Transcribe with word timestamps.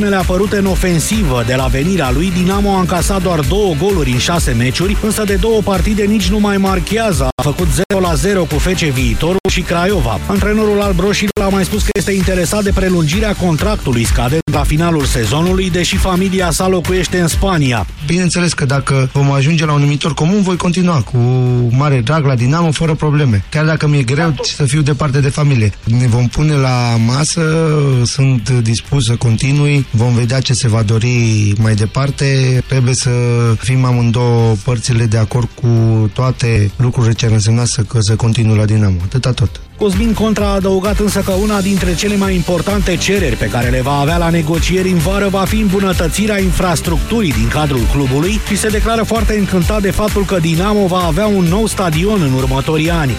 Unele 0.00 0.16
apărute 0.16 0.56
în 0.56 0.66
ofensivă 0.66 1.42
de 1.46 1.54
la 1.54 1.66
venirea 1.66 2.10
lui, 2.10 2.30
Dinamo 2.30 2.76
a 2.76 2.80
încasat 2.80 3.22
doar 3.22 3.40
două 3.40 3.74
goluri 3.78 4.10
în 4.10 4.18
șase 4.18 4.52
meciuri, 4.52 4.96
însă 5.02 5.24
de 5.24 5.34
două 5.34 5.60
partide 5.60 6.02
nici 6.02 6.28
nu 6.28 6.38
mai 6.38 6.56
marchează. 6.56 7.28
A 7.34 7.42
făcut 7.42 7.66
0-0 7.66 8.48
cu 8.48 8.58
Fece 8.58 8.90
Viitorul 8.90 9.36
și 9.50 9.60
Craiova. 9.60 10.20
Antrenorul 10.26 10.80
albroșilor 10.80 11.44
a 11.44 11.48
mai 11.48 11.64
spus 11.64 11.82
că 11.82 11.88
este 11.94 12.12
interesat 12.12 12.62
de 12.62 12.70
prelungirea 12.74 13.34
contractului 13.34 14.04
scadent 14.04 14.42
la 14.52 14.62
finalul 14.62 15.04
sezonului, 15.04 15.70
deși 15.70 15.96
familia 15.96 16.50
sa 16.50 16.68
locuiește 16.68 17.18
în 17.20 17.28
Spania. 17.28 17.86
Bineînțeles 18.06 18.52
că 18.52 18.64
dacă 18.64 19.10
vom 19.12 19.30
ajunge 19.32 19.64
la 19.64 19.72
un 19.72 19.80
numitor 19.80 20.14
comun, 20.14 20.42
voi 20.42 20.56
continua 20.56 21.02
cu 21.02 21.18
mare 21.70 22.00
drag 22.00 22.24
la 22.24 22.34
Dinamo, 22.34 22.70
fără 22.70 22.94
probleme. 22.94 23.44
Chiar 23.50 23.64
dacă 23.64 23.86
mi-e 23.86 24.02
greu 24.02 24.34
să 24.42 24.64
fiu 24.64 24.82
departe 24.82 25.20
de 25.20 25.28
familie. 25.28 25.72
Ne 25.84 26.06
vom 26.06 26.28
pune 26.28 26.54
la 26.54 26.96
masă, 27.06 27.42
sunt 28.04 28.50
dispus 28.50 29.04
să 29.04 29.16
continui, 29.16 29.85
Vom 29.90 30.14
vedea 30.14 30.40
ce 30.40 30.54
se 30.54 30.68
va 30.68 30.82
dori 30.82 31.52
mai 31.58 31.74
departe. 31.74 32.62
Trebuie 32.68 32.94
să 32.94 33.10
fim 33.58 33.84
amândouă 33.84 34.54
părțile 34.64 35.04
de 35.04 35.16
acord 35.16 35.48
cu 35.54 35.68
toate 36.12 36.70
lucrurile 36.76 37.12
ce 37.12 37.26
ar 37.26 37.32
însemna 37.32 37.64
să, 37.64 37.82
că 37.82 38.00
să 38.00 38.16
continue 38.16 38.56
la 38.56 38.64
Dinamo. 38.64 38.96
Atâta 39.04 39.32
tot. 39.32 39.60
Cosmin 39.78 40.12
Contra 40.12 40.46
a 40.46 40.54
adăugat 40.54 40.98
însă 40.98 41.20
că 41.20 41.30
una 41.30 41.60
dintre 41.60 41.94
cele 41.94 42.16
mai 42.16 42.34
importante 42.34 42.96
cereri 42.96 43.36
pe 43.36 43.48
care 43.48 43.68
le 43.68 43.80
va 43.80 43.98
avea 43.98 44.16
la 44.16 44.30
negocieri 44.30 44.90
în 44.90 44.98
vară 44.98 45.28
va 45.28 45.44
fi 45.44 45.60
îmbunătățirea 45.60 46.40
infrastructurii 46.40 47.32
din 47.32 47.48
cadrul 47.48 47.86
clubului 47.92 48.40
și 48.48 48.56
se 48.56 48.68
declară 48.68 49.02
foarte 49.02 49.38
încântat 49.38 49.82
de 49.82 49.90
faptul 49.90 50.24
că 50.24 50.38
Dinamo 50.38 50.86
va 50.86 51.02
avea 51.06 51.26
un 51.26 51.44
nou 51.44 51.66
stadion 51.66 52.22
în 52.22 52.32
următorii 52.32 52.90
ani. 52.90 53.14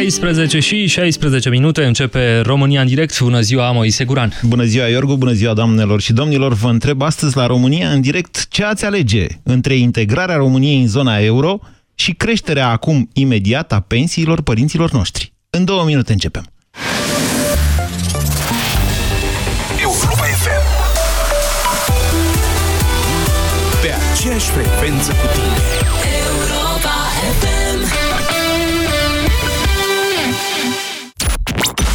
13 0.00 0.60
și 0.60 0.86
16 0.86 1.48
minute 1.48 1.84
începe 1.84 2.40
România 2.40 2.80
în 2.80 2.86
direct. 2.86 3.20
Bună 3.20 3.40
ziua, 3.40 3.72
Moise 3.72 4.04
Guran. 4.04 4.32
Bună 4.42 4.64
ziua, 4.64 4.86
Iorgu, 4.86 5.16
bună 5.16 5.32
ziua, 5.32 5.54
doamnelor 5.54 6.00
și 6.00 6.12
domnilor. 6.12 6.52
Vă 6.52 6.68
întreb 6.68 7.02
astăzi 7.02 7.36
la 7.36 7.46
România 7.46 7.90
în 7.90 8.00
direct 8.00 8.46
ce 8.48 8.64
ați 8.64 8.84
alege 8.84 9.26
între 9.42 9.74
integrarea 9.74 10.36
României 10.36 10.80
în 10.80 10.88
zona 10.88 11.18
euro 11.18 11.60
și 11.94 12.12
creșterea 12.12 12.68
acum 12.68 13.08
imediat 13.12 13.72
a 13.72 13.80
pensiilor 13.80 14.42
părinților 14.42 14.90
noștri. 14.90 15.32
În 15.50 15.64
două 15.64 15.84
minute 15.84 16.12
începem. 16.12 16.44
Europa 19.80 20.24
FM 20.42 20.66
Pe 23.82 23.88
aceeași 24.12 24.46
frecvență 24.50 25.10
cu 25.10 25.26
tine 25.34 26.09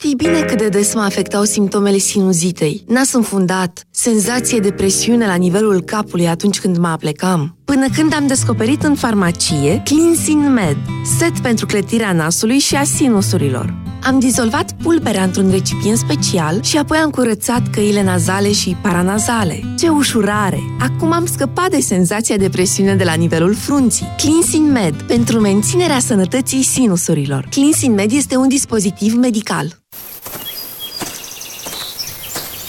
Știi 0.00 0.14
bine 0.14 0.40
cât 0.40 0.58
de 0.58 0.68
des 0.68 0.94
mă 0.94 1.00
afectau 1.00 1.44
simptomele 1.44 1.98
sinuzitei, 1.98 2.84
nas 2.86 3.12
înfundat, 3.12 3.86
senzație 3.90 4.58
de 4.58 4.70
presiune 4.70 5.26
la 5.26 5.34
nivelul 5.34 5.80
capului 5.80 6.28
atunci 6.28 6.60
când 6.60 6.76
mă 6.76 6.88
aplecam. 6.88 7.56
Până 7.64 7.86
când 7.96 8.14
am 8.14 8.26
descoperit 8.26 8.82
în 8.82 8.94
farmacie 8.94 9.82
Cleansing 9.84 10.52
Med, 10.52 10.76
set 11.18 11.38
pentru 11.38 11.66
clătirea 11.66 12.12
nasului 12.12 12.58
și 12.58 12.74
a 12.74 12.84
sinusurilor. 12.84 13.74
Am 14.02 14.18
dizolvat 14.18 14.72
pulberea 14.82 15.22
într-un 15.22 15.50
recipient 15.50 15.98
special 15.98 16.62
și 16.62 16.78
apoi 16.78 16.98
am 16.98 17.10
curățat 17.10 17.70
căile 17.70 18.02
nazale 18.02 18.52
și 18.52 18.76
paranazale. 18.82 19.74
Ce 19.78 19.88
ușurare! 19.88 20.60
Acum 20.80 21.12
am 21.12 21.26
scăpat 21.26 21.70
de 21.70 21.80
senzația 21.80 22.36
de 22.36 22.48
presiune 22.48 22.94
de 22.94 23.04
la 23.04 23.14
nivelul 23.14 23.54
frunții. 23.54 24.06
Cleansing 24.16 24.70
Med, 24.70 25.02
pentru 25.02 25.40
menținerea 25.40 25.98
sănătății 25.98 26.62
sinusurilor. 26.62 27.48
Cleansing 27.50 27.94
Med 27.94 28.12
este 28.12 28.36
un 28.36 28.48
dispozitiv 28.48 29.14
medical. 29.14 29.78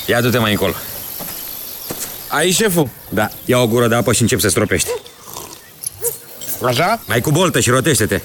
Ia 0.09 0.21
du-te 0.21 0.37
mai 0.37 0.51
încolo. 0.51 0.73
Ai, 2.27 2.51
șeful? 2.51 2.89
Da, 3.09 3.29
ia 3.45 3.57
o 3.61 3.67
gură 3.67 3.87
de 3.87 3.95
apă 3.95 4.13
și 4.13 4.21
încep 4.21 4.39
să 4.39 4.49
stropești. 4.49 4.89
Așa? 6.63 7.01
Mai 7.07 7.21
cu 7.21 7.31
boltă 7.31 7.59
și 7.59 7.69
rotește-te. 7.69 8.21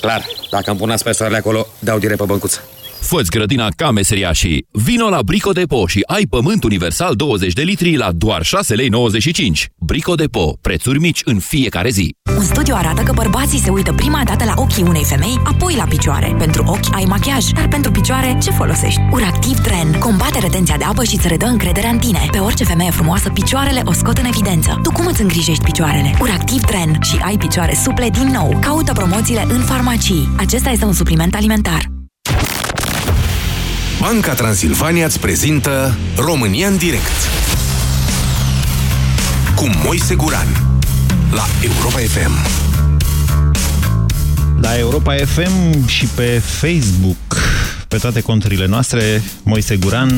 Clar, 0.00 0.26
dacă 0.50 0.70
îmi 0.70 0.78
pun 0.78 0.96
soarele 1.12 1.36
acolo, 1.36 1.66
dau 1.78 1.98
direct 1.98 2.18
pe 2.18 2.24
băncuță. 2.24 2.62
Fă-ți 3.02 3.30
grădina 3.30 3.68
ca 3.76 3.90
meseriașii. 3.90 4.66
Vino 4.70 5.08
la 5.08 5.22
Brico 5.22 5.52
Depo 5.52 5.86
și 5.86 6.02
ai 6.06 6.26
pământ 6.30 6.64
universal 6.64 7.14
20 7.14 7.52
de 7.52 7.62
litri 7.62 7.96
la 7.96 8.12
doar 8.12 8.42
6 8.42 8.74
lei 8.74 8.88
95. 8.88 9.68
Brico 9.78 10.14
Depo. 10.14 10.56
Prețuri 10.60 10.98
mici 10.98 11.20
în 11.24 11.38
fiecare 11.38 11.90
zi. 11.90 12.14
Un 12.36 12.44
studiu 12.44 12.74
arată 12.76 13.02
că 13.02 13.12
bărbații 13.12 13.58
se 13.58 13.70
uită 13.70 13.92
prima 13.92 14.22
dată 14.24 14.44
la 14.44 14.54
ochii 14.56 14.82
unei 14.82 15.04
femei, 15.04 15.40
apoi 15.44 15.74
la 15.76 15.84
picioare. 15.84 16.34
Pentru 16.38 16.64
ochi 16.66 16.94
ai 16.94 17.04
machiaj, 17.04 17.44
dar 17.44 17.68
pentru 17.68 17.90
picioare 17.90 18.38
ce 18.42 18.50
folosești? 18.50 19.00
Uractiv 19.12 19.58
Tren. 19.58 19.92
Combate 19.92 20.38
retenția 20.38 20.76
de 20.76 20.84
apă 20.84 21.04
și 21.04 21.14
îți 21.14 21.28
redă 21.28 21.46
încrederea 21.46 21.90
în 21.90 21.98
tine. 21.98 22.28
Pe 22.30 22.38
orice 22.38 22.64
femeie 22.64 22.90
frumoasă, 22.90 23.30
picioarele 23.30 23.82
o 23.84 23.92
scot 23.92 24.18
în 24.18 24.24
evidență. 24.24 24.80
Tu 24.82 24.90
cum 24.90 25.06
îți 25.06 25.22
îngrijești 25.22 25.64
picioarele? 25.64 26.14
Uractiv 26.20 26.60
Tren 26.60 26.98
și 27.02 27.16
ai 27.24 27.36
picioare 27.36 27.74
suple 27.82 28.08
din 28.10 28.30
nou. 28.32 28.58
Caută 28.60 28.92
promoțiile 28.92 29.46
în 29.48 29.60
farmacii. 29.60 30.28
Acesta 30.36 30.70
este 30.70 30.84
un 30.84 30.92
supliment 30.92 31.34
alimentar. 31.34 31.91
Banca 34.02 34.34
Transilvania 34.34 35.06
îți 35.06 35.20
prezintă 35.20 35.96
România 36.16 36.66
în 36.66 36.76
direct 36.76 37.28
cu 39.56 39.70
Moise 39.84 40.14
Guran 40.14 40.46
la 41.30 41.44
Europa 41.62 41.98
FM. 41.98 42.32
La 44.60 44.78
Europa 44.78 45.14
FM 45.14 45.86
și 45.86 46.06
pe 46.06 46.38
Facebook, 46.38 47.36
pe 47.88 47.96
toate 47.96 48.20
conturile 48.20 48.66
noastre, 48.66 49.22
Moise 49.42 49.76
Guran, 49.76 50.10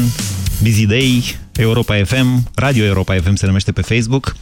Busy 0.63 0.87
Day, 0.87 1.37
Europa 1.53 1.95
FM, 2.05 2.51
Radio 2.55 2.85
Europa 2.85 3.15
FM 3.15 3.35
se 3.35 3.47
numește 3.47 3.73
pe 3.73 3.83
Facebook, 3.83 4.37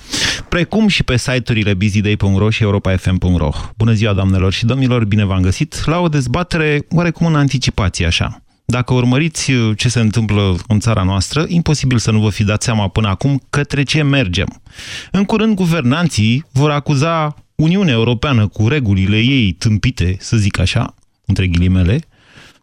precum 0.49 0.89
și 0.89 1.03
pe 1.03 1.17
site-urile 1.17 1.75
busyday.ro 1.75 2.51
și 2.51 2.63
europafm.ro. 2.63 3.51
Bună 3.77 3.93
ziua, 3.93 4.13
doamnelor 4.13 4.53
și 4.53 4.67
domnilor, 4.67 5.05
bine 5.05 5.25
v-am 5.25 5.41
găsit 5.41 5.85
la 5.85 6.01
o 6.01 6.09
dezbatere 6.09 6.87
oarecum 6.91 7.27
în 7.27 7.35
anticipație 7.35 8.07
așa. 8.07 8.43
Dacă 8.73 8.95
urmăriți 8.95 9.53
uh, 9.53 9.77
ce 9.77 9.89
se 9.89 10.01
întâmplă 10.01 10.57
în 10.69 10.81
țara 10.81 11.03
noastră, 11.03 11.45
imposibil 11.49 11.99
să 11.99 12.11
nu 12.11 12.21
vă 12.21 12.31
fi 12.31 12.45
dat 12.45 12.63
seama 12.63 12.89
până 12.89 13.09
acum 13.09 13.43
către 13.51 13.83
ce 13.83 14.03
mergem. 14.03 14.63
În 15.11 15.25
curând, 15.25 15.55
guvernanții 15.55 16.45
vor 16.53 16.71
acuza 16.71 17.35
Uniunea 17.55 17.93
Europeană 17.95 18.47
cu 18.47 18.69
regulile 18.69 19.17
ei 19.17 19.53
tâmpite, 19.53 20.17
să 20.21 20.37
zic 20.37 20.59
așa, 20.59 20.95
între 21.27 21.47
ghilimele, 21.47 22.01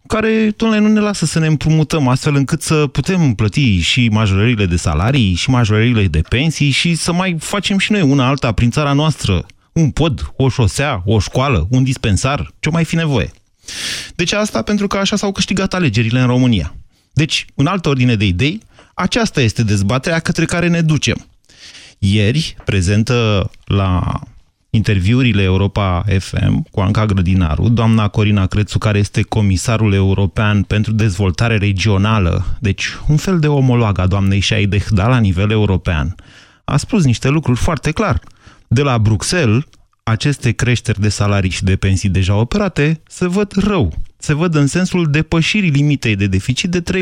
care, 0.08 0.53
domnule, 0.58 0.81
nu 0.81 0.88
ne 0.88 1.00
lasă 1.00 1.25
să 1.25 1.40
ne 1.40 1.47
împrumutăm 1.47 2.08
astfel 2.08 2.36
încât 2.36 2.62
să 2.62 2.88
putem 2.88 3.34
plăti 3.34 3.80
și 3.80 4.09
majorările 4.12 4.66
de 4.66 4.76
salarii, 4.76 5.34
și 5.34 5.50
majorările 5.50 6.03
de 6.03 6.22
pensii 6.30 6.70
și 6.70 6.96
să 6.96 7.14
mai 7.14 7.36
facem 7.40 7.78
și 7.78 7.91
noi 7.91 8.02
una 8.02 8.28
alta 8.28 8.52
prin 8.52 8.72
țara 8.72 8.94
noastră. 8.94 9.46
Un 9.74 9.90
pod, 9.90 10.31
o 10.36 10.50
șosea, 10.50 11.02
o 11.06 11.20
școală, 11.20 11.68
un 11.70 11.84
dispensar, 11.84 12.53
ce 12.59 12.70
mai 12.70 12.86
fi 12.86 12.96
nevoie. 12.96 13.31
De 14.16 14.24
ce 14.24 14.35
asta? 14.35 14.62
Pentru 14.62 14.88
că 14.88 14.97
așa 14.97 15.16
s-au 15.16 15.31
câștigat 15.31 15.74
alegerile 15.74 16.19
în 16.19 16.28
România. 16.28 16.75
Deci, 17.13 17.46
în 17.56 17.66
altă 17.66 17.90
ordine 17.90 18.16
de 18.16 18.25
idei, 18.25 18.62
aceasta 18.94 19.41
este 19.41 19.63
dezbaterea 19.63 20.19
către 20.19 20.46
care 20.46 20.68
ne 20.68 20.81
ducem. 20.81 21.25
Ieri, 22.00 22.56
prezentă 22.66 23.50
la 23.66 24.20
interviurile 24.70 25.41
Europa 25.41 26.05
FM 26.20 26.66
cu 26.72 26.79
Anca 26.79 27.05
Grădinaru, 27.05 27.70
doamna 27.70 28.08
Corina 28.08 28.46
Crețu, 28.46 28.78
care 28.78 28.97
este 28.97 29.22
comisarul 29.22 29.94
european 29.94 30.64
pentru 30.64 30.91
dezvoltare 30.91 31.58
regională, 31.58 32.46
deci 32.59 32.88
un 33.08 33.17
fel 33.17 33.40
de 33.40 33.47
omolog 33.47 33.99
a 33.99 34.08
doamnei 34.08 34.40
Șaideh, 34.40 34.85
dar 34.90 35.09
la 35.09 35.17
nivel 35.17 35.52
european, 35.52 36.16
a 36.64 36.78
spus 36.78 37.03
niște 37.03 37.29
lucruri 37.29 37.59
foarte 37.59 37.91
clar. 37.91 38.22
De 38.67 38.82
la 38.82 38.97
Bruxelles, 38.97 39.64
aceste 40.09 40.52
creșteri 40.52 41.02
de 41.02 41.09
salarii 41.09 41.50
și 41.50 41.64
de 41.64 41.76
pensii 41.76 42.09
deja 42.09 42.35
operate 42.35 43.02
se 43.08 43.28
văd 43.28 43.52
rău. 43.52 43.94
Se 44.17 44.34
văd 44.34 44.56
în 44.56 44.67
sensul 44.67 45.11
depășirii 45.11 45.70
limitei 45.70 46.16
de 46.16 46.28
deficit 46.28 46.70
de 46.70 46.84
3%, 46.84 46.96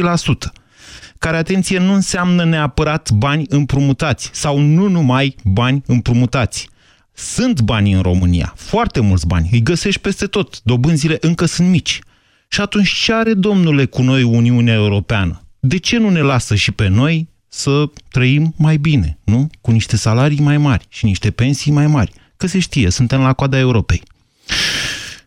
care, 1.18 1.38
atenție, 1.38 1.80
nu 1.80 1.94
înseamnă 1.94 2.45
neapărat 2.45 3.12
bani 3.12 3.45
împrumutați 3.50 4.30
sau 4.33 4.59
nu 4.59 4.88
numai 4.88 5.36
bani 5.44 5.83
împrumutați. 5.86 6.69
Sunt 7.13 7.62
bani 7.62 7.92
în 7.92 8.01
România, 8.01 8.54
foarte 8.56 9.00
mulți 9.00 9.27
bani, 9.27 9.50
îi 9.51 9.62
găsești 9.62 10.01
peste 10.01 10.25
tot, 10.25 10.62
dobânzile 10.63 11.18
încă 11.19 11.45
sunt 11.45 11.69
mici. 11.69 12.00
Și 12.48 12.62
atunci 12.62 12.94
ce 12.94 13.13
are, 13.13 13.33
domnule, 13.33 13.86
cu 13.86 14.01
noi 14.01 14.24
Uniunea 14.24 14.74
Europeană? 14.74 15.42
De 15.59 15.77
ce 15.77 15.98
nu 15.98 16.09
ne 16.09 16.21
lasă 16.21 16.56
și 16.56 16.71
pe 16.71 16.88
noi 16.88 17.27
să 17.48 17.89
trăim 18.09 18.54
mai 18.57 18.77
bine, 18.77 19.18
nu? 19.24 19.50
Cu 19.62 19.71
niște 19.71 19.95
salarii 19.95 20.39
mai 20.39 20.57
mari 20.57 20.86
și 20.89 21.06
niște 21.06 21.31
pensii 21.31 21.71
mai 21.71 21.88
mari. 21.88 22.12
Că 22.38 22.48
se 22.48 22.60
știe, 22.60 22.89
suntem 22.89 23.22
la 23.22 23.34
coada 23.34 23.57
Europei. 23.57 24.04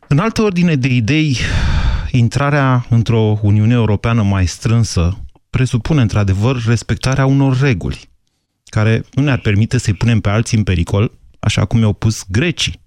În 0.09 0.19
altă 0.19 0.43
ordine 0.43 0.77
de 0.77 0.89
idei, 0.89 1.39
intrarea 2.11 2.87
într-o 2.89 3.39
Uniune 3.43 3.73
Europeană 3.73 4.23
mai 4.23 4.47
strânsă 4.47 5.25
presupune 5.51 6.01
într-adevăr 6.01 6.65
respectarea 6.67 7.27
unor 7.27 7.61
reguli, 7.61 8.11
care 8.65 9.05
nu 9.15 9.23
ne-ar 9.23 9.39
permite 9.39 9.79
să-i 9.79 9.95
punem 9.95 10.21
pe 10.21 10.29
alții 10.29 10.57
în 10.57 10.62
pericol, 10.62 11.12
așa 11.41 11.65
cum 11.65 11.81
i-au 11.81 11.93
pus 11.93 12.25
grecii. 12.29 12.81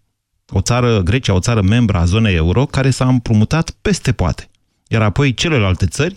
O 0.49 0.61
țară, 0.61 1.01
Grecia, 1.01 1.33
o 1.33 1.39
țară 1.39 1.61
membra 1.61 1.99
a 1.99 2.05
zonei 2.05 2.35
euro, 2.35 2.65
care 2.65 2.89
s-a 2.89 3.07
împrumutat 3.07 3.69
peste 3.69 4.11
poate. 4.11 4.49
Iar 4.87 5.01
apoi 5.01 5.33
celelalte 5.33 5.85
țări 5.85 6.13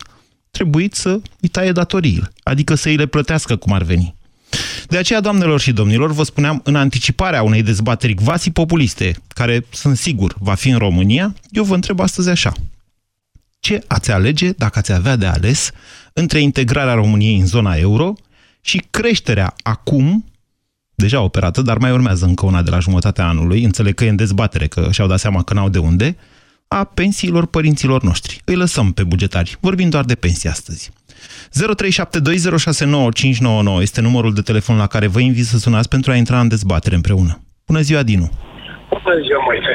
trebuit 0.50 0.94
să 0.94 1.20
îi 1.40 1.48
taie 1.48 1.72
datoriile, 1.72 2.32
adică 2.42 2.74
să 2.74 2.88
îi 2.88 2.96
le 2.96 3.06
plătească 3.06 3.56
cum 3.56 3.72
ar 3.72 3.82
veni. 3.82 4.14
De 4.88 4.96
aceea, 4.96 5.20
doamnelor 5.20 5.60
și 5.60 5.72
domnilor, 5.72 6.12
vă 6.12 6.22
spuneam, 6.22 6.60
în 6.64 6.74
anticiparea 6.74 7.42
unei 7.42 7.62
dezbateri 7.62 8.14
quasi 8.14 8.50
populiste, 8.50 9.16
care, 9.28 9.66
sunt 9.70 9.96
sigur, 9.96 10.34
va 10.38 10.54
fi 10.54 10.68
în 10.68 10.78
România, 10.78 11.34
eu 11.50 11.64
vă 11.64 11.74
întreb 11.74 12.00
astăzi 12.00 12.28
așa. 12.28 12.52
Ce 13.60 13.84
ați 13.86 14.10
alege, 14.10 14.50
dacă 14.50 14.78
ați 14.78 14.92
avea 14.92 15.16
de 15.16 15.26
ales, 15.26 15.70
între 16.12 16.40
integrarea 16.40 16.94
României 16.94 17.38
în 17.38 17.46
zona 17.46 17.74
euro 17.74 18.14
și 18.60 18.82
creșterea 18.90 19.54
acum, 19.62 20.24
deja 20.94 21.20
operată, 21.20 21.62
dar 21.62 21.78
mai 21.78 21.90
urmează 21.90 22.24
încă 22.24 22.46
una 22.46 22.62
de 22.62 22.70
la 22.70 22.78
jumătatea 22.78 23.26
anului, 23.28 23.64
înțeleg 23.64 23.94
că 23.94 24.04
e 24.04 24.08
în 24.08 24.16
dezbatere, 24.16 24.66
că 24.66 24.88
și-au 24.90 25.08
dat 25.08 25.18
seama 25.18 25.42
că 25.42 25.54
n-au 25.54 25.68
de 25.68 25.78
unde, 25.78 26.16
a 26.68 26.84
pensiilor 26.84 27.46
părinților 27.46 28.02
noștri. 28.02 28.40
Îi 28.44 28.54
lăsăm 28.54 28.92
pe 28.92 29.04
bugetari. 29.04 29.56
Vorbim 29.60 29.88
doar 29.88 30.04
de 30.04 30.14
pensii 30.14 30.48
astăzi. 30.48 30.90
0372069599 30.90 31.05
este 33.80 34.00
numărul 34.00 34.34
de 34.34 34.40
telefon 34.40 34.76
la 34.76 34.86
care 34.86 35.06
vă 35.06 35.20
invit 35.20 35.44
să 35.44 35.58
sunați 35.58 35.88
pentru 35.88 36.10
a 36.10 36.14
intra 36.14 36.40
în 36.40 36.48
dezbatere 36.48 36.94
împreună. 36.94 37.32
Bună 37.66 37.80
ziua, 37.80 38.02
Dinu! 38.02 38.28
Bună 38.88 39.16
ziua, 39.26 39.40
Moise! 39.48 39.74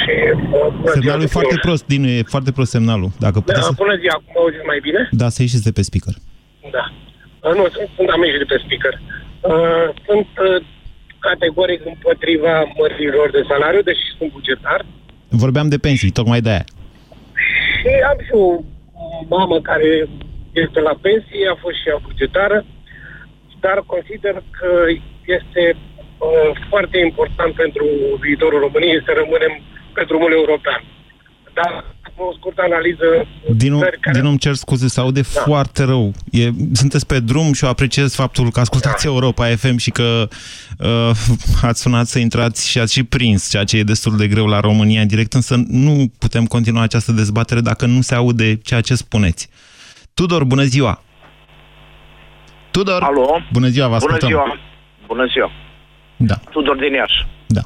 Și, 0.00 0.12
uh, 0.32 0.72
bună 0.80 0.90
semnalul 0.92 1.22
e 1.22 1.36
foarte 1.38 1.56
prost, 1.66 1.86
Dinu, 1.86 2.08
e 2.08 2.22
foarte 2.34 2.52
prost 2.52 2.70
semnalul. 2.70 3.10
Dacă 3.18 3.36
da, 3.38 3.40
puteți 3.40 3.66
să... 3.66 3.72
bună 3.84 3.96
ziua, 4.02 4.14
acum 4.16 4.32
mă 4.34 4.40
auziți 4.40 4.66
mai 4.72 4.80
bine? 4.86 5.00
Da, 5.10 5.28
să 5.28 5.42
ieșiți 5.42 5.66
de 5.68 5.72
pe 5.76 5.82
speaker. 5.88 6.14
Da. 6.76 6.84
Uh, 7.44 7.54
nu, 7.58 7.62
sunt, 7.74 7.88
sunt 7.96 8.08
am 8.08 8.22
ieșit 8.22 8.42
de 8.44 8.50
pe 8.52 8.62
speaker. 8.64 8.94
Uh, 9.52 9.86
sunt 10.06 10.30
uh, 10.48 10.56
categoric 11.28 11.80
împotriva 11.92 12.54
mărilor 12.78 13.26
de 13.36 13.42
salariu, 13.50 13.82
deși 13.90 14.04
sunt 14.18 14.30
bugetar. 14.36 14.80
Vorbeam 15.42 15.68
de 15.68 15.78
pensii, 15.86 16.18
tocmai 16.20 16.40
de 16.46 16.50
aia. 16.54 16.66
Și 17.78 17.90
am 18.10 18.18
și 18.26 18.32
o 18.44 18.46
mamă 19.34 19.56
care 19.70 20.08
este 20.52 20.80
la 20.80 20.94
pensie, 21.00 21.44
a 21.52 21.56
fost 21.64 21.76
și 21.80 21.88
ea 21.88 21.98
bugetară, 22.08 22.64
dar 23.60 23.82
consider 23.86 24.34
că 24.58 24.72
este 25.38 25.64
uh, 25.76 26.50
foarte 26.68 26.98
important 26.98 27.52
pentru 27.54 27.86
viitorul 28.20 28.60
României 28.60 29.06
să 29.06 29.12
rămânem 29.20 29.54
pe 29.94 30.02
drumul 30.08 30.32
european. 30.32 30.82
Dar 31.54 31.84
o 32.16 32.32
scurtă 32.38 32.62
analiză... 32.64 33.04
Din, 33.56 33.78
care... 33.78 34.18
din 34.18 34.26
îmi 34.26 34.38
cer 34.38 34.54
scuze, 34.54 34.88
se 34.88 35.00
aude 35.00 35.20
da. 35.20 35.40
foarte 35.40 35.82
rău. 35.84 36.12
E, 36.30 36.50
sunteți 36.72 37.06
pe 37.06 37.20
drum 37.20 37.52
și 37.52 37.64
eu 37.64 37.70
apreciez 37.70 38.14
faptul 38.14 38.50
că 38.50 38.60
ascultați 38.60 39.04
da. 39.04 39.10
Europa 39.10 39.46
FM 39.46 39.76
și 39.76 39.90
că 39.90 40.28
uh, 40.78 41.10
ați 41.68 41.80
sunat 41.80 42.06
să 42.06 42.18
intrați 42.18 42.68
și 42.68 42.78
ați 42.78 42.92
și 42.92 43.02
prins, 43.02 43.50
ceea 43.50 43.64
ce 43.64 43.76
e 43.76 43.82
destul 43.82 44.16
de 44.16 44.28
greu 44.28 44.46
la 44.46 44.60
România 44.60 45.00
în 45.00 45.06
direct, 45.06 45.32
însă 45.32 45.62
nu 45.68 46.12
putem 46.18 46.44
continua 46.44 46.82
această 46.82 47.12
dezbatere 47.12 47.60
dacă 47.60 47.86
nu 47.86 48.00
se 48.00 48.14
aude 48.14 48.56
ceea 48.56 48.80
ce 48.80 48.94
spuneți. 48.94 49.48
Tudor, 50.20 50.44
bună 50.44 50.62
ziua! 50.62 51.02
Tudor! 52.70 53.02
Alo! 53.02 53.40
Bună 53.52 53.68
ziua, 53.68 53.88
vă 53.88 53.94
ascultăm! 53.94 54.28
Bună 54.28 54.42
ziua! 54.42 54.58
Bună 55.06 55.26
ziua! 55.26 55.50
Da. 56.16 56.34
Tudor 56.50 56.76
din 56.76 56.92
Iași. 56.92 57.26
Da. 57.46 57.60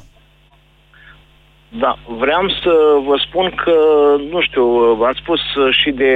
Da, 1.79 1.97
vreau 2.19 2.49
să 2.63 2.71
vă 3.07 3.15
spun 3.27 3.53
că, 3.63 3.75
nu 4.31 4.41
știu, 4.41 4.63
ați 5.09 5.19
spus 5.21 5.39
și 5.83 5.91
de 5.91 6.13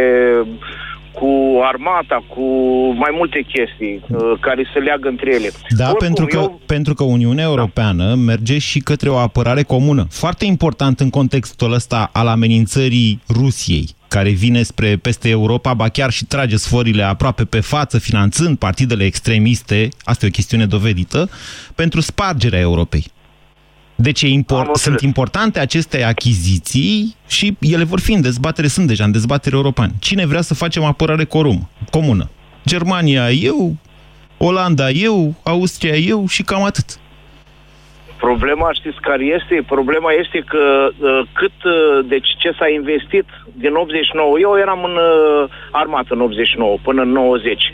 cu 1.12 1.60
armata, 1.64 2.24
cu 2.28 2.44
mai 2.94 3.12
multe 3.18 3.40
chestii 3.42 4.02
uh, 4.08 4.40
care 4.40 4.70
se 4.74 4.80
leagă 4.80 5.08
între 5.08 5.34
ele. 5.34 5.50
Da, 5.70 5.90
Oricum, 5.90 6.08
pentru, 6.08 6.26
că, 6.26 6.38
eu... 6.38 6.62
pentru 6.66 6.94
că 6.94 7.04
Uniunea 7.04 7.44
Europeană 7.44 8.08
da. 8.08 8.16
merge 8.16 8.58
și 8.58 8.80
către 8.80 9.10
o 9.10 9.18
apărare 9.18 9.64
comună. 9.64 10.08
Foarte 10.10 10.46
important 10.46 11.00
în 11.00 11.10
contextul 11.10 11.74
ăsta 11.74 12.10
al 12.14 12.28
amenințării 12.28 13.22
Rusiei 13.30 13.98
care 14.10 14.30
vine 14.30 14.64
spre 14.64 14.98
peste 14.98 15.30
Europa, 15.30 15.74
ba 15.74 15.90
chiar 15.90 16.12
și 16.12 16.26
trage 16.26 16.58
sforile 16.58 17.04
aproape 17.04 17.46
pe 17.46 17.60
față, 17.60 17.98
finanțând 17.98 18.58
partidele 18.58 19.04
extremiste, 19.04 19.90
asta 20.04 20.26
e 20.26 20.28
o 20.28 20.32
chestiune 20.32 20.66
dovedită, 20.66 21.30
pentru 21.76 22.02
spargerea 22.02 22.60
Europei. 22.60 23.06
Deci 23.96 24.22
import, 24.22 24.76
sunt 24.76 25.02
importante 25.02 25.60
aceste 25.60 26.04
achiziții 26.04 27.16
și 27.28 27.58
ele 27.60 27.84
vor 27.84 28.00
fi 28.00 28.14
în 28.14 28.22
dezbatere, 28.22 28.68
sunt 28.68 28.88
deja 28.88 29.04
în 29.04 29.12
dezbatere 29.12 29.56
europeană. 29.56 29.94
Cine 30.00 30.26
vrea 30.26 30.42
să 30.42 30.54
facem 30.54 30.84
apărare 30.84 31.26
corum, 31.26 31.70
comună? 31.92 32.30
Germania 32.66 33.32
eu, 33.32 33.78
Olanda 34.38 34.90
eu, 34.90 35.36
Austria 35.44 35.96
eu 35.96 36.28
și 36.28 36.44
cam 36.44 36.64
atât. 36.64 37.00
Problema, 38.20 38.72
știți 38.72 39.00
care 39.02 39.24
este? 39.24 39.64
Problema 39.68 40.12
este 40.12 40.40
că 40.48 40.90
uh, 40.90 41.22
cât, 41.34 41.58
uh, 41.64 42.06
deci 42.06 42.30
ce 42.38 42.52
s-a 42.60 42.68
investit 42.68 43.26
din 43.54 43.74
89, 43.74 44.40
eu 44.40 44.58
eram 44.58 44.84
în 44.84 44.96
uh, 44.96 45.50
armată 45.72 46.14
în 46.14 46.22
89 46.22 46.78
până 46.84 47.02
în 47.02 47.12
90 47.12 47.74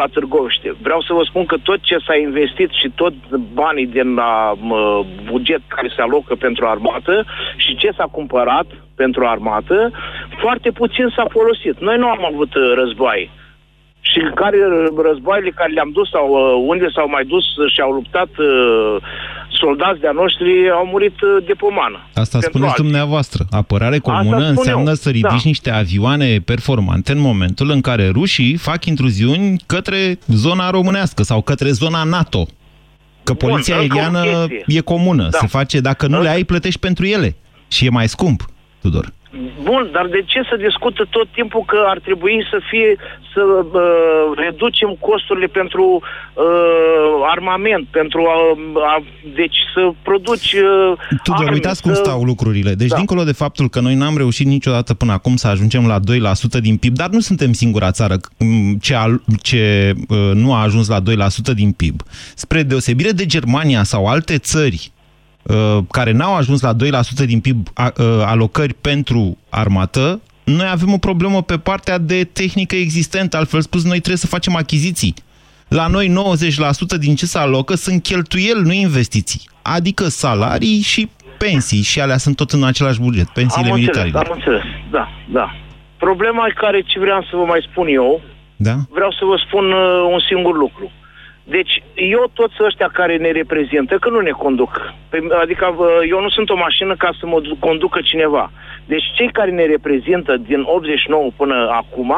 la 0.00 0.06
Târgoviște. 0.12 0.74
Vreau 0.80 1.00
să 1.00 1.12
vă 1.12 1.22
spun 1.24 1.44
că 1.46 1.56
tot 1.62 1.80
ce 1.80 1.96
s-a 2.06 2.16
investit 2.16 2.70
și 2.80 2.88
tot 2.94 3.14
banii 3.60 3.86
din 3.86 4.14
la 4.14 4.52
uh, 4.52 5.00
buget 5.30 5.60
care 5.68 5.88
se 5.96 6.02
alocă 6.02 6.34
pentru 6.34 6.66
armată 6.66 7.24
și 7.56 7.76
ce 7.76 7.90
s-a 7.96 8.08
cumpărat 8.10 8.66
pentru 8.96 9.26
armată, 9.26 9.90
foarte 10.42 10.70
puțin 10.70 11.06
s-a 11.16 11.26
folosit. 11.28 11.76
Noi 11.80 11.96
nu 11.96 12.08
am 12.08 12.24
avut 12.32 12.54
uh, 12.54 12.72
război. 12.74 13.30
Și 14.00 14.20
care 14.34 14.58
războaiele 15.08 15.50
care 15.50 15.72
le-am 15.72 15.90
dus 15.92 16.08
sau 16.10 16.26
uh, 16.28 16.64
unde 16.66 16.88
s-au 16.88 17.08
mai 17.08 17.24
dus 17.24 17.44
și 17.74 17.80
au 17.80 17.92
luptat 17.92 18.28
uh, 18.38 18.96
soldați 19.56 20.00
de-a 20.00 20.12
noștri 20.12 20.70
au 20.70 20.86
murit 20.86 21.20
uh, 21.20 21.44
de 21.46 21.52
pomană. 21.52 21.98
Asta 22.14 22.40
spuneți 22.40 22.70
alții. 22.70 22.82
dumneavoastră. 22.82 23.46
Apărare 23.50 23.98
comună 23.98 24.46
înseamnă 24.48 24.88
eu. 24.88 24.94
să 24.94 25.08
ridici 25.10 25.42
da. 25.42 25.52
niște 25.52 25.70
avioane 25.70 26.38
performante 26.44 27.12
în 27.12 27.18
momentul 27.18 27.70
în 27.70 27.80
care 27.80 28.08
rușii 28.08 28.56
fac 28.56 28.84
intruziuni 28.84 29.56
către 29.66 30.18
zona 30.26 30.70
românească 30.70 31.22
sau 31.22 31.42
către 31.42 31.70
zona 31.70 32.02
NATO. 32.04 32.46
Că 33.24 33.32
Bun, 33.32 33.48
poliția 33.48 33.76
aeriană 33.76 34.46
e 34.66 34.80
comună. 34.80 35.22
Da. 35.22 35.38
Se 35.38 35.46
face, 35.46 35.80
dacă 35.80 36.06
nu 36.06 36.22
le 36.22 36.28
ai, 36.28 36.44
plătești 36.44 36.80
pentru 36.80 37.06
ele. 37.06 37.36
Și 37.68 37.86
e 37.86 37.90
mai 37.90 38.08
scump, 38.08 38.44
Tudor. 38.80 39.12
Bun, 39.62 39.88
dar 39.92 40.06
de 40.06 40.22
ce 40.26 40.40
să 40.50 40.56
discută 40.56 41.06
tot 41.10 41.28
timpul 41.32 41.62
că 41.66 41.78
ar 41.86 41.98
trebui 41.98 42.46
să 42.50 42.58
fie 42.70 42.96
să 43.32 43.42
uh, 43.42 44.38
reducem 44.44 44.96
costurile 45.00 45.46
pentru 45.46 45.84
uh, 45.92 46.44
armament, 47.34 47.86
pentru 47.90 48.20
a, 48.20 48.36
a 48.94 49.02
deci 49.34 49.56
să 49.74 49.90
produci 50.02 50.52
uh, 50.52 50.92
Tudor, 51.22 51.40
arme, 51.40 51.52
uitați 51.52 51.82
cum 51.82 51.94
să... 51.94 52.00
stau 52.04 52.22
lucrurile. 52.22 52.74
Deci 52.74 52.88
da. 52.88 52.96
dincolo 52.96 53.24
de 53.24 53.32
faptul 53.32 53.68
că 53.68 53.80
noi 53.80 53.94
n-am 53.94 54.16
reușit 54.16 54.46
niciodată 54.46 54.94
până 54.94 55.12
acum 55.12 55.36
să 55.36 55.48
ajungem 55.48 55.86
la 55.86 55.98
2% 56.58 56.60
din 56.60 56.76
PIB, 56.76 56.94
dar 56.94 57.08
nu 57.08 57.20
suntem 57.20 57.52
singura 57.52 57.90
țară 57.90 58.16
ce, 58.80 58.94
a, 58.94 59.06
ce 59.42 59.92
uh, 60.08 60.30
nu 60.34 60.54
a 60.54 60.62
ajuns 60.62 60.88
la 60.88 61.00
2% 61.00 61.54
din 61.54 61.72
PIB. 61.72 62.02
Spre 62.34 62.62
deosebire 62.62 63.10
de 63.10 63.26
Germania 63.26 63.82
sau 63.82 64.06
alte 64.06 64.38
țări 64.38 64.90
Uh, 64.90 64.95
care 65.90 66.12
n-au 66.12 66.34
ajuns 66.34 66.60
la 66.60 66.74
2% 66.74 66.76
din 67.26 67.40
PIB 67.40 67.66
uh, 67.66 67.92
alocări 68.24 68.74
pentru 68.74 69.38
armată, 69.48 70.20
noi 70.44 70.68
avem 70.70 70.92
o 70.92 70.98
problemă 70.98 71.42
pe 71.42 71.58
partea 71.58 71.98
de 71.98 72.24
tehnică 72.24 72.76
existentă, 72.76 73.36
altfel 73.36 73.60
spus, 73.60 73.82
noi 73.82 73.98
trebuie 73.98 74.16
să 74.16 74.26
facem 74.26 74.56
achiziții. 74.56 75.14
La 75.68 75.86
noi 75.86 76.14
90% 76.96 76.98
din 76.98 77.14
ce 77.14 77.26
se 77.26 77.38
alocă 77.38 77.74
sunt 77.74 78.02
cheltuieli, 78.02 78.62
nu 78.62 78.72
investiții. 78.72 79.40
Adică 79.62 80.04
salarii 80.04 80.80
și 80.80 81.10
pensii 81.38 81.82
și 81.82 82.00
alea 82.00 82.16
sunt 82.16 82.36
tot 82.36 82.50
în 82.50 82.64
același 82.64 83.00
buget, 83.00 83.28
pensiile 83.28 83.70
am 83.70 83.74
militare. 83.78 84.06
Înțeles, 84.06 84.28
am 84.28 84.34
înțeles, 84.36 84.62
da, 84.90 85.08
da. 85.32 85.54
Problema 85.96 86.46
care 86.54 86.80
ce 86.80 86.98
vreau 86.98 87.22
să 87.22 87.36
vă 87.36 87.44
mai 87.44 87.66
spun 87.70 87.86
eu, 87.86 88.20
da? 88.56 88.74
vreau 88.90 89.12
să 89.12 89.24
vă 89.24 89.36
spun 89.46 89.64
uh, 89.72 90.08
un 90.12 90.20
singur 90.28 90.56
lucru. 90.56 90.90
Deci, 91.48 91.82
eu 91.94 92.30
toți 92.32 92.54
ăștia 92.66 92.90
care 92.92 93.16
ne 93.16 93.30
reprezintă, 93.30 93.94
că 94.00 94.08
nu 94.10 94.20
ne 94.20 94.30
conduc. 94.30 94.72
Adică, 95.42 95.74
eu 96.08 96.20
nu 96.20 96.28
sunt 96.28 96.48
o 96.50 96.56
mașină 96.56 96.94
ca 96.96 97.10
să 97.20 97.26
mă 97.26 97.38
conducă 97.58 98.00
cineva. 98.00 98.50
Deci, 98.86 99.04
cei 99.14 99.30
care 99.32 99.50
ne 99.50 99.64
reprezintă 99.64 100.36
din 100.36 100.60
89 100.66 101.30
până 101.36 101.68
acum, 101.72 102.14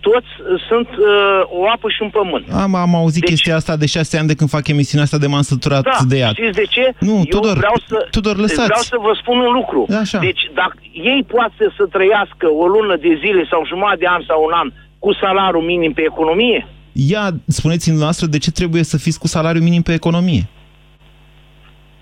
toți 0.00 0.32
sunt 0.68 0.88
uh, 0.88 1.60
o 1.60 1.62
apă 1.74 1.88
și 1.94 2.02
un 2.02 2.10
pământ. 2.18 2.44
Am, 2.62 2.74
am 2.74 2.94
auzit 2.94 3.20
deci, 3.20 3.30
chestia 3.30 3.56
asta 3.56 3.76
de 3.76 3.86
șase 3.86 4.18
ani 4.18 4.26
de 4.26 4.34
când 4.34 4.50
fac 4.50 4.68
emisiunea 4.68 5.04
asta 5.04 5.18
de 5.18 5.26
m-am 5.26 5.46
săturat 5.52 5.82
da, 5.82 5.98
de 6.08 6.18
ea. 6.18 6.28
știți 6.28 6.58
de 6.62 6.66
ce? 6.74 6.92
Nu, 6.98 7.16
eu 7.16 7.24
Tudor, 7.34 7.56
vreau 7.56 7.78
să, 7.88 8.06
Tudor, 8.10 8.36
lăsați. 8.36 8.70
Vreau 8.72 8.86
să 8.94 8.96
vă 9.06 9.12
spun 9.20 9.38
un 9.38 9.52
lucru. 9.52 9.84
Da, 9.88 9.98
așa. 9.98 10.18
Deci, 10.18 10.42
dacă 10.54 10.76
ei 10.92 11.24
poate 11.34 11.64
să 11.76 11.82
trăiască 11.96 12.46
o 12.62 12.66
lună 12.66 12.96
de 12.96 13.12
zile 13.22 13.42
sau 13.50 13.66
jumătate 13.66 13.96
de 13.96 14.06
an 14.06 14.22
sau 14.26 14.44
un 14.48 14.52
an 14.52 14.68
cu 14.98 15.12
salariul 15.12 15.62
minim 15.62 15.92
pe 15.92 16.02
economie, 16.02 16.66
Ia, 16.96 17.30
spuneți-mi 17.46 17.98
noastră 17.98 18.26
de 18.26 18.38
ce 18.38 18.50
trebuie 18.50 18.82
să 18.82 18.96
fiți 18.96 19.18
cu 19.18 19.26
salariu 19.26 19.62
minim 19.62 19.82
pe 19.82 19.92
economie. 19.92 20.48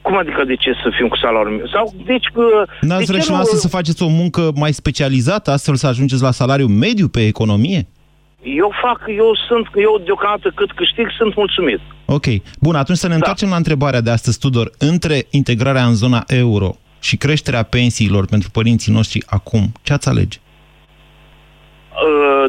Cum 0.03 0.17
adică 0.17 0.45
de 0.45 0.55
ce 0.55 0.73
să 0.83 0.91
fim 0.99 1.09
cu 1.09 1.17
salariul 1.17 1.51
minim? 1.51 1.67
Sau, 1.73 1.95
deci, 2.07 2.27
că... 2.35 2.43
N-ați 2.81 2.99
de 2.99 3.05
vrea 3.07 3.19
ce 3.19 3.25
și 3.25 3.31
noastră 3.31 3.57
să 3.59 3.69
faceți 3.69 4.03
o 4.03 4.09
muncă 4.09 4.51
mai 4.55 4.73
specializată, 4.73 5.51
astfel 5.51 5.75
să 5.75 5.87
ajungeți 5.87 6.23
la 6.23 6.31
salariu 6.31 6.67
mediu 6.67 7.09
pe 7.09 7.27
economie? 7.27 7.87
Eu 8.43 8.73
fac, 8.83 9.01
eu 9.07 9.37
sunt, 9.49 9.67
eu 9.75 10.03
deocamdată 10.05 10.53
cât 10.55 10.73
câștig, 10.73 11.07
sunt 11.19 11.37
mulțumit. 11.37 11.81
Ok. 12.07 12.27
Bun, 12.61 12.75
atunci 12.75 12.99
să 12.99 13.07
ne 13.07 13.13
da. 13.13 13.19
întoarcem 13.19 13.49
la 13.49 13.57
întrebarea 13.57 14.01
de 14.01 14.11
astăzi, 14.11 14.39
Tudor. 14.39 14.71
Între 14.79 15.27
integrarea 15.31 15.87
în 15.87 15.95
zona 15.95 16.25
euro 16.27 16.77
și 17.01 17.17
creșterea 17.17 17.63
pensiilor 17.63 18.27
pentru 18.27 18.51
părinții 18.51 18.93
noștri 18.93 19.23
acum, 19.27 19.73
ce 19.83 19.93
ați 19.93 20.09
alege? 20.09 20.39
Uh, 20.39 20.52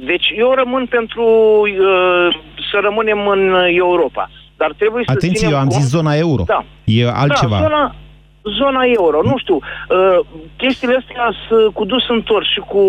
deci 0.06 0.34
eu 0.38 0.54
rămân 0.54 0.86
pentru 0.86 1.24
uh, 1.62 2.36
să 2.72 2.80
rămânem 2.82 3.28
în 3.28 3.56
Europa. 3.68 4.30
Dar 4.58 4.74
trebuie 4.78 5.04
Atenție, 5.06 5.30
să 5.30 5.36
ținem 5.36 5.54
eu 5.54 5.60
am 5.60 5.68
cont... 5.68 5.82
zis 5.82 5.90
zona 5.90 6.16
euro. 6.16 6.44
Da. 6.46 6.66
E 6.84 7.10
altceva. 7.10 7.58
Da, 7.60 7.62
zona, 7.62 7.96
zona 8.44 8.84
euro, 8.84 9.22
nu 9.24 9.38
știu. 9.38 9.56
Uh, 9.56 10.20
chestiile 10.58 10.96
astea 10.96 11.34
sunt 11.48 11.74
cu 11.74 11.86
dus 11.86 12.10
întors 12.10 12.48
și 12.48 12.60
cu 12.60 12.84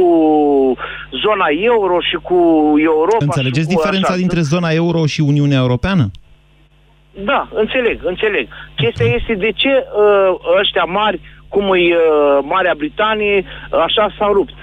zona 1.24 1.46
euro 1.50 2.00
și 2.00 2.16
cu 2.22 2.38
Europa. 2.76 3.24
Înțelegeți 3.24 3.68
și 3.68 3.74
cu 3.74 3.80
diferența 3.80 4.08
așa. 4.08 4.16
dintre 4.16 4.40
zona 4.40 4.70
euro 4.70 5.06
și 5.06 5.20
Uniunea 5.20 5.58
Europeană? 5.58 6.10
Da, 7.24 7.48
înțeleg, 7.54 8.00
înțeleg. 8.04 8.48
Chestia 8.76 9.06
este 9.06 9.34
de 9.34 9.50
ce 9.54 9.68
uh, 9.68 10.58
ăștia 10.60 10.84
mari, 10.84 11.20
cum 11.48 11.64
e 11.64 11.68
uh, 11.68 12.38
Marea 12.42 12.74
Britanie, 12.76 13.44
așa 13.70 14.14
s-au 14.18 14.32
rupt. 14.32 14.54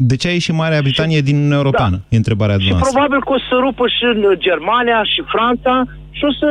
De 0.00 0.16
ce 0.16 0.28
a 0.28 0.32
ieșit 0.32 0.54
Marea 0.54 0.80
Britanie 0.86 1.20
din 1.20 1.36
Uniunea 1.36 1.56
Europeană? 1.56 1.96
Da. 1.96 2.06
E 2.14 2.22
întrebarea 2.22 2.54
Și 2.54 2.60
dumneavoastră. 2.60 2.98
probabil 2.98 3.20
că 3.26 3.32
o 3.32 3.40
să 3.48 3.54
rupă 3.66 3.84
și 3.96 4.04
în 4.14 4.20
Germania 4.48 5.00
și 5.12 5.20
Franța 5.32 5.74
și 6.18 6.24
o 6.30 6.32
să 6.40 6.48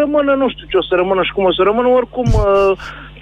rămână, 0.00 0.32
nu 0.42 0.48
știu 0.52 0.66
ce 0.70 0.76
o 0.76 0.84
să 0.88 0.94
rămână 1.00 1.22
și 1.26 1.32
cum 1.36 1.44
o 1.44 1.52
să 1.58 1.62
rămână, 1.68 1.88
oricum 1.88 2.26
uh, 2.32 2.42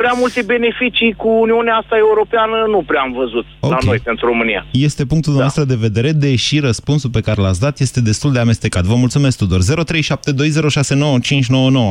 prea 0.01 0.15
multe 0.21 0.41
beneficii 0.53 1.13
cu 1.23 1.29
Uniunea 1.45 1.75
asta 1.83 1.97
europeană 2.07 2.57
nu 2.75 2.81
prea 2.87 3.03
am 3.07 3.13
văzut 3.13 3.47
okay. 3.61 3.79
la 3.81 3.87
noi 3.89 3.99
pentru 4.09 4.27
România. 4.27 4.67
Este 4.89 5.03
punctul 5.13 5.35
da. 5.37 5.43
nostru 5.43 5.65
de 5.65 5.79
vedere, 5.87 6.11
deși 6.13 6.59
răspunsul 6.69 7.11
pe 7.11 7.21
care 7.27 7.41
l-ați 7.41 7.61
dat 7.61 7.75
este 7.87 8.01
destul 8.01 8.33
de 8.33 8.39
amestecat. 8.39 8.85
Vă 8.93 8.97
mulțumesc, 9.05 9.37
Tudor. 9.39 9.61
0372069599. 9.61 9.65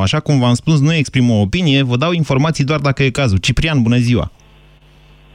Așa 0.02 0.20
cum 0.20 0.40
v-am 0.40 0.54
spus, 0.54 0.78
nu 0.82 0.94
exprim 0.94 1.30
o 1.30 1.40
opinie, 1.48 1.80
vă 1.84 1.98
dau 1.98 2.12
informații 2.12 2.64
doar 2.64 2.80
dacă 2.80 3.04
e 3.04 3.10
cazul. 3.10 3.38
Ciprian, 3.38 3.82
bună 3.82 3.98
ziua! 3.98 4.32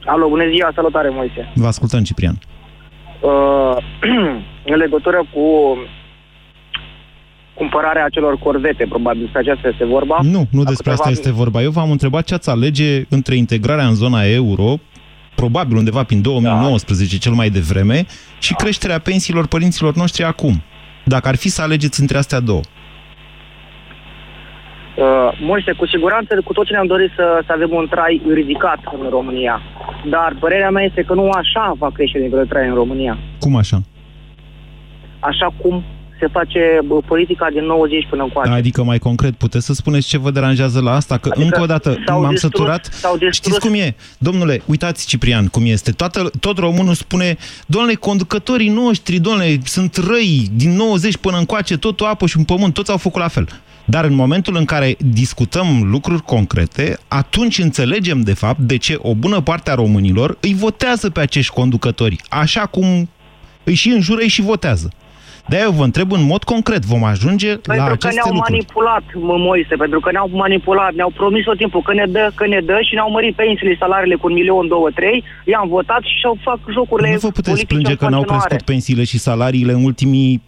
Alo, 0.07 0.27
bună 0.29 0.43
ziua, 0.53 0.71
salutare, 0.75 1.09
Moise. 1.09 1.51
Vă 1.55 1.67
ascultăm, 1.67 2.03
Ciprian. 2.03 2.37
Uh, 3.21 3.77
în 4.71 4.75
legătură 4.75 5.27
cu 5.33 5.77
cumpărarea 7.53 8.05
acelor 8.05 8.37
corvete, 8.37 8.85
probabil 8.89 9.21
despre 9.21 9.39
aceasta 9.39 9.67
este 9.67 9.85
vorba. 9.85 10.17
Nu, 10.21 10.47
nu 10.51 10.63
despre 10.63 10.91
asta 10.91 11.09
este 11.09 11.31
vorba. 11.31 11.61
Eu 11.61 11.71
v-am 11.71 11.91
întrebat 11.91 12.23
ce 12.23 12.33
ați 12.33 12.49
alege 12.49 13.05
între 13.09 13.35
integrarea 13.35 13.87
în 13.87 13.95
zona 13.95 14.23
euro, 14.25 14.73
probabil 15.35 15.77
undeva 15.77 16.03
prin 16.03 16.21
2019 16.21 17.15
da. 17.15 17.21
cel 17.21 17.33
mai 17.33 17.49
devreme, 17.49 18.05
și 18.39 18.51
da. 18.51 18.57
creșterea 18.63 18.99
pensiilor 18.99 19.47
părinților 19.47 19.93
noștri 19.95 20.23
acum. 20.23 20.61
Dacă 21.05 21.27
ar 21.27 21.35
fi 21.35 21.49
să 21.49 21.61
alegeți 21.61 22.01
între 22.01 22.17
astea 22.17 22.39
două. 22.39 22.61
Uh, 24.97 25.03
Moise, 25.41 25.71
cu 25.71 25.87
siguranță 25.87 26.41
cu 26.45 26.53
toții 26.53 26.73
ne-am 26.73 26.87
dorit 26.87 27.11
să, 27.15 27.41
să 27.45 27.51
avem 27.55 27.69
un 27.71 27.87
trai 27.89 28.21
ridicat 28.33 28.79
în 29.01 29.09
România. 29.09 29.61
Dar 30.09 30.35
părerea 30.39 30.69
mea 30.69 30.83
este 30.83 31.01
că 31.07 31.13
nu 31.13 31.29
așa 31.29 31.73
va 31.77 31.89
crește 31.93 32.17
nivelul 32.17 32.43
de 32.43 32.49
trai 32.53 32.67
în 32.67 32.73
România. 32.73 33.17
Cum 33.39 33.55
așa? 33.55 33.81
Așa 35.19 35.53
cum 35.61 35.83
se 36.19 36.27
face 36.31 36.59
bă, 36.85 36.95
politica 37.05 37.47
din 37.53 37.63
90 37.65 38.07
până 38.09 38.23
încoace. 38.23 38.49
Adică 38.51 38.83
mai 38.83 38.99
concret, 38.99 39.33
puteți 39.35 39.65
să 39.65 39.73
spuneți 39.73 40.07
ce 40.07 40.17
vă 40.17 40.31
deranjează 40.31 40.81
la 40.81 40.91
asta? 40.95 41.17
Că 41.17 41.29
Adică 41.31 41.43
încă 41.45 41.61
o 41.61 41.65
dată 41.65 41.97
s-au 42.05 42.21
m-am 42.21 42.29
distrus- 42.29 42.51
săturat. 42.53 42.85
s-au 42.85 43.17
distrus- 43.17 43.35
Știți 43.35 43.59
cum 43.59 43.73
e? 43.73 43.95
Domnule, 44.17 44.61
uitați 44.65 45.07
Ciprian 45.07 45.47
cum 45.47 45.63
este. 45.65 45.91
Toată, 45.91 46.29
tot 46.39 46.57
românul 46.57 46.93
spune, 46.93 47.37
domnule, 47.65 47.93
conducătorii 47.93 48.69
noștri, 48.69 49.19
domnule, 49.19 49.57
sunt 49.63 49.95
răi 49.95 50.47
din 50.55 50.75
90 50.75 51.17
până 51.17 51.37
încoace, 51.37 51.77
tot 51.77 52.01
o 52.01 52.05
apă 52.05 52.25
și 52.25 52.37
un 52.37 52.43
pământ, 52.43 52.73
toți 52.73 52.91
au 52.91 52.97
făcut 52.97 53.21
la 53.21 53.27
fel. 53.27 53.47
Dar 53.89 54.05
în 54.05 54.15
momentul 54.15 54.55
în 54.55 54.65
care 54.65 54.95
discutăm 54.97 55.67
lucruri 55.91 56.21
concrete, 56.21 56.97
atunci 57.07 57.57
înțelegem 57.59 58.21
de 58.21 58.33
fapt 58.33 58.59
de 58.59 58.77
ce 58.77 58.97
o 59.01 59.15
bună 59.15 59.41
parte 59.41 59.71
a 59.71 59.73
românilor 59.73 60.37
îi 60.41 60.53
votează 60.53 61.09
pe 61.09 61.19
acești 61.19 61.53
conducători, 61.53 62.15
așa 62.29 62.65
cum 62.65 63.09
îi 63.63 63.73
și 63.73 63.89
înjură, 63.89 64.21
îi 64.21 64.27
și 64.27 64.41
votează. 64.41 64.89
De-aia 65.49 65.65
eu 65.65 65.71
vă 65.71 65.83
întreb 65.83 66.11
în 66.11 66.23
mod 66.25 66.43
concret, 66.43 66.85
vom 66.85 67.03
ajunge 67.03 67.49
la 67.49 67.55
Pentru 67.61 67.85
că 67.85 67.91
aceste 67.91 68.13
ne-au 68.13 68.33
lucruri. 68.33 68.51
manipulat, 68.51 69.03
mă, 69.13 69.35
Moise, 69.37 69.75
pentru 69.75 69.99
că 69.99 70.11
ne-au 70.11 70.29
manipulat, 70.33 70.93
ne-au 70.93 71.11
promis 71.15 71.43
tot 71.43 71.57
timpul 71.57 71.81
că 71.81 71.93
ne 71.93 72.05
dă, 72.09 72.31
că 72.35 72.47
ne 72.47 72.59
dă 72.59 72.77
și 72.87 72.93
ne-au 72.93 73.11
mărit 73.11 73.35
pensiile, 73.35 73.75
salariile 73.79 74.15
cu 74.15 74.27
un 74.27 74.33
milion, 74.33 74.67
două, 74.67 74.89
trei, 74.95 75.23
i-am 75.45 75.67
votat 75.67 76.01
și 76.01 76.17
și-au 76.19 76.37
fac 76.43 76.59
jocurile 76.73 77.11
Nu 77.11 77.17
vă 77.17 77.27
puteți 77.27 77.43
politice 77.43 77.73
plânge 77.73 77.91
în 77.91 77.97
că 77.97 78.03
n-au 78.03 78.11
continuare. 78.11 78.47
crescut 78.47 78.65
pensiile 78.73 79.03
și 79.03 79.17
salariile 79.17 79.71
în 79.71 79.83
ultimii 79.83 80.41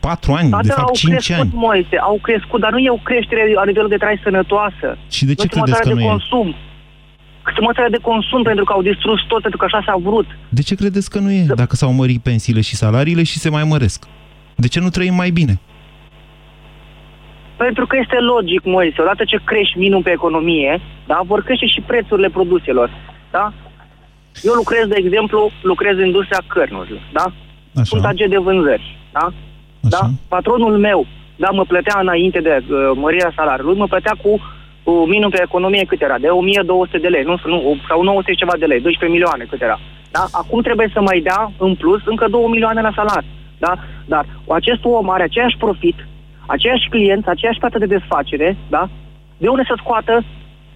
patru 0.00 0.32
ani, 0.32 0.50
Da, 0.50 0.60
de 0.62 0.68
da, 0.68 0.74
fapt 0.74 0.88
au 0.88 0.94
cinci 0.94 1.12
crescut, 1.12 1.36
ani. 1.40 1.50
Moise, 1.54 1.96
au 2.10 2.18
crescut, 2.22 2.60
dar 2.60 2.72
nu 2.72 2.78
e 2.78 2.90
o 2.90 3.06
creștere 3.08 3.52
la 3.54 3.64
nivelul 3.64 3.88
de 3.88 3.96
trai 3.96 4.20
sănătoasă. 4.22 4.88
Și 5.10 5.24
de 5.24 5.34
ce 5.34 5.42
nu 5.42 5.48
credeți 5.48 5.70
măsarea 5.70 5.88
că 5.88 5.88
de 5.88 5.94
nu 5.94 6.06
e? 6.06 6.10
consum. 6.10 6.54
Sunt 7.54 7.66
măsarea 7.66 7.90
de 7.90 7.98
consum 8.10 8.42
pentru 8.42 8.64
că 8.64 8.72
au 8.72 8.82
distrus 8.82 9.20
tot, 9.28 9.40
pentru 9.40 9.58
că 9.58 9.64
așa 9.64 9.82
s-a 9.86 9.96
vrut. 10.02 10.26
De 10.48 10.62
ce 10.62 10.74
credeți 10.74 11.10
că 11.10 11.18
nu 11.18 11.30
e? 11.32 11.44
Dacă 11.62 11.74
s-au 11.76 11.92
mărit 11.92 12.22
pensiile 12.22 12.60
și 12.60 12.74
salariile 12.76 13.22
și 13.22 13.38
se 13.38 13.50
mai 13.50 13.64
măresc. 13.64 14.04
De 14.54 14.68
ce 14.68 14.80
nu 14.80 14.88
trăim 14.88 15.14
mai 15.14 15.30
bine? 15.30 15.60
Pentru 17.56 17.86
că 17.86 17.96
este 18.02 18.18
logic, 18.18 18.64
Moise, 18.64 19.00
odată 19.00 19.24
ce 19.24 19.38
crești 19.44 19.78
minimum 19.78 20.02
pe 20.02 20.10
economie, 20.10 20.80
da, 21.06 21.20
vor 21.26 21.42
crește 21.42 21.66
și 21.66 21.80
prețurile 21.80 22.28
produselor, 22.28 22.90
da? 23.30 23.52
Eu 24.42 24.52
lucrez, 24.52 24.86
de 24.86 25.00
exemplu, 25.04 25.50
lucrez 25.62 25.96
în 25.96 26.04
industria 26.04 26.42
cărnurilor, 26.46 27.02
da? 27.12 27.32
Așa. 27.74 27.84
Sunt 27.84 28.04
agent 28.04 28.30
de 28.30 28.36
vânzări, 28.36 28.96
da? 29.12 29.32
Da? 29.80 30.00
Patronul 30.28 30.78
meu, 30.78 31.06
da, 31.36 31.48
mă 31.50 31.64
plătea 31.64 31.98
înainte 32.00 32.40
de 32.40 32.62
uh, 32.62 32.90
mărirea 32.94 33.32
salariului, 33.36 33.78
mă 33.78 33.86
plătea 33.86 34.14
cu 34.22 34.28
uh, 34.30 35.02
minimum 35.06 35.30
pe 35.30 35.42
economie 35.42 35.84
cât 35.84 36.02
era? 36.02 36.18
De 36.18 36.28
1200 36.28 36.98
de 36.98 37.08
lei, 37.08 37.22
nu, 37.22 37.36
nu 37.44 37.76
sau 37.88 38.02
900 38.02 38.32
și 38.32 38.38
ceva 38.38 38.56
de 38.58 38.66
lei, 38.66 38.80
12 38.80 39.18
milioane 39.18 39.44
cât 39.50 39.62
era. 39.62 39.78
Da? 40.10 40.24
Acum 40.32 40.60
trebuie 40.62 40.90
să 40.92 41.00
mai 41.00 41.20
dea 41.20 41.52
în 41.58 41.74
plus 41.74 42.00
încă 42.04 42.26
2 42.28 42.44
milioane 42.48 42.80
la 42.80 42.92
salar. 42.94 43.24
Da? 43.58 43.72
Dar 44.06 44.24
acest 44.48 44.84
om 44.84 45.10
are 45.10 45.22
aceeași 45.22 45.56
profit, 45.56 45.96
aceiași 46.46 46.88
clienți, 46.88 47.28
aceeași 47.28 47.58
plată 47.58 47.78
de 47.78 47.86
desfacere, 47.86 48.56
da? 48.68 48.88
De 49.36 49.48
unde 49.48 49.64
să 49.66 49.74
scoată 49.76 50.24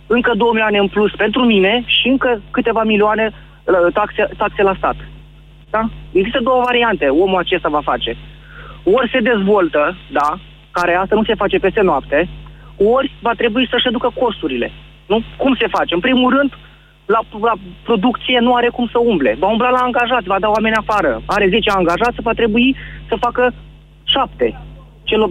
încă 0.07 0.33
2 0.37 0.49
milioane 0.51 0.79
în 0.79 0.89
plus 0.89 1.13
pentru 1.17 1.43
mine 1.45 1.83
și 1.87 2.09
încă 2.09 2.41
câteva 2.51 2.83
milioane 2.83 3.31
uh, 3.31 3.93
taxe, 3.93 4.29
taxe 4.37 4.63
la 4.63 4.75
stat. 4.77 4.97
Da? 5.71 5.83
Există 6.13 6.41
două 6.43 6.63
variante 6.65 7.07
omul 7.09 7.39
acesta 7.39 7.69
va 7.69 7.81
face. 7.81 8.17
Ori 8.85 9.11
se 9.13 9.21
dezvoltă, 9.21 9.97
da, 10.11 10.39
care 10.71 10.95
asta 10.95 11.15
nu 11.15 11.25
se 11.25 11.35
face 11.35 11.59
peste 11.59 11.81
noapte, 11.81 12.29
ori 12.77 13.13
va 13.21 13.33
trebui 13.37 13.69
să-și 13.71 13.85
reducă 13.85 14.11
costurile. 14.21 14.73
Nu? 15.07 15.23
Cum 15.37 15.55
se 15.61 15.67
face? 15.67 15.95
În 15.95 16.01
primul 16.01 16.31
rând, 16.37 16.53
la, 17.07 17.21
la 17.41 17.53
producție 17.83 18.39
nu 18.39 18.55
are 18.55 18.69
cum 18.69 18.89
să 18.93 18.99
umble. 18.99 19.37
Va 19.39 19.49
umbla 19.51 19.71
la 19.71 19.79
angajați, 19.79 20.27
va 20.27 20.39
da 20.39 20.49
oameni 20.49 20.75
afară. 20.75 21.23
Are 21.27 21.49
10 21.49 21.71
angajați, 21.71 22.23
va 22.23 22.33
trebui 22.33 22.77
să 23.09 23.17
facă 23.21 23.55
7. 24.05 24.61
Celor, 25.05 25.31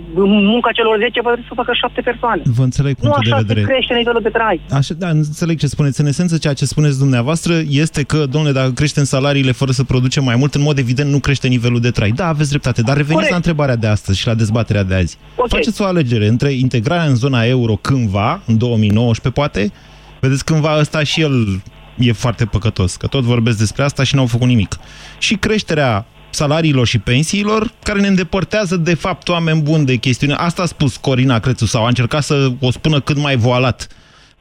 munca 0.53 0.71
celor 0.71 0.97
10 0.99 1.21
va 1.21 1.29
trebui 1.31 1.47
să 1.47 1.53
facă 1.55 1.71
7 1.73 2.01
persoane. 2.01 2.41
Vă 2.45 2.63
înțeleg 2.63 2.95
Nu 2.99 3.09
punctul 3.09 3.33
așa 3.33 3.41
de 3.41 3.47
vedere. 3.47 3.65
se 3.65 3.71
crește 3.71 3.93
nivelul 3.93 4.21
de 4.21 4.29
trai. 4.29 4.61
Așa, 4.71 4.93
da, 4.97 5.09
înțeleg 5.09 5.59
ce 5.59 5.67
spuneți. 5.67 6.01
În 6.01 6.07
esență, 6.07 6.37
ceea 6.37 6.53
ce 6.53 6.65
spuneți 6.65 6.97
dumneavoastră 6.97 7.53
este 7.69 8.03
că, 8.03 8.25
domnule, 8.25 8.53
dacă 8.53 8.71
creștem 8.71 9.03
salariile 9.03 9.51
fără 9.51 9.71
să 9.71 9.83
producem 9.83 10.23
mai 10.23 10.35
mult, 10.35 10.53
în 10.55 10.61
mod 10.61 10.77
evident 10.77 11.09
nu 11.11 11.19
crește 11.19 11.47
nivelul 11.47 11.79
de 11.79 11.91
trai. 11.91 12.09
Da, 12.15 12.27
aveți 12.27 12.49
dreptate, 12.49 12.81
dar 12.81 12.95
reveniți 12.95 13.13
Corect. 13.13 13.29
la 13.31 13.35
întrebarea 13.35 13.75
de 13.75 13.87
astăzi 13.87 14.19
și 14.19 14.27
la 14.27 14.33
dezbaterea 14.33 14.83
de 14.83 14.95
azi. 14.95 15.17
Ok. 15.35 15.47
Faceți 15.49 15.81
o 15.81 15.85
alegere 15.85 16.27
între 16.27 16.51
integrarea 16.51 17.05
în 17.05 17.15
zona 17.15 17.43
euro 17.45 17.75
cândva, 17.75 18.41
în 18.45 18.57
2019 18.57 19.41
poate, 19.41 19.71
vedeți 20.19 20.45
cândva 20.45 20.77
ăsta 20.79 21.03
și 21.03 21.21
el 21.21 21.61
e 21.97 22.11
foarte 22.11 22.45
păcătos, 22.45 22.95
că 22.95 23.07
tot 23.07 23.23
vorbesc 23.23 23.57
despre 23.57 23.83
asta 23.83 24.03
și 24.03 24.15
n-au 24.15 24.25
făcut 24.25 24.47
nimic. 24.47 24.77
Și 25.17 25.35
creșterea 25.35 26.05
salariilor 26.33 26.87
și 26.87 26.99
pensiilor, 26.99 27.71
care 27.83 27.99
ne 27.99 28.07
îndepărtează 28.07 28.77
de 28.77 28.93
fapt 28.93 29.29
oameni 29.29 29.61
buni 29.61 29.85
de 29.85 29.95
chestiune. 29.95 30.33
Asta 30.33 30.61
a 30.61 30.65
spus 30.65 30.97
Corina 30.97 31.39
Crețu 31.39 31.65
sau 31.65 31.83
a 31.83 31.87
încercat 31.87 32.23
să 32.23 32.49
o 32.61 32.71
spună 32.71 32.99
cât 32.99 33.17
mai 33.17 33.35
voalat. 33.35 33.87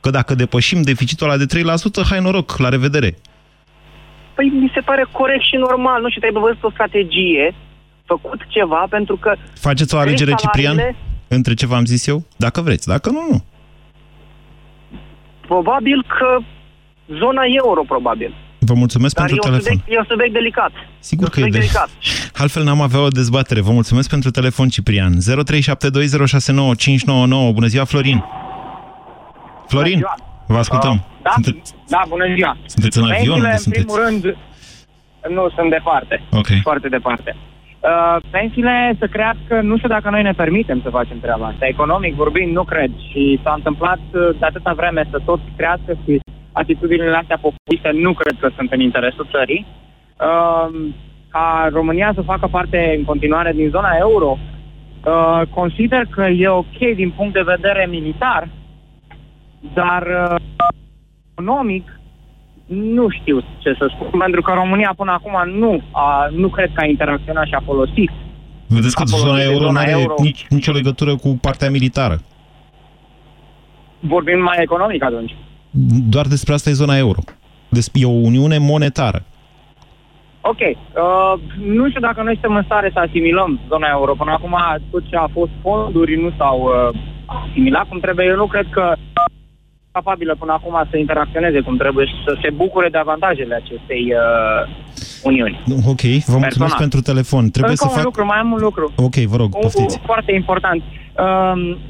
Că 0.00 0.10
dacă 0.10 0.34
depășim 0.34 0.82
deficitul 0.82 1.28
ăla 1.28 1.36
de 1.36 1.62
3%, 2.02 2.08
hai 2.08 2.20
noroc, 2.20 2.58
la 2.58 2.68
revedere. 2.68 3.16
Păi 4.34 4.48
mi 4.48 4.70
se 4.74 4.80
pare 4.80 5.06
corect 5.12 5.44
și 5.44 5.56
normal, 5.56 6.02
nu? 6.02 6.08
Și 6.08 6.18
trebuie 6.18 6.42
văzut 6.42 6.62
o 6.62 6.70
strategie, 6.70 7.54
făcut 8.04 8.40
ceva, 8.48 8.86
pentru 8.90 9.16
că... 9.16 9.34
Faceți 9.54 9.94
o 9.94 9.98
crește 9.98 10.08
alegere, 10.08 10.34
Ciprian, 10.40 10.76
salariile, 10.76 11.04
între 11.28 11.54
ce 11.54 11.66
v-am 11.66 11.84
zis 11.84 12.06
eu? 12.06 12.24
Dacă 12.36 12.60
vreți, 12.60 12.86
dacă 12.86 13.10
nu, 13.10 13.26
nu. 13.30 13.44
Probabil 15.46 16.04
că 16.18 16.38
zona 17.08 17.42
euro, 17.62 17.82
probabil. 17.82 18.34
Vă 18.70 18.74
mulțumesc 18.74 19.14
Dar 19.14 19.24
e 19.24 19.28
pentru 19.28 19.50
un, 19.50 19.54
telefon. 19.58 19.76
subiect, 19.78 19.96
e 19.96 19.98
un 20.04 20.08
subiect 20.08 20.32
delicat. 20.32 20.70
Sigur 20.98 21.24
un 21.24 21.30
că 21.34 21.40
e 21.40 21.42
subiect 21.42 21.66
de... 21.66 21.72
delicat. 21.72 21.88
Altfel 22.42 22.62
n-am 22.64 22.80
avea 22.80 23.00
o 23.00 23.08
dezbatere. 23.08 23.60
Vă 23.60 23.70
mulțumesc 23.72 24.08
pentru 24.10 24.30
telefon, 24.30 24.68
Ciprian. 24.68 25.12
0372069599. 25.12 25.18
Bună 27.58 27.66
ziua, 27.66 27.84
Florin. 27.84 28.24
Florin, 29.68 29.98
Bună 29.98 30.04
ziua. 30.04 30.14
vă 30.46 30.58
ascultăm. 30.58 30.92
Uh, 30.92 30.98
da, 31.22 31.30
Sunteți, 31.34 31.72
da, 31.88 32.02
bună 32.08 32.24
ziua. 32.34 32.56
sunteți 32.66 32.98
în 32.98 33.04
avion? 33.04 33.34
Unde 33.36 33.48
Pensiile, 33.48 33.52
în 33.52 33.58
sunteți? 33.58 33.84
primul 33.84 34.00
rând, 34.06 34.22
nu 35.36 35.50
sunt 35.56 35.70
departe. 35.70 36.22
Ok. 36.40 36.48
Foarte 36.62 36.88
departe. 36.88 37.36
Uh, 37.90 38.16
pensiile 38.30 38.96
să 38.98 39.06
crească, 39.06 39.54
nu 39.62 39.76
știu 39.76 39.88
dacă 39.88 40.10
noi 40.10 40.22
ne 40.22 40.32
permitem 40.42 40.80
să 40.84 40.88
facem 40.98 41.18
treaba 41.20 41.46
asta. 41.46 41.66
Economic 41.66 42.14
vorbind, 42.14 42.52
nu 42.58 42.64
cred. 42.64 42.90
Și 43.10 43.40
s-a 43.42 43.52
întâmplat 43.56 44.00
uh, 44.12 44.20
de 44.38 44.44
atâta 44.46 44.72
vreme 44.80 45.06
să 45.10 45.18
tot 45.24 45.40
crească 45.56 45.92
și 46.04 46.20
atitudinile 46.52 47.16
astea 47.16 47.38
populiste 47.46 47.90
nu 47.92 48.12
cred 48.12 48.36
că 48.40 48.48
sunt 48.56 48.72
în 48.72 48.80
interesul 48.80 49.28
țării. 49.30 49.66
Uh, 49.66 50.90
ca 51.28 51.68
România 51.72 52.12
să 52.14 52.22
facă 52.22 52.46
parte 52.46 52.94
în 52.98 53.04
continuare 53.04 53.52
din 53.52 53.68
zona 53.68 53.90
euro, 53.98 54.38
uh, 54.38 55.42
consider 55.50 56.06
că 56.10 56.26
e 56.26 56.48
ok 56.48 56.78
din 56.94 57.10
punct 57.16 57.32
de 57.32 57.50
vedere 57.54 57.86
militar, 57.90 58.48
dar 59.74 60.02
uh, 60.02 60.36
economic 61.30 62.00
nu 62.66 63.08
știu 63.08 63.40
ce 63.58 63.74
să 63.78 63.90
spun, 63.94 64.18
pentru 64.18 64.42
că 64.42 64.52
România 64.52 64.92
până 64.96 65.12
acum 65.12 65.58
nu, 65.58 65.82
a, 65.90 66.28
nu 66.36 66.48
cred 66.48 66.70
că 66.74 66.80
a 66.80 66.86
interacționat 66.86 67.46
și 67.46 67.54
a 67.54 67.62
folosit. 67.64 68.10
Vedeți 68.66 68.94
că 68.94 69.02
a 69.02 69.10
folosit 69.10 69.28
zona 69.28 69.38
de 69.38 69.44
euro 69.44 69.64
nu 69.64 69.66
zona 69.66 69.80
are 69.80 69.90
euro. 69.90 70.14
nici, 70.18 70.46
nicio 70.48 70.72
legătură 70.72 71.16
cu 71.16 71.38
partea 71.40 71.70
militară. 71.70 72.20
Vorbim 74.00 74.42
mai 74.42 74.58
economic 74.60 75.02
atunci. 75.02 75.34
Doar 76.08 76.26
despre 76.26 76.52
asta 76.54 76.70
e 76.70 76.72
zona 76.72 76.96
euro. 76.96 77.18
Des- 77.68 77.90
E 77.92 78.04
o 78.06 78.10
uniune 78.10 78.58
monetară. 78.58 79.24
Ok, 80.40 80.58
uh, 80.60 81.40
nu 81.76 81.88
știu 81.88 82.00
dacă 82.00 82.22
noi 82.22 82.32
suntem 82.32 82.56
în 82.56 82.62
stare 82.64 82.90
să 82.92 82.98
asimilăm 82.98 83.60
zona 83.68 83.88
euro. 83.90 84.14
Până 84.14 84.30
acum 84.32 84.56
tot 84.90 85.02
ce 85.08 85.16
a 85.16 85.26
fost 85.32 85.50
fonduri 85.62 86.20
nu 86.22 86.30
s-au 86.38 86.58
uh, 86.60 86.98
asimilat 87.26 87.88
cum 87.88 87.98
trebuie. 88.00 88.26
Eu 88.26 88.36
nu 88.36 88.46
cred 88.46 88.66
că 88.70 88.92
capabilă 89.92 90.34
până 90.38 90.52
acum 90.52 90.86
să 90.90 90.96
interacționeze 90.96 91.60
cum 91.60 91.76
trebuie 91.76 92.06
și 92.06 92.14
să 92.26 92.36
se 92.42 92.50
bucure 92.50 92.88
de 92.88 92.98
avantajele 92.98 93.54
acestei 93.54 94.02
uh, 94.14 94.74
uniuni. 95.22 95.62
Ok, 95.92 96.00
vă 96.00 96.38
mulțumesc 96.38 96.40
Personal. 96.48 96.78
pentru 96.78 97.00
telefon. 97.00 97.50
Trebuie 97.50 97.70
Încă 97.76 97.84
să 97.84 97.88
un 97.90 97.94
fac... 97.96 98.04
lucru, 98.04 98.24
mai 98.24 98.38
am 98.38 98.52
un 98.52 98.58
lucru. 98.60 98.92
Ok, 98.96 99.14
vă 99.14 99.36
rog, 99.36 99.54
Un- 99.54 99.60
poftiți. 99.60 99.96
un 99.98 100.04
foarte 100.04 100.32
important. 100.34 100.82
Um, 100.82 101.01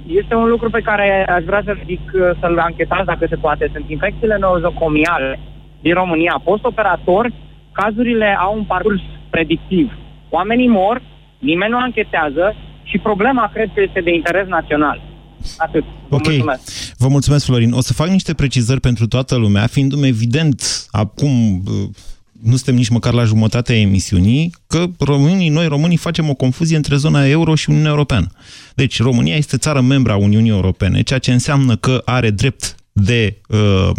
Este 0.06 0.34
un 0.34 0.48
lucru 0.48 0.70
pe 0.70 0.80
care 0.80 1.26
aș 1.28 1.44
vrea 1.44 1.62
să 1.64 1.76
zic, 1.86 2.00
uh, 2.14 2.20
să-l 2.40 2.58
anchetați 2.58 3.04
dacă 3.04 3.26
se 3.28 3.36
poate. 3.36 3.70
Sunt 3.72 3.90
infecțiile 3.90 4.36
nozocomiale 4.40 5.40
din 5.80 5.94
România. 5.94 6.40
Post-operator, 6.44 7.32
cazurile 7.72 8.36
au 8.40 8.56
un 8.56 8.64
parcurs 8.64 9.00
predictiv. 9.30 9.92
Oamenii 10.30 10.68
mor, 10.68 11.02
nimeni 11.38 11.70
nu 11.70 11.78
anchetează 11.78 12.54
și 12.82 12.98
problema 12.98 13.50
cred 13.52 13.70
că 13.74 13.80
este 13.80 14.00
de 14.00 14.14
interes 14.14 14.46
național. 14.46 15.00
Atât. 15.56 15.84
Vă 16.08 16.14
Ok, 16.14 16.26
mulțumesc. 16.26 16.96
vă 16.98 17.08
mulțumesc, 17.08 17.44
Florin. 17.44 17.72
O 17.72 17.80
să 17.80 17.92
fac 17.92 18.06
niște 18.08 18.34
precizări 18.34 18.80
pentru 18.80 19.06
toată 19.06 19.36
lumea, 19.36 19.66
fiindu-mi 19.66 20.08
evident, 20.08 20.62
acum 20.90 21.54
uh, 21.54 21.88
nu 22.42 22.56
suntem 22.56 22.74
nici 22.74 22.88
măcar 22.88 23.12
la 23.12 23.24
jumătatea 23.24 23.76
emisiunii, 23.76 24.54
că 24.66 24.86
românii, 24.98 25.48
noi 25.48 25.66
românii 25.66 25.96
facem 25.96 26.28
o 26.28 26.34
confuzie 26.34 26.76
între 26.76 26.96
zona 26.96 27.26
euro 27.26 27.54
și 27.54 27.70
Uniunea 27.70 27.90
Europeană. 27.90 28.26
Deci, 28.74 29.00
România 29.00 29.36
este 29.36 29.56
țară 29.56 29.80
membra 29.80 30.12
a 30.12 30.16
Uniunii 30.16 30.50
Europene, 30.50 31.02
ceea 31.02 31.18
ce 31.18 31.32
înseamnă 31.32 31.76
că 31.76 32.02
are 32.04 32.30
drept 32.30 32.74
de 32.92 33.40
uh, 33.48 33.90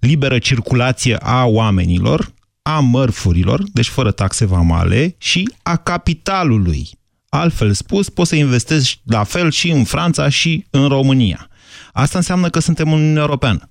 liberă 0.00 0.38
circulație 0.38 1.16
a 1.16 1.44
oamenilor, 1.44 2.34
a 2.62 2.80
mărfurilor, 2.80 3.62
deci 3.72 3.88
fără 3.88 4.10
taxe 4.10 4.44
vamale, 4.44 5.14
și 5.18 5.50
a 5.62 5.76
capitalului. 5.76 6.88
Altfel 7.28 7.72
spus, 7.72 8.08
poți 8.08 8.28
să 8.28 8.36
investești 8.36 9.00
la 9.04 9.24
fel 9.24 9.50
și 9.50 9.70
în 9.70 9.84
Franța 9.84 10.28
și 10.28 10.66
în 10.70 10.88
România. 10.88 11.48
Asta 11.92 12.18
înseamnă 12.18 12.48
că 12.48 12.58
suntem 12.58 12.92
în 12.92 12.98
Uniunea 12.98 13.22
Europeană. 13.22 13.68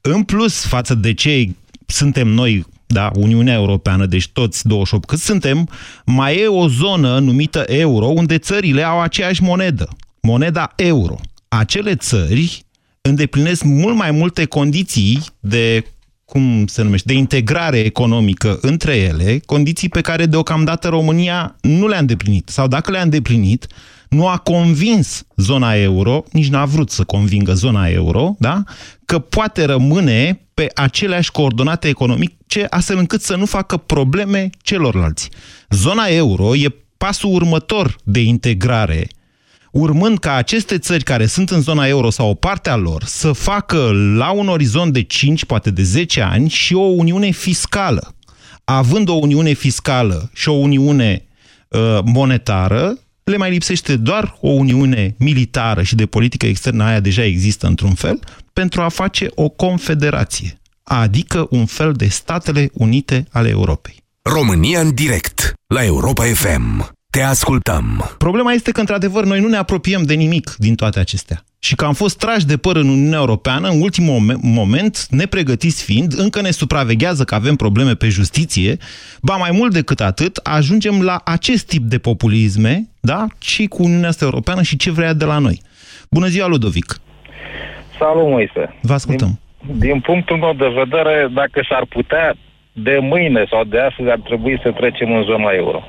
În 0.00 0.22
plus, 0.22 0.64
față 0.64 0.94
de 0.94 1.14
ce 1.14 1.48
suntem 1.86 2.28
noi, 2.28 2.64
da, 2.92 3.10
Uniunea 3.14 3.54
Europeană, 3.54 4.06
deci 4.06 4.28
toți 4.28 4.66
28 4.66 5.06
cât 5.06 5.18
suntem, 5.18 5.68
mai 6.04 6.36
e 6.36 6.46
o 6.46 6.68
zonă 6.68 7.18
numită 7.18 7.64
euro, 7.66 8.06
unde 8.06 8.38
țările 8.38 8.82
au 8.82 9.00
aceeași 9.00 9.42
monedă, 9.42 9.88
moneda 10.20 10.72
euro. 10.76 11.20
Acele 11.48 11.94
țări 11.94 12.64
îndeplinesc 13.00 13.62
mult 13.62 13.96
mai 13.96 14.10
multe 14.10 14.44
condiții 14.44 15.20
de 15.40 15.84
cum 16.24 16.66
se 16.66 16.82
numește, 16.82 17.12
de 17.12 17.18
integrare 17.18 17.78
economică 17.78 18.58
între 18.60 18.96
ele, 18.96 19.40
condiții 19.46 19.88
pe 19.88 20.00
care 20.00 20.26
deocamdată 20.26 20.88
România 20.88 21.56
nu 21.60 21.88
le-a 21.88 21.98
îndeplinit. 21.98 22.48
Sau 22.48 22.68
dacă 22.68 22.90
le-a 22.90 23.02
îndeplinit, 23.02 23.66
nu 24.12 24.28
a 24.28 24.36
convins 24.36 25.24
zona 25.36 25.74
euro, 25.74 26.24
nici 26.32 26.48
n-a 26.48 26.64
vrut 26.64 26.90
să 26.90 27.04
convingă 27.04 27.52
zona 27.52 27.86
euro, 27.86 28.34
da? 28.38 28.62
că 29.04 29.18
poate 29.18 29.64
rămâne 29.64 30.46
pe 30.54 30.66
aceleași 30.74 31.30
coordonate 31.30 31.88
economice, 31.88 32.66
astfel 32.70 32.98
încât 32.98 33.22
să 33.22 33.36
nu 33.36 33.46
facă 33.46 33.76
probleme 33.76 34.50
celorlalți. 34.62 35.28
Zona 35.70 36.04
euro 36.04 36.56
e 36.56 36.74
pasul 36.96 37.34
următor 37.34 37.96
de 38.04 38.20
integrare 38.20 39.08
urmând 39.72 40.18
ca 40.18 40.34
aceste 40.34 40.78
țări 40.78 41.04
care 41.04 41.26
sunt 41.26 41.50
în 41.50 41.60
zona 41.60 41.86
euro 41.86 42.10
sau 42.10 42.28
o 42.28 42.34
parte 42.34 42.70
a 42.70 42.76
lor 42.76 43.04
să 43.04 43.32
facă 43.32 43.90
la 44.16 44.30
un 44.30 44.48
orizont 44.48 44.92
de 44.92 45.02
5, 45.02 45.44
poate 45.44 45.70
de 45.70 45.82
10 45.82 46.20
ani 46.20 46.48
și 46.48 46.74
o 46.74 46.80
uniune 46.80 47.30
fiscală. 47.30 48.14
Având 48.64 49.08
o 49.08 49.12
uniune 49.12 49.52
fiscală 49.52 50.30
și 50.32 50.48
o 50.48 50.52
uniune 50.52 51.26
uh, 51.68 51.98
monetară, 52.04 52.98
le 53.24 53.36
mai 53.36 53.50
lipsește 53.50 53.96
doar 53.96 54.36
o 54.40 54.48
uniune 54.48 55.14
militară 55.18 55.82
și 55.82 55.94
de 55.94 56.06
politică 56.06 56.46
externă, 56.46 56.84
aia 56.84 57.00
deja 57.00 57.24
există 57.24 57.66
într-un 57.66 57.94
fel, 57.94 58.18
pentru 58.52 58.80
a 58.80 58.88
face 58.88 59.26
o 59.34 59.48
confederație, 59.48 60.60
adică 60.82 61.46
un 61.50 61.66
fel 61.66 61.92
de 61.92 62.08
Statele 62.08 62.70
Unite 62.72 63.26
ale 63.30 63.48
Europei. 63.48 63.96
România 64.22 64.80
în 64.80 64.94
direct 64.94 65.52
la 65.66 65.84
Europa 65.84 66.24
FM. 66.24 66.90
Te 67.10 67.20
ascultăm. 67.20 68.14
Problema 68.18 68.52
este 68.52 68.70
că, 68.70 68.80
într-adevăr, 68.80 69.24
noi 69.24 69.40
nu 69.40 69.48
ne 69.48 69.56
apropiem 69.56 70.02
de 70.02 70.14
nimic 70.14 70.54
din 70.58 70.74
toate 70.74 70.98
acestea. 70.98 71.44
Și 71.64 71.74
că 71.74 71.84
am 71.84 71.92
fost 71.92 72.18
trași 72.18 72.46
de 72.46 72.56
păr 72.56 72.76
în 72.76 72.88
Uniunea 72.88 73.18
Europeană, 73.18 73.68
în 73.68 73.80
ultimul 73.80 74.18
mom- 74.20 74.40
moment, 74.42 75.06
nepregătiți 75.10 75.84
fiind, 75.84 76.12
încă 76.16 76.40
ne 76.40 76.50
supraveghează 76.50 77.24
că 77.24 77.34
avem 77.34 77.56
probleme 77.56 77.94
pe 77.94 78.08
justiție, 78.08 78.76
ba 79.22 79.36
mai 79.36 79.50
mult 79.52 79.72
decât 79.72 80.00
atât, 80.00 80.36
ajungem 80.36 81.02
la 81.02 81.20
acest 81.24 81.66
tip 81.66 81.82
de 81.82 81.98
populisme, 81.98 82.88
da? 83.00 83.26
Și 83.40 83.66
cu 83.66 83.82
Uniunea 83.82 84.08
asta 84.08 84.24
Europeană 84.24 84.62
și 84.62 84.76
ce 84.76 84.90
vrea 84.90 85.12
de 85.12 85.24
la 85.24 85.38
noi. 85.38 85.60
Bună 86.10 86.26
ziua, 86.26 86.46
Ludovic! 86.46 87.00
Salut, 87.98 88.28
Moise. 88.28 88.74
Vă 88.80 88.92
ascultăm. 88.92 89.40
Din, 89.66 89.78
din 89.78 90.00
punctul 90.00 90.36
meu 90.36 90.52
de 90.52 90.68
vedere, 90.82 91.28
dacă 91.34 91.66
s-ar 91.68 91.86
putea, 91.88 92.34
de 92.72 92.98
mâine 93.00 93.46
sau 93.50 93.64
de 93.64 93.78
astăzi 93.78 94.08
ar 94.08 94.20
trebui 94.24 94.60
să 94.62 94.70
trecem 94.70 95.12
în 95.12 95.22
zona 95.22 95.50
euro. 95.50 95.82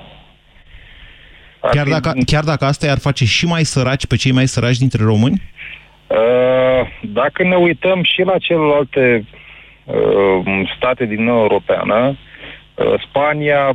Ar 1.63 1.71
Chiar 1.71 1.85
fi- 1.85 1.91
dacă, 1.91 2.13
chiar 2.25 2.43
dacă 2.43 2.65
asta 2.65 2.85
i-ar 2.85 2.99
face 2.99 3.25
și 3.25 3.45
mai 3.45 3.63
săraci 3.63 4.05
pe 4.05 4.15
cei 4.15 4.31
mai 4.31 4.47
săraci 4.47 4.77
dintre 4.77 5.03
români? 5.03 5.41
Uh, 6.07 6.81
Dacă 7.01 7.43
ne 7.43 7.55
uităm 7.55 8.03
și 8.03 8.21
la 8.21 8.37
celelalte 8.37 9.25
uh, 9.85 10.71
state 10.75 11.05
din 11.05 11.17
Uniunea 11.17 11.41
Europeană, 11.41 12.17
uh, 12.75 12.93
Spania 13.07 13.73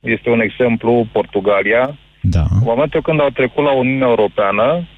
este 0.00 0.30
un 0.30 0.40
exemplu, 0.40 1.06
Portugalia. 1.12 1.96
Da. 2.20 2.40
În 2.40 2.64
momentul 2.64 3.02
când 3.02 3.20
au 3.20 3.30
trecut 3.30 3.64
la 3.64 3.72
Uniunea 3.72 4.08
Europeană 4.08 4.88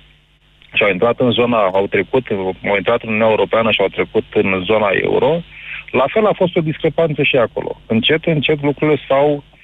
și 0.73 0.83
au 0.83 0.91
intrat 0.91 1.21
în 1.21 1.31
zona, 1.31 1.59
au 1.59 1.87
trecut, 1.87 2.27
au 2.69 2.77
intrat 2.77 3.03
în 3.03 3.09
Uniunea 3.09 3.31
Europeană 3.31 3.71
și 3.71 3.81
au 3.81 3.89
trecut 3.89 4.25
în 4.33 4.63
zona 4.65 4.89
euro, 5.03 5.41
la 5.91 6.05
fel 6.07 6.27
a 6.27 6.33
fost 6.33 6.57
o 6.57 6.61
discrepanță 6.61 7.23
și 7.23 7.37
acolo. 7.37 7.81
Încet, 7.87 8.25
încet 8.25 8.63
lucrurile 8.63 9.01
s-au 9.09 9.29
uh, 9.35 9.58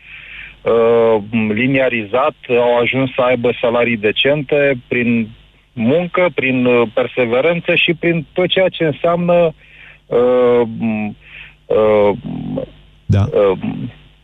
liniarizat, 1.49 2.35
au 2.49 2.79
ajuns 2.79 3.11
să 3.15 3.21
aibă 3.21 3.51
salarii 3.61 3.97
decente 3.97 4.75
prin 4.89 5.29
muncă, 5.73 6.29
prin 6.35 6.65
uh, 6.65 6.89
perseverență 6.95 7.75
și 7.75 7.95
prin 7.95 8.27
tot 8.33 8.49
ceea 8.49 8.69
ce 8.69 8.85
înseamnă 8.85 9.55
uh, 10.07 10.61
m, 10.79 11.17
uh, 11.67 12.17
da. 13.07 13.25
uh, 13.33 13.59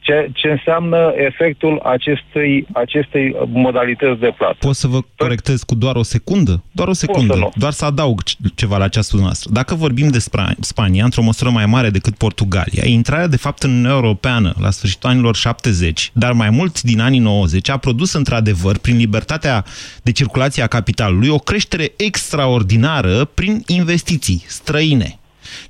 ce, 0.00 0.30
ce 0.34 0.48
înseamnă 0.48 1.12
efectul 1.16 1.80
acestei, 1.84 2.66
acestei 2.72 3.36
modalități 3.48 4.20
de 4.20 4.34
plată. 4.36 4.56
Pot 4.58 4.74
să 4.74 4.86
vă 4.86 4.98
corectez 5.16 5.62
cu 5.62 5.74
doar 5.74 5.96
o 5.96 6.02
secundă? 6.02 6.62
Doar 6.72 6.88
o 6.88 6.92
secundă. 6.92 7.32
să 7.32 7.38
nu. 7.38 7.50
Doar 7.56 7.72
să 7.72 7.84
adaug 7.84 8.22
c- 8.22 8.54
ceva 8.54 8.76
la 8.76 8.84
această 8.84 9.16
noastră. 9.16 9.50
Dacă 9.52 9.74
vorbim 9.74 10.08
despre 10.08 10.42
Spania, 10.60 11.04
într-o 11.04 11.22
măsură 11.22 11.50
mai 11.50 11.66
mare 11.66 11.90
decât 11.90 12.16
Portugalia, 12.16 12.82
intrarea 12.86 13.26
de 13.26 13.36
fapt 13.36 13.62
în 13.62 13.70
Uniunea 13.70 13.92
Europeană 13.94 14.54
la 14.60 14.70
sfârșitul 14.70 15.10
anilor 15.10 15.36
70, 15.36 16.10
dar 16.14 16.32
mai 16.32 16.50
mult 16.50 16.82
din 16.82 17.00
anii 17.00 17.18
90, 17.18 17.68
a 17.68 17.76
produs 17.76 18.12
într-adevăr, 18.12 18.78
prin 18.78 18.96
libertatea 18.96 19.64
de 20.02 20.12
circulație 20.12 20.62
a 20.62 20.66
capitalului, 20.66 21.28
o 21.28 21.38
creștere 21.38 21.92
extraordinară 21.96 23.24
prin 23.24 23.62
investiții 23.66 24.42
străine. 24.46 25.14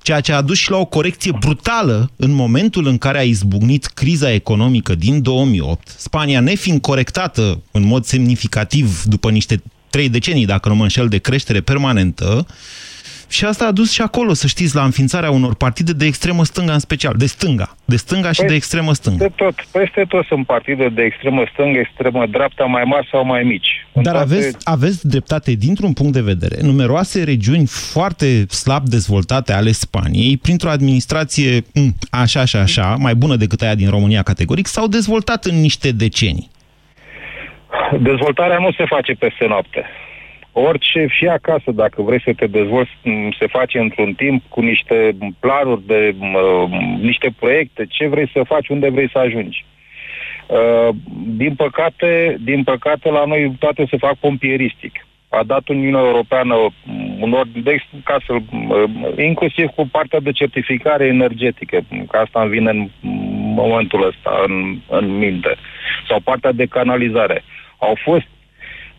Ceea 0.02 0.20
ce 0.20 0.32
a 0.32 0.40
dus 0.40 0.58
și 0.58 0.70
la 0.70 0.76
o 0.76 0.84
corecție 0.84 1.32
brutală 1.38 2.10
în 2.16 2.30
momentul 2.30 2.86
în 2.86 2.98
care 2.98 3.18
a 3.18 3.22
izbucnit 3.22 3.86
criza 3.86 4.32
economică 4.32 4.94
din 4.94 5.22
2008, 5.22 5.94
Spania 5.96 6.40
nefiind 6.40 6.80
corectată 6.80 7.62
în 7.70 7.84
mod 7.84 8.04
semnificativ 8.04 9.02
după 9.02 9.30
niște 9.30 9.62
trei 9.90 10.08
decenii, 10.08 10.46
dacă 10.46 10.68
nu 10.68 10.74
mă 10.74 10.82
înșel, 10.82 11.08
de 11.08 11.18
creștere 11.18 11.60
permanentă, 11.60 12.46
și 13.30 13.44
asta 13.44 13.66
a 13.66 13.70
dus 13.72 13.92
și 13.92 14.02
acolo, 14.02 14.32
să 14.32 14.46
știți, 14.46 14.74
la 14.74 14.82
înființarea 14.84 15.30
unor 15.30 15.54
partide 15.54 15.92
de 15.92 16.04
extremă 16.06 16.44
stânga 16.44 16.72
în 16.72 16.78
special, 16.78 17.14
de 17.16 17.26
stânga, 17.26 17.74
de 17.84 17.96
stânga 17.96 18.32
și 18.32 18.38
Păi, 18.40 18.48
de 18.48 18.54
extremă 18.54 18.92
stânga. 18.92 19.24
Peste 19.24 19.34
tot, 19.44 19.54
peste 19.72 20.04
tot 20.08 20.24
sunt 20.26 20.46
partide 20.46 20.88
de 20.88 21.02
extremă 21.02 21.42
stângă, 21.52 21.78
extremă 21.78 22.26
dreapta, 22.26 22.64
mai 22.64 22.82
mari 22.86 23.08
sau 23.10 23.24
mai 23.24 23.42
mici. 23.42 23.86
În 23.92 24.02
Dar 24.02 24.14
toate- 24.14 24.32
aveți, 24.34 24.56
aveți 24.64 25.08
dreptate 25.08 25.52
dintr-un 25.52 25.92
punct 25.92 26.12
de 26.12 26.20
vedere. 26.20 26.56
Numeroase 26.62 27.24
regiuni 27.24 27.66
foarte 27.66 28.46
slab 28.46 28.84
dezvoltate 28.88 29.52
ale 29.52 29.70
Spaniei, 29.72 30.36
printr-o 30.36 30.68
administrație 30.70 31.64
m, 31.74 31.88
așa 32.10 32.44
și 32.44 32.56
așa, 32.56 32.96
mai 32.98 33.14
bună 33.14 33.36
decât 33.36 33.62
aia 33.62 33.74
din 33.74 33.90
România 33.90 34.22
categoric, 34.22 34.66
s-au 34.66 34.86
dezvoltat 34.86 35.44
în 35.44 35.60
niște 35.60 35.90
decenii. 35.92 36.50
Dezvoltarea 38.00 38.58
nu 38.58 38.72
se 38.72 38.84
face 38.88 39.12
peste 39.12 39.46
noapte. 39.48 39.84
Orice, 40.52 41.06
fie 41.18 41.28
acasă, 41.28 41.70
dacă 41.72 42.02
vrei 42.02 42.22
să 42.22 42.32
te 42.36 42.46
dezvolți, 42.46 42.90
m, 43.02 43.30
se 43.38 43.46
face 43.46 43.78
într-un 43.78 44.14
timp 44.14 44.42
cu 44.48 44.60
niște 44.60 45.16
planuri 45.40 45.86
de 45.86 46.14
m, 46.18 46.36
niște 47.00 47.34
proiecte, 47.38 47.86
ce 47.88 48.06
vrei 48.06 48.30
să 48.32 48.42
faci, 48.46 48.68
unde 48.68 48.88
vrei 48.90 49.10
să 49.10 49.18
ajungi. 49.18 49.64
Uh, 50.46 50.88
Din 51.26 51.54
păcate, 51.54 52.36
din 52.40 52.62
păcate, 52.62 53.10
la 53.10 53.24
noi 53.24 53.52
toate 53.58 53.86
se 53.90 53.96
fac 53.96 54.14
pompieristic. 54.14 55.06
A 55.28 55.42
dat 55.42 55.68
Uniunea 55.68 56.00
Europeană 56.00 56.54
m, 56.84 57.22
un 57.22 57.32
ordin 57.32 57.62
de 57.62 57.70
ex- 57.70 58.02
ca 58.04 58.16
să 58.26 58.36
inclusiv 59.22 59.66
cu 59.66 59.88
partea 59.92 60.20
de 60.20 60.32
certificare 60.32 61.06
energetică, 61.06 61.80
că 62.08 62.16
asta 62.16 62.40
îmi 62.40 62.50
vine 62.50 62.70
în 62.70 62.88
momentul 63.54 64.06
ăsta 64.06 64.44
în, 64.46 64.78
în 64.88 65.18
minte, 65.18 65.56
sau 66.08 66.20
partea 66.20 66.52
de 66.52 66.66
canalizare. 66.66 67.42
Au 67.78 67.94
fost 68.02 68.26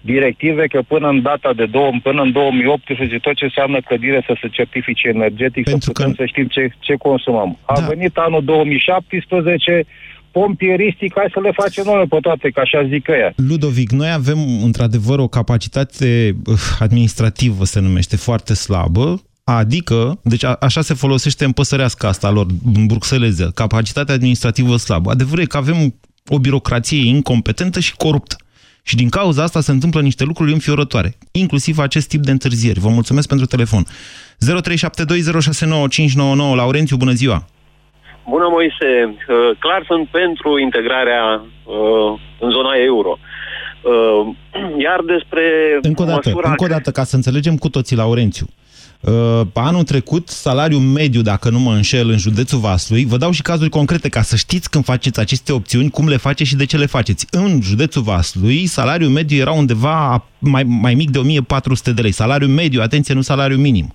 directive 0.01 0.67
că 0.67 0.81
până 0.87 1.07
în 1.09 1.21
data 1.21 1.53
de 1.53 1.65
două, 1.65 1.91
până 2.03 2.21
în 2.21 2.31
2018 2.31 3.19
tot 3.19 3.35
ce 3.35 3.43
înseamnă 3.43 3.79
clădire 3.79 4.23
să 4.25 4.37
se 4.41 4.47
certifice 4.47 5.07
energetic, 5.07 5.63
Pentru 5.63 5.83
să 5.83 5.91
putem 5.91 6.09
că... 6.09 6.15
să 6.17 6.25
știm 6.25 6.47
ce, 6.47 6.71
ce 6.79 6.95
consumăm. 6.95 7.57
A 7.65 7.79
da. 7.79 7.85
venit 7.85 8.17
anul 8.17 8.43
2017, 8.43 9.85
pompieristic, 10.31 11.11
hai 11.15 11.29
să 11.33 11.39
le 11.39 11.51
facem 11.51 11.83
noi 11.85 12.05
pe 12.09 12.17
toate, 12.21 12.49
că 12.49 12.59
așa 12.59 12.87
zic 12.87 13.07
ăia. 13.07 13.33
Ludovic, 13.35 13.91
noi 13.91 14.11
avem 14.11 14.39
într-adevăr 14.63 15.19
o 15.19 15.27
capacitate 15.27 16.35
uh, 16.45 16.55
administrativă, 16.79 17.65
se 17.65 17.79
numește, 17.79 18.15
foarte 18.15 18.53
slabă, 18.53 19.21
Adică, 19.43 20.19
deci 20.23 20.43
a, 20.43 20.53
așa 20.59 20.81
se 20.81 20.93
folosește 20.93 21.45
în 21.45 21.51
păsărească 21.51 22.07
asta 22.07 22.29
lor, 22.29 22.45
în 22.73 22.85
bruxeleză, 22.85 23.51
capacitatea 23.55 24.13
administrativă 24.13 24.75
slabă. 24.77 25.11
Adevărul 25.11 25.43
e 25.43 25.45
că 25.45 25.57
avem 25.57 25.95
o 26.27 26.39
birocrație 26.39 27.07
incompetentă 27.07 27.79
și 27.79 27.95
coruptă. 27.95 28.35
Și 28.83 28.95
din 28.95 29.09
cauza 29.09 29.43
asta 29.43 29.59
se 29.59 29.71
întâmplă 29.71 30.01
niște 30.01 30.23
lucruri 30.23 30.51
înfiorătoare, 30.51 31.15
inclusiv 31.31 31.77
acest 31.77 32.07
tip 32.07 32.21
de 32.21 32.31
întârzieri. 32.31 32.79
Vă 32.79 32.89
mulțumesc 32.89 33.27
pentru 33.27 33.45
telefon. 33.45 33.83
0372069599 33.83 33.87
Laurențiu, 36.55 36.97
bună 36.97 37.11
ziua! 37.11 37.45
Bună, 38.29 38.47
Moise. 38.49 39.05
Uh, 39.05 39.13
Clar 39.59 39.83
sunt 39.87 40.07
pentru 40.07 40.59
integrarea 40.59 41.43
uh, 41.65 42.19
în 42.39 42.49
zona 42.49 42.71
euro. 42.85 43.17
Uh, 43.17 43.21
Iar 44.85 44.99
despre 45.05 45.43
Încă 45.81 46.01
o 46.01 46.05
dată, 46.05 46.29
măsura... 46.29 46.49
încă 46.49 46.63
o 46.63 46.67
dată, 46.67 46.91
ca 46.91 47.03
să 47.03 47.15
înțelegem 47.15 47.57
cu 47.57 47.69
toții, 47.69 47.95
Laurențiu. 47.95 48.47
Uh, 49.01 49.41
anul 49.53 49.83
trecut, 49.83 50.29
salariul 50.29 50.81
mediu, 50.81 51.21
dacă 51.21 51.49
nu 51.49 51.59
mă 51.59 51.73
înșel, 51.73 52.09
în 52.09 52.17
județul 52.17 52.59
Vaslui, 52.59 53.05
vă 53.05 53.17
dau 53.17 53.31
și 53.31 53.41
cazuri 53.41 53.69
concrete 53.69 54.09
ca 54.09 54.21
să 54.21 54.35
știți 54.35 54.69
când 54.69 54.83
faceți 54.83 55.19
aceste 55.19 55.51
opțiuni, 55.51 55.89
cum 55.89 56.07
le 56.07 56.17
faceți 56.17 56.49
și 56.49 56.55
de 56.55 56.65
ce 56.65 56.77
le 56.77 56.85
faceți. 56.85 57.27
În 57.31 57.61
județul 57.61 58.01
Vaslui, 58.01 58.65
salariul 58.65 59.09
mediu 59.09 59.37
era 59.37 59.51
undeva 59.51 60.23
mai, 60.39 60.63
mai 60.63 60.93
mic 60.93 61.09
de 61.09 61.17
1400 61.17 61.91
de 61.91 62.01
lei. 62.01 62.11
Salariul 62.11 62.49
mediu, 62.49 62.81
atenție, 62.81 63.13
nu 63.13 63.21
salariul 63.21 63.59
minim. 63.59 63.93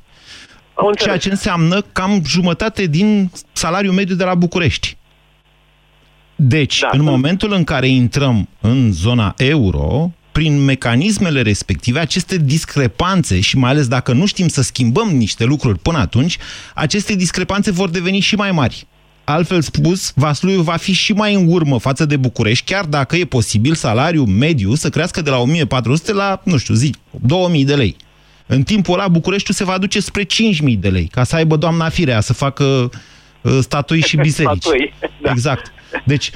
Ceea 0.99 1.17
ce 1.17 1.31
înseamnă 1.31 1.81
cam 1.93 2.23
jumătate 2.25 2.87
din 2.87 3.31
salariul 3.53 3.95
mediu 3.95 4.15
de 4.15 4.25
la 4.25 4.35
București. 4.35 4.97
Deci, 6.37 6.79
da, 6.79 6.89
în 6.93 7.03
momentul 7.03 7.53
în 7.53 7.65
care 7.65 7.89
intrăm 7.89 8.49
în 8.61 8.93
zona 8.93 9.35
euro, 9.37 10.11
prin 10.37 10.65
mecanismele 10.65 11.43
respective, 11.43 11.99
aceste 11.99 12.37
discrepanțe 12.37 13.41
și 13.41 13.57
mai 13.57 13.71
ales 13.71 13.89
dacă 13.89 14.13
nu 14.13 14.27
știm 14.27 14.49
să 14.49 14.63
schimbăm 14.63 15.09
niște 15.09 15.45
lucruri 15.45 15.79
până 15.79 15.99
atunci, 15.99 16.39
aceste 16.75 17.15
discrepanțe 17.15 17.71
vor 17.71 17.89
deveni 17.89 18.21
și 18.21 18.35
mai 18.35 18.51
mari. 18.51 18.87
Altfel 19.25 19.61
spus, 19.61 20.13
Vaslui 20.15 20.57
va 20.57 20.77
fi 20.77 20.93
și 20.93 21.13
mai 21.13 21.35
în 21.35 21.47
urmă 21.49 21.79
față 21.79 22.05
de 22.05 22.17
București, 22.17 22.65
chiar 22.65 22.85
dacă 22.85 23.17
e 23.17 23.25
posibil 23.25 23.75
salariul 23.75 24.27
mediu 24.27 24.75
să 24.75 24.89
crească 24.89 25.23
de 25.23 25.31
la 25.31 25.39
1400 25.39 26.13
la, 26.13 26.41
nu 26.45 26.57
știu, 26.57 26.75
zi, 26.75 26.95
2000 27.11 27.65
de 27.65 27.75
lei. 27.75 27.97
În 28.47 28.63
timpul 28.63 28.95
ăla, 28.95 29.09
Bucureștiul 29.09 29.57
se 29.57 29.65
va 29.65 29.79
duce 29.79 30.01
spre 30.01 30.23
5000 30.23 30.77
de 30.77 30.89
lei, 30.89 31.07
ca 31.07 31.25
să 31.25 31.37
aibă 31.37 31.57
doamna 31.57 31.89
Firea 31.89 32.21
să 32.21 32.33
facă 32.33 32.65
uh, 33.43 33.59
statui 33.61 34.01
și 34.01 34.17
biserici. 34.27 34.63
Statui, 34.63 34.95
da. 35.23 35.31
Exact. 35.31 35.73
Deci, 36.05 36.31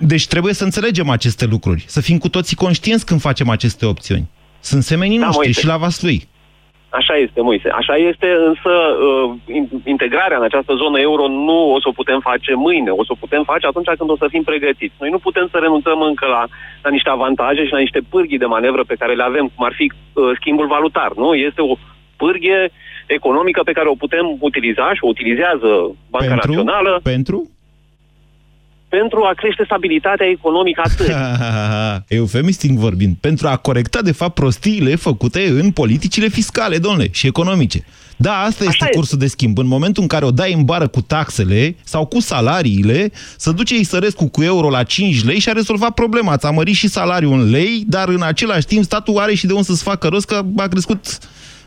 deci 0.00 0.26
trebuie 0.26 0.52
să 0.54 0.64
înțelegem 0.64 1.08
aceste 1.10 1.46
lucruri, 1.46 1.84
să 1.86 2.00
fim 2.00 2.18
cu 2.18 2.28
toții 2.28 2.56
conștienți 2.56 3.06
când 3.06 3.20
facem 3.20 3.48
aceste 3.48 3.86
opțiuni. 3.86 4.28
Sunt 4.60 4.82
semenii 4.82 5.18
Da, 5.18 5.24
noștri 5.24 5.44
Moise. 5.44 5.60
și 5.60 5.66
la 5.66 5.76
Vaslui. 5.76 6.28
Așa 6.88 7.14
este, 7.24 7.40
Moise. 7.40 7.68
Așa 7.68 7.94
este, 8.10 8.28
însă 8.50 8.72
uh, 9.06 9.54
in- 9.58 9.84
integrarea 9.94 10.36
în 10.36 10.42
această 10.42 10.72
zonă 10.82 10.98
euro 11.00 11.28
nu 11.28 11.58
o 11.74 11.80
să 11.80 11.86
o 11.88 11.96
putem 12.00 12.20
face 12.20 12.52
mâine. 12.54 12.90
O 12.90 13.04
să 13.04 13.12
o 13.14 13.20
putem 13.24 13.42
face 13.52 13.66
atunci 13.66 13.90
când 13.98 14.10
o 14.10 14.16
să 14.16 14.26
fim 14.30 14.42
pregătiți. 14.42 14.94
Noi 15.02 15.10
nu 15.10 15.18
putem 15.18 15.46
să 15.50 15.56
renunțăm 15.60 16.00
încă 16.00 16.26
la, 16.26 16.42
la 16.84 16.90
niște 16.90 17.08
avantaje 17.08 17.62
și 17.66 17.72
la 17.72 17.78
niște 17.86 18.00
pârghii 18.12 18.42
de 18.42 18.52
manevră 18.56 18.82
pe 18.84 18.98
care 19.00 19.14
le 19.14 19.22
avem, 19.30 19.46
cum 19.54 19.64
ar 19.64 19.74
fi 19.80 19.86
uh, 19.92 20.30
schimbul 20.40 20.66
valutar. 20.66 21.10
Nu? 21.16 21.34
Este 21.34 21.60
o 21.70 21.74
pârghie 22.16 22.60
economică 23.06 23.60
pe 23.64 23.72
care 23.72 23.88
o 23.88 24.00
putem 24.04 24.26
utiliza 24.38 24.86
și 24.94 25.02
o 25.02 25.08
utilizează 25.14 25.68
Banca 26.14 26.26
Pentru? 26.34 26.50
Națională 26.52 27.00
Pentru? 27.02 27.38
Pentru 28.96 29.20
a 29.22 29.32
crește 29.36 29.62
stabilitatea 29.64 30.26
economică 30.26 30.82
a 30.84 30.88
țării. 30.88 31.14
Eufemistic 32.18 32.70
vorbind, 32.70 33.16
pentru 33.20 33.48
a 33.48 33.56
corecta, 33.56 34.02
de 34.02 34.12
fapt, 34.12 34.34
prostiile 34.34 34.94
făcute 34.94 35.48
în 35.48 35.70
politicile 35.70 36.28
fiscale, 36.28 36.78
domnule, 36.78 37.08
și 37.12 37.26
economice. 37.26 37.84
Da, 38.16 38.38
asta 38.38 38.64
este 38.64 38.88
cursul 38.94 39.18
de 39.18 39.26
schimb. 39.26 39.58
În 39.58 39.66
momentul 39.66 40.02
în 40.02 40.08
care 40.08 40.24
o 40.24 40.30
dai 40.30 40.52
în 40.52 40.64
bară 40.64 40.88
cu 40.88 41.00
taxele 41.00 41.76
sau 41.84 42.06
cu 42.06 42.20
salariile, 42.20 43.10
să 43.36 43.50
duce 43.50 43.76
Isărescu 43.76 44.28
cu 44.28 44.42
euro 44.42 44.70
la 44.70 44.82
5 44.82 45.24
lei 45.24 45.38
și 45.38 45.48
a 45.48 45.52
rezolvat 45.52 45.90
problema. 45.90 46.36
Ți-a 46.36 46.50
mărit 46.50 46.74
și 46.74 46.88
salariul 46.88 47.32
în 47.32 47.50
lei, 47.50 47.84
dar 47.86 48.08
în 48.08 48.22
același 48.22 48.66
timp 48.66 48.84
statul 48.84 49.18
are 49.18 49.34
și 49.34 49.46
de 49.46 49.52
unde 49.52 49.64
să-ți 49.64 49.82
facă 49.82 50.08
rost 50.08 50.26
că 50.26 50.42
a 50.56 50.66
crescut 50.66 51.18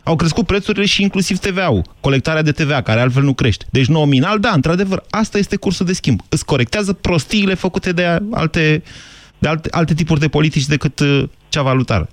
au 0.04 0.16
crescut 0.16 0.46
prețurile 0.46 0.84
și 0.84 1.02
inclusiv 1.02 1.38
TVA-ul, 1.38 1.82
colectarea 2.00 2.42
de 2.42 2.52
TVA, 2.52 2.82
care 2.82 3.00
altfel 3.00 3.22
nu 3.22 3.34
crește. 3.34 3.64
Deci 3.70 3.86
nominal, 3.86 4.38
da, 4.38 4.50
într-adevăr, 4.50 5.02
asta 5.10 5.38
este 5.38 5.56
cursul 5.56 5.86
de 5.86 5.92
schimb. 5.92 6.20
Îți 6.28 6.44
corectează 6.44 6.92
prostiile 6.92 7.54
făcute 7.54 7.92
de 7.92 8.18
alte, 8.32 8.82
de 9.38 9.48
alte, 9.48 9.68
alte 9.72 9.94
tipuri 9.94 10.20
de 10.20 10.28
politici 10.28 10.66
decât 10.66 11.00
uh, 11.00 11.22
cea 11.48 11.62
valutară. 11.62 12.08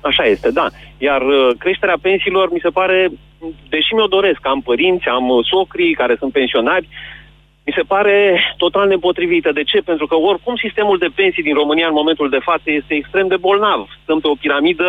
Așa 0.00 0.24
este, 0.24 0.50
da. 0.50 0.66
Iar 0.98 1.20
uh, 1.22 1.50
creșterea 1.58 1.98
pensiilor 2.00 2.52
mi 2.52 2.60
se 2.62 2.68
pare, 2.68 3.10
deși 3.68 3.94
mi-o 3.94 4.06
doresc, 4.06 4.40
am 4.42 4.60
părinți, 4.60 5.08
am 5.08 5.28
uh, 5.28 5.46
socrii 5.50 5.94
care 5.94 6.16
sunt 6.18 6.32
pensionari, 6.32 6.88
mi 7.66 7.76
se 7.78 7.84
pare 7.94 8.16
total 8.56 8.86
nepotrivită. 8.88 9.50
De 9.52 9.62
ce? 9.70 9.78
Pentru 9.90 10.06
că 10.06 10.14
oricum 10.30 10.54
sistemul 10.56 10.98
de 11.04 11.10
pensii 11.20 11.42
din 11.48 11.54
România 11.62 11.86
în 11.88 11.98
momentul 12.00 12.28
de 12.30 12.44
față 12.48 12.66
este 12.80 12.94
extrem 12.94 13.26
de 13.32 13.36
bolnav. 13.46 13.80
Stăm 14.02 14.18
pe 14.20 14.28
o 14.28 14.40
piramidă 14.42 14.88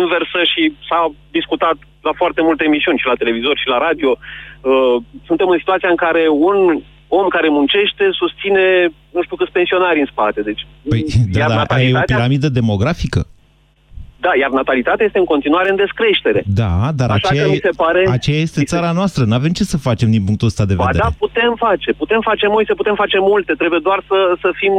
inversă 0.00 0.40
și 0.52 0.62
s-a 0.88 1.00
discutat 1.38 1.76
la 2.08 2.12
foarte 2.20 2.42
multe 2.48 2.64
emisiuni 2.64 2.98
și 2.98 3.06
la 3.10 3.20
televizor 3.22 3.54
și 3.58 3.68
la 3.74 3.78
radio. 3.86 4.10
Uh, 4.18 4.96
Suntem 5.28 5.48
în 5.48 5.58
situația 5.58 5.88
în 5.94 6.00
care 6.06 6.22
un 6.50 6.58
om 7.20 7.28
care 7.28 7.48
muncește 7.48 8.04
susține 8.20 8.64
nu 9.14 9.22
știu 9.22 9.36
câți 9.36 9.56
pensionari 9.58 10.00
în 10.00 10.08
spate. 10.10 10.40
Deci, 10.48 10.62
Păi, 10.88 11.04
da, 11.32 11.38
iar 11.40 11.48
da, 11.48 11.54
aia 11.54 11.62
e 11.62 11.64
o 11.64 11.64
natalitatea- 11.92 12.16
piramidă 12.16 12.48
demografică. 12.48 13.20
Da, 14.20 14.30
iar 14.40 14.50
natalitatea 14.50 15.06
este 15.06 15.18
în 15.18 15.24
continuare 15.24 15.70
în 15.70 15.76
descreștere. 15.76 16.42
Da, 16.46 16.72
dar 17.00 17.10
Așa 17.10 17.28
aceea, 17.28 17.44
că 17.44 17.50
mi 17.50 17.66
se 17.68 17.74
pare... 17.76 18.02
aceea 18.10 18.40
este 18.40 18.64
țara 18.64 18.90
noastră. 18.92 19.24
Nu 19.24 19.34
avem 19.34 19.52
ce 19.52 19.64
să 19.64 19.76
facem 19.88 20.10
din 20.10 20.24
punctul 20.24 20.46
ăsta 20.46 20.64
de 20.64 20.74
Ba 20.74 20.84
vedere. 20.84 21.04
da, 21.04 21.10
putem 21.18 21.54
face. 21.56 21.92
Putem 21.92 22.20
face 22.20 22.46
multe, 22.48 22.74
putem 22.74 22.94
face 22.94 23.18
multe. 23.18 23.52
Trebuie 23.52 23.80
doar 23.82 24.00
să, 24.08 24.18
să 24.40 24.50
fim 24.60 24.72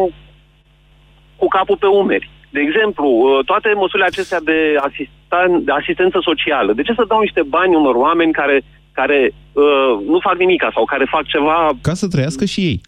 cu 1.36 1.48
capul 1.48 1.78
pe 1.78 1.86
umeri. 1.86 2.30
De 2.50 2.60
exemplu, 2.68 3.08
uh, 3.08 3.46
toate 3.46 3.70
măsurile 3.76 4.08
acestea 4.12 4.42
de, 4.50 4.60
asistan, 4.88 5.50
de 5.64 5.72
asistență 5.72 6.18
socială. 6.22 6.74
De 6.74 6.82
ce 6.82 6.94
să 6.94 7.06
dau 7.08 7.20
niște 7.20 7.42
bani 7.58 7.76
unor 7.76 7.96
oameni 7.96 8.32
care, 8.32 8.62
care 8.92 9.20
uh, 9.52 9.92
nu 10.12 10.20
fac 10.28 10.38
nimica 10.38 10.70
sau 10.74 10.86
care 10.86 11.06
fac 11.16 11.26
ceva... 11.26 11.58
Ca 11.82 11.94
să 11.94 12.08
trăiască 12.08 12.46
și 12.46 12.60
ei. 12.62 12.82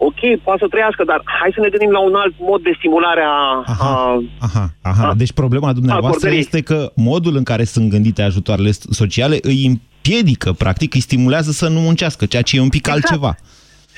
Ok, 0.00 0.20
poate 0.42 0.60
să 0.62 0.68
trăiască, 0.70 1.04
dar 1.04 1.22
hai 1.24 1.50
să 1.54 1.60
ne 1.60 1.68
gândim 1.68 1.90
la 1.90 1.98
un 2.00 2.14
alt 2.14 2.34
mod 2.38 2.62
de 2.62 2.72
stimulare 2.78 3.22
a... 3.26 3.62
a 3.78 4.20
Aha, 4.40 4.70
aha. 4.82 5.14
Deci 5.16 5.32
problema 5.32 5.72
dumneavoastră 5.72 6.08
acordării. 6.28 6.38
este 6.38 6.60
că 6.62 6.92
modul 6.94 7.36
în 7.36 7.42
care 7.42 7.64
sunt 7.64 7.88
gândite 7.90 8.22
ajutoarele 8.22 8.70
sociale 8.70 9.38
îi 9.42 9.66
împiedică, 9.66 10.52
practic, 10.52 10.94
îi 10.94 11.00
stimulează 11.00 11.50
să 11.50 11.68
nu 11.68 11.80
muncească, 11.80 12.26
ceea 12.26 12.42
ce 12.42 12.56
e 12.56 12.60
un 12.60 12.68
pic 12.68 12.86
Exact. 12.86 12.96
altceva. 13.04 13.34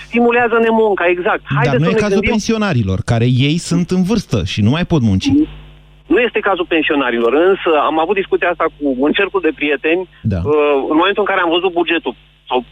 Stimulează 0.06 0.56
nemunca, 0.62 1.04
exact. 1.08 1.42
Dar 1.42 1.56
Haideți 1.56 1.82
nu 1.82 1.84
să 1.84 1.90
e 1.90 1.94
ne 1.94 1.98
cazul 2.00 2.14
gândim... 2.14 2.30
pensionarilor, 2.30 2.98
care 3.04 3.26
ei 3.48 3.58
sunt 3.58 3.90
în 3.90 4.02
vârstă 4.02 4.44
și 4.44 4.60
nu 4.62 4.70
mai 4.70 4.84
pot 4.84 5.02
munci. 5.02 5.28
Nu 6.06 6.18
este 6.26 6.40
cazul 6.48 6.66
pensionarilor, 6.74 7.32
însă 7.50 7.70
am 7.88 7.96
avut 8.00 8.14
discuția 8.14 8.48
asta 8.50 8.64
cu 8.76 8.84
un 9.04 9.12
cercul 9.12 9.40
de 9.46 9.52
prieteni 9.54 10.08
Da. 10.22 10.40
uh, 10.44 10.74
în 10.92 10.96
momentul 11.00 11.22
în 11.24 11.30
care 11.32 11.40
am 11.40 11.50
văzut 11.56 11.72
bugetul 11.80 12.14
sau 12.48 12.64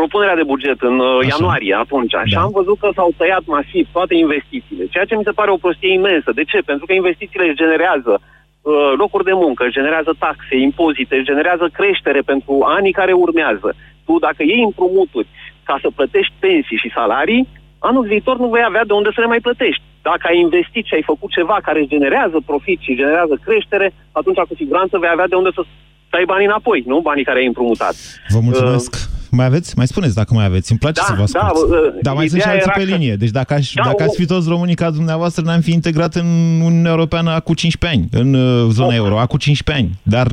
propunerea 0.00 0.40
de 0.40 0.50
buget 0.52 0.78
în 0.90 0.96
uh, 0.98 1.26
ianuarie 1.32 1.74
atunci 1.84 2.14
Da. 2.18 2.24
și 2.30 2.36
am 2.44 2.52
văzut 2.60 2.78
că 2.82 2.88
s-au 2.96 3.10
tăiat 3.20 3.44
masiv 3.56 3.84
toate 3.96 4.14
investițiile, 4.24 4.84
ceea 4.94 5.08
ce 5.08 5.16
mi 5.16 5.28
se 5.28 5.36
pare 5.38 5.50
o 5.50 5.62
prostie 5.64 5.92
imensă. 6.00 6.30
De 6.38 6.44
ce? 6.50 6.58
Pentru 6.70 6.84
că 6.86 6.92
investițiile 6.92 7.46
își 7.46 7.62
generează 7.64 8.12
uh, 8.20 8.92
locuri 9.02 9.28
de 9.30 9.36
muncă, 9.42 9.60
își 9.64 9.78
generează 9.78 10.12
taxe, 10.24 10.54
impozite, 10.68 11.14
își 11.16 11.30
generează 11.32 11.66
creștere 11.78 12.20
pentru 12.30 12.52
anii 12.76 12.98
care 13.00 13.12
urmează. 13.12 13.68
Tu 14.06 14.12
dacă 14.26 14.42
iei 14.42 14.62
împrumuturi 14.68 15.28
ca 15.68 15.76
să 15.82 15.88
plătești 15.98 16.34
pensii 16.44 16.82
și 16.82 16.94
salarii, 16.98 17.48
anul 17.78 18.04
viitor 18.12 18.36
nu 18.38 18.48
vei 18.54 18.64
avea 18.66 18.84
de 18.84 18.92
unde 18.98 19.10
să 19.14 19.20
le 19.20 19.32
mai 19.32 19.44
plătești. 19.46 19.82
Dacă 20.02 20.24
ai 20.30 20.38
investit 20.46 20.84
și 20.86 20.94
ai 20.94 21.10
făcut 21.12 21.30
ceva 21.38 21.56
care 21.66 21.78
îți 21.80 21.94
generează 21.96 22.36
profit 22.50 22.78
și 22.86 23.00
generează 23.02 23.34
creștere, 23.46 23.86
atunci 24.18 24.36
cu 24.48 24.54
siguranță 24.60 24.98
vei 24.98 25.12
avea 25.12 25.28
de 25.32 25.34
unde 25.40 25.50
să 25.54 25.62
să 26.10 26.16
ai 26.16 26.24
banii 26.24 26.46
înapoi, 26.46 26.82
nu 26.86 27.00
banii 27.00 27.24
care 27.24 27.38
ai 27.38 27.46
împrumutat. 27.46 27.94
Vă 28.28 28.38
mulțumesc. 28.42 29.15
Mai 29.30 29.46
aveți? 29.46 29.72
Mai 29.76 29.86
spuneți 29.86 30.14
dacă 30.14 30.34
mai 30.34 30.44
aveți. 30.44 30.70
Îmi 30.70 30.80
place 30.80 31.00
Da, 31.00 31.06
să 31.06 31.14
vă 31.20 31.24
da, 31.32 31.40
ascult. 31.46 31.70
uh, 31.70 31.98
Dar 32.02 32.14
mai 32.14 32.26
sunt 32.28 32.40
și 32.40 32.46
ideea 32.46 32.54
alții 32.54 32.70
era 32.70 32.78
pe 32.80 32.84
că- 32.90 32.94
linie. 32.96 33.14
Deci 33.22 33.30
dacă, 33.40 33.54
aș, 33.54 33.72
Da, 33.72 33.82
dacă 33.82 34.02
o- 34.02 34.04
ați 34.06 34.16
fi 34.20 34.26
toți 34.26 34.48
românii 34.48 34.74
ca 34.82 34.90
dumneavoastră, 34.90 35.42
ne-am 35.44 35.60
fi 35.60 35.72
integrat 35.80 36.14
în 36.14 36.28
Uniunea 36.68 36.90
Europeană 36.96 37.30
acum 37.30 37.54
15 37.54 38.00
ani, 38.00 38.04
în 38.22 38.28
uh, 38.34 38.66
zona 38.78 38.94
euro, 38.94 39.14
acum 39.18 39.38
15 39.38 39.84
ani. 39.84 39.90
Dar, 40.14 40.26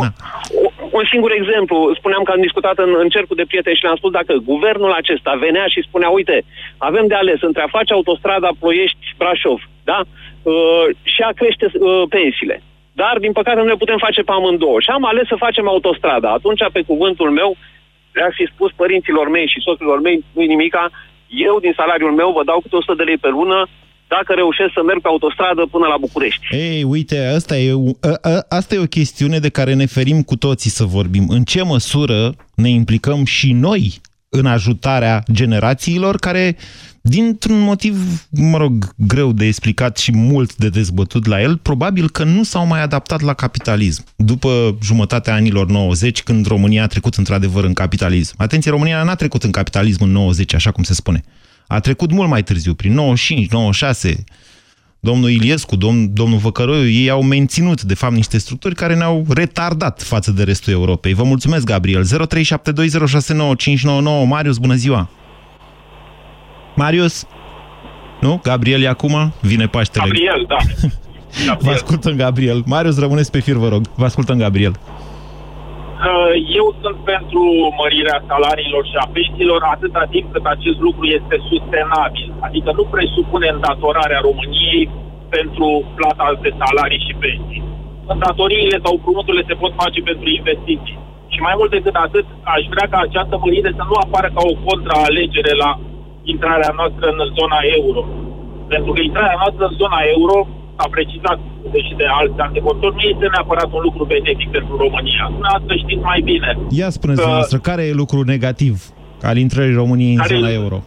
na, 0.00 0.08
Un 0.98 1.04
singur 1.12 1.30
exemplu, 1.40 1.76
spuneam 1.98 2.22
că 2.26 2.32
am 2.34 2.40
discutat 2.46 2.76
în, 2.86 2.90
în 3.02 3.08
cercul 3.16 3.36
de 3.40 3.48
prieteni 3.50 3.76
și 3.78 3.84
le-am 3.86 4.00
spus 4.00 4.12
dacă 4.18 4.32
guvernul 4.52 4.92
acesta 5.00 5.32
venea 5.46 5.66
și 5.74 5.86
spunea, 5.88 6.08
uite, 6.18 6.36
avem 6.88 7.06
de 7.12 7.14
ales 7.22 7.40
între 7.48 7.62
a 7.62 7.74
face 7.78 7.92
autostrada 7.92 8.50
Ploiești-Brașov, 8.60 9.60
da? 9.90 9.98
Uh, 10.52 10.84
și 11.12 11.20
a 11.28 11.32
crește 11.40 11.66
uh, 11.72 12.02
pensiile. 12.16 12.56
Dar, 13.02 13.14
din 13.24 13.32
păcate, 13.38 13.58
nu 13.60 13.70
le 13.72 13.82
putem 13.82 13.98
face 14.06 14.20
pe 14.22 14.32
amândouă. 14.34 14.78
Și 14.84 14.90
am 14.96 15.04
ales 15.10 15.26
să 15.32 15.36
facem 15.46 15.66
autostrada. 15.74 16.28
Atunci, 16.38 16.62
pe 16.72 16.82
cuvântul 16.90 17.30
meu, 17.40 17.50
le-aș 18.18 18.34
fi 18.40 18.46
spus 18.54 18.70
părinților 18.82 19.26
mei 19.36 19.46
și 19.52 19.64
soților 19.66 19.98
mei, 20.06 20.16
nu-i 20.36 20.52
nimica, 20.54 20.82
eu 21.48 21.54
din 21.64 21.74
salariul 21.80 22.14
meu 22.20 22.30
vă 22.36 22.42
dau 22.50 22.58
câte 22.60 22.76
100 22.76 22.94
de 23.00 23.02
lei 23.08 23.18
pe 23.24 23.30
lună 23.38 23.58
dacă 24.14 24.30
reușesc 24.32 24.72
să 24.74 24.82
merg 24.82 25.00
pe 25.00 25.08
autostradă 25.08 25.62
până 25.70 25.86
la 25.86 25.96
București. 26.04 26.44
Ei, 26.50 26.82
uite, 26.82 27.18
asta 27.38 27.54
e, 27.58 27.72
u- 27.72 27.98
a, 28.00 28.12
a, 28.30 28.44
asta 28.58 28.74
e 28.74 28.78
o 28.88 28.94
chestiune 28.98 29.38
de 29.38 29.48
care 29.58 29.72
ne 29.74 29.86
ferim 29.86 30.22
cu 30.22 30.36
toții 30.36 30.70
să 30.70 30.84
vorbim. 30.84 31.24
În 31.28 31.42
ce 31.42 31.62
măsură 31.62 32.34
ne 32.54 32.68
implicăm 32.68 33.24
și 33.24 33.52
noi 33.52 34.00
în 34.28 34.46
ajutarea 34.46 35.22
generațiilor 35.32 36.16
care, 36.16 36.56
dintr-un 37.08 37.60
motiv, 37.60 38.26
mă 38.30 38.56
rog, 38.56 38.94
greu 38.96 39.32
de 39.32 39.44
explicat 39.44 39.96
și 39.96 40.12
mult 40.12 40.56
de 40.56 40.68
dezbătut 40.68 41.26
la 41.26 41.40
el, 41.40 41.56
probabil 41.56 42.10
că 42.10 42.24
nu 42.24 42.42
s-au 42.42 42.66
mai 42.66 42.82
adaptat 42.82 43.20
la 43.20 43.34
capitalism. 43.34 44.04
După 44.16 44.78
jumătatea 44.82 45.34
anilor 45.34 45.66
90, 45.66 46.22
când 46.22 46.46
România 46.46 46.82
a 46.82 46.86
trecut 46.86 47.14
într-adevăr 47.14 47.64
în 47.64 47.72
capitalism. 47.72 48.34
Atenție, 48.36 48.70
România 48.70 49.02
n-a 49.02 49.14
trecut 49.14 49.42
în 49.42 49.50
capitalism 49.50 50.02
în 50.02 50.10
90, 50.10 50.54
așa 50.54 50.70
cum 50.70 50.82
se 50.82 50.94
spune. 50.94 51.22
A 51.66 51.80
trecut 51.80 52.10
mult 52.10 52.28
mai 52.28 52.42
târziu, 52.42 52.74
prin 52.74 52.92
95, 52.92 53.50
96, 53.50 54.24
domnul 55.00 55.30
Iliescu, 55.30 55.76
domn, 55.76 56.12
domnul 56.12 56.38
Văcăroiu, 56.38 56.88
ei 56.88 57.10
au 57.10 57.22
menținut, 57.22 57.82
de 57.82 57.94
fapt, 57.94 58.14
niște 58.14 58.38
structuri 58.38 58.74
care 58.74 58.94
ne-au 58.94 59.26
retardat 59.28 60.02
față 60.02 60.30
de 60.30 60.42
restul 60.42 60.72
Europei. 60.72 61.14
Vă 61.14 61.22
mulțumesc, 61.22 61.64
Gabriel. 61.64 62.04
0372069599. 62.04 62.08
Marius, 64.26 64.58
bună 64.58 64.74
ziua! 64.74 65.10
Marius? 66.76 67.26
Nu? 68.20 68.40
Gabriel 68.42 68.82
e 68.82 68.88
acum? 68.96 69.14
Vine 69.50 69.66
Paștele. 69.66 70.04
Gabriel, 70.04 70.42
da. 70.52 70.60
Vă 71.66 71.70
ascultăm, 71.78 72.14
Gabriel. 72.24 72.58
Marius, 72.74 72.96
rămâneți 73.04 73.30
pe 73.34 73.40
fir, 73.46 73.56
vă 73.64 73.68
rog. 73.74 73.82
Vă 74.00 74.04
ascultăm, 74.10 74.36
Gabriel. 74.44 74.74
Uh, 74.76 76.32
Eu 76.60 76.66
sunt 76.82 76.98
pentru 77.12 77.42
mărirea 77.80 78.18
salariilor 78.30 78.82
și 78.90 78.96
a 79.04 79.06
pensiilor 79.16 79.60
atâta 79.74 80.02
timp 80.14 80.26
cât 80.34 80.44
acest 80.54 80.78
lucru 80.86 81.04
este 81.18 81.36
sustenabil. 81.50 82.28
Adică 82.46 82.70
nu 82.78 82.84
presupune 82.94 83.48
îndatorarea 83.56 84.24
României 84.28 84.84
pentru 85.36 85.68
plata 85.98 86.26
de 86.44 86.50
salarii 86.60 87.04
și 87.06 87.14
pensii. 87.24 87.64
Îndatoriile 88.14 88.78
sau 88.84 88.92
împrumuturile 88.94 89.44
se 89.50 89.60
pot 89.62 89.72
face 89.82 90.00
pentru 90.10 90.28
investiții. 90.38 90.98
Și 91.32 91.40
mai 91.46 91.54
mult 91.58 91.70
decât 91.76 91.96
atât, 92.06 92.26
aș 92.54 92.62
vrea 92.72 92.86
ca 92.92 92.98
această 93.02 93.34
mărire 93.44 93.70
să 93.78 93.84
nu 93.90 93.96
apară 94.04 94.28
ca 94.36 94.42
o 94.50 94.54
contraalegere 94.68 95.52
la 95.64 95.70
intrarea 96.34 96.72
noastră 96.78 97.06
în 97.12 97.18
zona 97.38 97.58
euro. 97.78 98.00
Pentru 98.74 98.90
că 98.94 99.00
intrarea 99.10 99.38
noastră 99.42 99.64
în 99.70 99.74
zona 99.82 100.00
euro, 100.16 100.36
a 100.84 100.86
precizat 100.96 101.38
deși 101.74 101.92
de 102.00 102.06
alți 102.18 102.38
antevorbitori, 102.46 102.96
nu 102.98 103.04
este 103.12 103.26
neapărat 103.34 103.68
un 103.76 103.82
lucru 103.88 104.02
benefic 104.14 104.48
pentru 104.56 104.74
România. 104.84 105.24
Dumneavoastră 105.36 105.72
știți 105.82 106.04
mai 106.10 106.20
bine. 106.30 106.50
Ia 106.80 106.90
spuneți, 106.98 107.18
Că- 107.18 107.24
dumneavoastră, 107.24 107.58
care 107.68 107.82
e 107.90 108.02
lucru 108.02 108.20
negativ 108.34 108.74
al 109.30 109.36
intrării 109.44 109.80
României 109.82 110.14
în 110.16 110.22
Care- 110.22 110.34
zona 110.36 110.50
euro? 110.62 110.78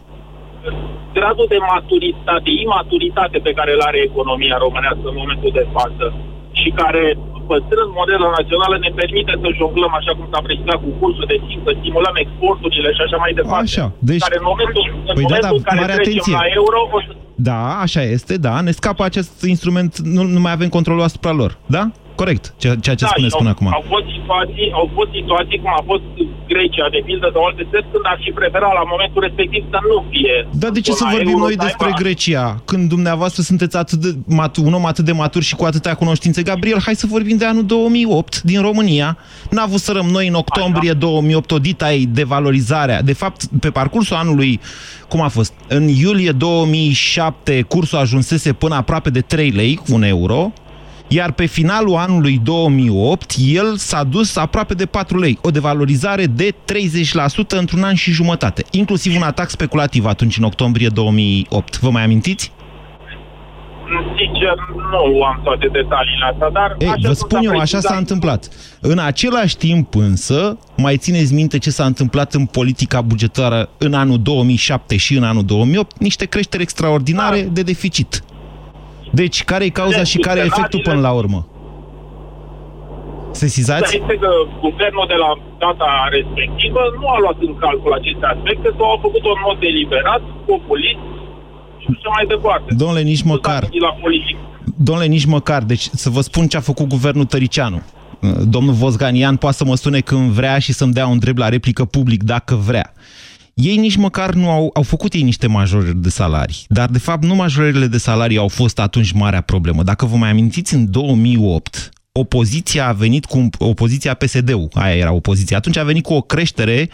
gradul 1.18 1.46
de 1.54 1.60
maturitate, 1.74 2.50
imaturitate 2.64 3.38
pe 3.46 3.52
care 3.58 3.70
îl 3.76 3.82
are 3.90 3.98
economia 4.10 4.56
românească 4.66 5.06
în 5.12 5.16
momentul 5.22 5.50
de 5.60 5.66
față 5.76 6.04
și 6.60 6.68
care, 6.80 7.02
păstrând 7.50 7.90
modela 8.00 8.28
națională, 8.38 8.74
ne 8.84 8.90
permite 9.00 9.32
să 9.42 9.48
jonglăm, 9.60 9.92
așa 10.00 10.12
cum 10.16 10.26
s-a 10.32 10.40
precizat, 10.48 10.78
cu 10.84 10.90
cursul 11.00 11.26
de 11.32 11.36
timp, 11.48 11.60
să 11.66 11.72
stimulăm 11.80 12.14
exporturile 12.24 12.88
și 12.96 13.02
așa 13.06 13.16
mai 13.24 13.32
departe. 13.38 13.64
Așa, 13.68 13.86
deci- 14.08 14.24
Care 14.26 14.36
în 14.42 14.46
momentul, 14.52 14.84
în 15.10 15.14
Păi 15.18 15.24
da, 15.24 15.28
momentul 15.28 15.46
dar 15.46 15.52
în 15.60 15.66
care 15.68 15.80
mare 15.82 15.94
trecem 15.96 16.12
atenție. 16.12 16.34
la 16.42 16.46
euro, 16.60 16.78
o 16.96 16.98
să 17.06 17.12
Da, 17.50 17.60
așa 17.86 18.02
este, 18.16 18.34
da, 18.46 18.54
ne 18.66 18.72
scapă 18.80 19.02
acest 19.10 19.34
instrument, 19.54 19.90
nu, 20.16 20.22
nu 20.36 20.40
mai 20.44 20.52
avem 20.56 20.68
controlul 20.76 21.02
asupra 21.10 21.32
lor, 21.40 21.52
da? 21.76 21.82
Corect, 22.22 22.44
ceea, 22.62 22.74
ceea 22.84 22.96
ce 23.00 23.04
da, 23.06 23.12
spuneți 23.12 23.34
și 23.34 23.40
până 23.42 23.52
au, 23.52 23.56
acum. 23.56 23.66
Au 23.78 23.84
fost, 23.94 24.06
situații, 24.16 24.68
au 24.80 24.86
fost 24.96 25.10
situații 25.18 25.58
cum 25.62 25.72
a 25.80 25.82
fost 25.90 26.04
Grecia, 26.52 26.86
de 26.94 27.00
pildă, 27.08 27.26
sau 27.34 27.42
alte 27.50 27.64
țări, 27.70 27.86
când 27.92 28.04
ar 28.12 28.18
fi 28.24 28.30
preferat 28.40 28.72
la 28.80 28.84
momentul 28.92 29.20
respectiv 29.26 29.62
să 29.74 29.78
nu 29.90 29.96
fie. 30.12 30.36
Dar 30.62 30.70
de 30.76 30.80
ce 30.86 30.90
să 30.92 31.04
zona 31.04 31.10
vorbim 31.14 31.34
euro, 31.36 31.44
noi 31.46 31.56
să 31.58 31.64
despre 31.66 31.88
aibă- 31.90 32.00
Grecia, 32.02 32.44
când 32.70 32.82
dumneavoastră 32.94 33.40
sunteți 33.50 33.76
atât 33.82 33.98
de 34.06 34.10
mat- 34.38 34.58
un 34.68 34.72
om 34.78 34.86
atât 34.92 35.04
de 35.10 35.14
matur 35.22 35.42
și 35.48 35.54
cu 35.58 35.64
atâtea 35.70 35.94
cunoștințe? 36.02 36.40
Gabriel, 36.50 36.80
hai 36.86 36.96
să 37.02 37.06
vorbim 37.16 37.36
de 37.42 37.46
anul 37.52 37.64
2008 37.66 38.42
din 38.50 38.60
România. 38.68 39.08
N-a 39.54 39.62
avut 39.68 39.80
să 39.86 39.90
noi 40.16 40.26
în 40.32 40.36
octombrie 40.42 40.92
2008 40.92 41.50
o 41.56 41.58
ai 41.82 41.98
devalorizarea. 42.20 42.98
De 43.10 43.16
fapt, 43.22 43.40
pe 43.64 43.70
parcursul 43.70 44.16
anului, 44.16 44.60
cum 45.08 45.20
a 45.20 45.28
fost? 45.28 45.52
În 45.68 45.84
iulie 45.88 46.32
2007 46.32 47.62
cursul 47.62 47.98
ajunsese 47.98 48.52
până 48.52 48.74
aproape 48.74 49.10
de 49.10 49.20
3 49.20 49.50
lei, 49.50 49.80
un 49.92 50.02
euro, 50.02 50.52
iar 51.12 51.32
pe 51.32 51.46
finalul 51.46 51.96
anului 51.96 52.40
2008, 52.44 53.34
el 53.52 53.76
s-a 53.76 54.04
dus 54.04 54.36
aproape 54.36 54.74
de 54.74 54.86
4 54.86 55.18
lei. 55.18 55.38
O 55.42 55.50
devalorizare 55.50 56.26
de 56.26 56.54
30% 56.54 56.54
într-un 57.48 57.82
an 57.82 57.94
și 57.94 58.10
jumătate. 58.10 58.64
Inclusiv 58.70 59.16
un 59.16 59.22
atac 59.22 59.50
speculativ 59.50 60.04
atunci, 60.06 60.36
în 60.38 60.44
octombrie 60.44 60.88
2008. 60.88 61.80
Vă 61.80 61.90
mai 61.90 62.02
amintiți? 62.04 62.52
Sincer, 64.16 64.54
nu 64.90 65.22
am 65.22 65.40
toate 65.42 65.68
detaliile 65.72 66.26
astea, 66.32 66.50
dar... 66.50 66.76
Ei, 66.78 66.88
așa 66.88 66.98
vă 67.00 67.06
cum 67.06 67.14
spun 67.14 67.38
s-a 67.38 67.52
eu, 67.52 67.58
așa 67.58 67.78
precizat- 67.78 67.92
s-a 67.92 67.96
întâmplat. 67.96 68.48
În 68.80 68.98
același 68.98 69.56
timp 69.56 69.94
însă, 69.94 70.58
mai 70.76 70.96
țineți 70.96 71.34
minte 71.34 71.58
ce 71.58 71.70
s-a 71.70 71.84
întâmplat 71.84 72.34
în 72.34 72.46
politica 72.46 73.00
bugetară 73.00 73.68
în 73.78 73.94
anul 73.94 74.18
2007 74.22 74.96
și 74.96 75.16
în 75.16 75.24
anul 75.24 75.44
2008? 75.44 75.98
Niște 75.98 76.24
creșteri 76.24 76.62
extraordinare 76.62 77.48
de 77.52 77.62
deficit. 77.62 78.22
Deci, 79.10 79.44
care 79.44 79.64
e 79.64 79.68
cauza 79.68 80.02
și 80.02 80.18
care 80.18 80.40
e 80.40 80.44
efectul 80.44 80.80
până 80.80 81.00
la 81.00 81.12
urmă? 81.12 81.46
Sesizați? 83.32 83.96
Este 84.00 84.16
că 84.24 84.30
guvernul 84.60 85.06
de 85.08 85.18
la 85.24 85.30
data 85.58 85.88
respectivă 86.16 86.80
nu 87.00 87.06
a 87.14 87.18
luat 87.18 87.38
în 87.48 87.54
calcul 87.64 87.92
aceste 87.92 88.24
aspecte 88.34 88.68
sau 88.76 88.86
a 88.92 88.98
făcut-o 89.06 89.30
în 89.36 89.42
mod 89.46 89.56
deliberat, 89.60 90.22
populist 90.46 91.04
și 91.82 91.86
așa 91.90 92.10
mai 92.16 92.24
departe. 92.34 92.74
Domnule, 92.74 93.02
nici 93.12 93.22
măcar. 93.22 93.62
La 93.86 93.92
politic. 94.02 94.36
Domnule, 94.76 95.06
nici 95.06 95.24
măcar. 95.24 95.62
Deci 95.62 95.88
să 96.02 96.08
vă 96.10 96.20
spun 96.20 96.46
ce 96.46 96.56
a 96.56 96.60
făcut 96.60 96.86
guvernul 96.86 97.24
Tăricianu. 97.24 97.82
Domnul 98.54 98.74
Vosganian 98.74 99.36
poate 99.36 99.56
să 99.56 99.64
mă 99.64 99.74
sune 99.74 100.00
când 100.00 100.30
vrea 100.30 100.58
și 100.58 100.72
să-mi 100.72 100.92
dea 100.92 101.06
un 101.06 101.18
drept 101.18 101.38
la 101.38 101.48
replică 101.48 101.84
public 101.84 102.22
dacă 102.22 102.54
vrea. 102.54 102.92
Ei 103.54 103.76
nici 103.76 103.96
măcar 103.96 104.34
nu 104.34 104.50
au, 104.50 104.70
au 104.74 104.82
făcut 104.82 105.12
ei 105.12 105.22
niște 105.22 105.46
majorări 105.46 106.02
de 106.02 106.08
salarii. 106.08 106.64
Dar, 106.68 106.88
de 106.88 106.98
fapt, 106.98 107.24
nu 107.24 107.34
majorările 107.34 107.86
de 107.86 107.98
salarii 107.98 108.38
au 108.38 108.48
fost 108.48 108.78
atunci 108.78 109.12
marea 109.12 109.40
problemă. 109.40 109.82
Dacă 109.82 110.06
vă 110.06 110.16
mai 110.16 110.30
amintiți, 110.30 110.74
în 110.74 110.90
2008, 110.90 111.90
opoziția 112.12 112.88
a 112.88 112.92
venit 112.92 113.24
cu, 113.24 113.48
opoziția 113.58 114.14
PSD-ul, 114.14 114.68
aia 114.72 114.96
era 114.96 115.12
opoziția, 115.12 115.56
atunci 115.56 115.76
a 115.76 115.84
venit 115.84 116.02
cu 116.02 116.12
o 116.12 116.20
creștere 116.20 116.90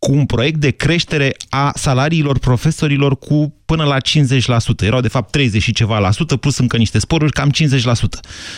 cu 0.00 0.12
un 0.12 0.26
proiect 0.26 0.60
de 0.60 0.70
creștere 0.70 1.36
a 1.48 1.72
salariilor 1.74 2.38
profesorilor 2.38 3.18
cu 3.18 3.54
până 3.64 3.84
la 3.84 3.96
50%. 3.96 4.00
Erau 4.80 5.00
de 5.00 5.08
fapt 5.08 5.30
30 5.30 5.62
și 5.62 5.72
ceva 5.72 5.98
la 5.98 6.10
sută, 6.10 6.36
plus 6.36 6.58
încă 6.58 6.76
niște 6.76 6.98
sporuri, 6.98 7.32
cam 7.32 7.50
50%. 7.50 7.52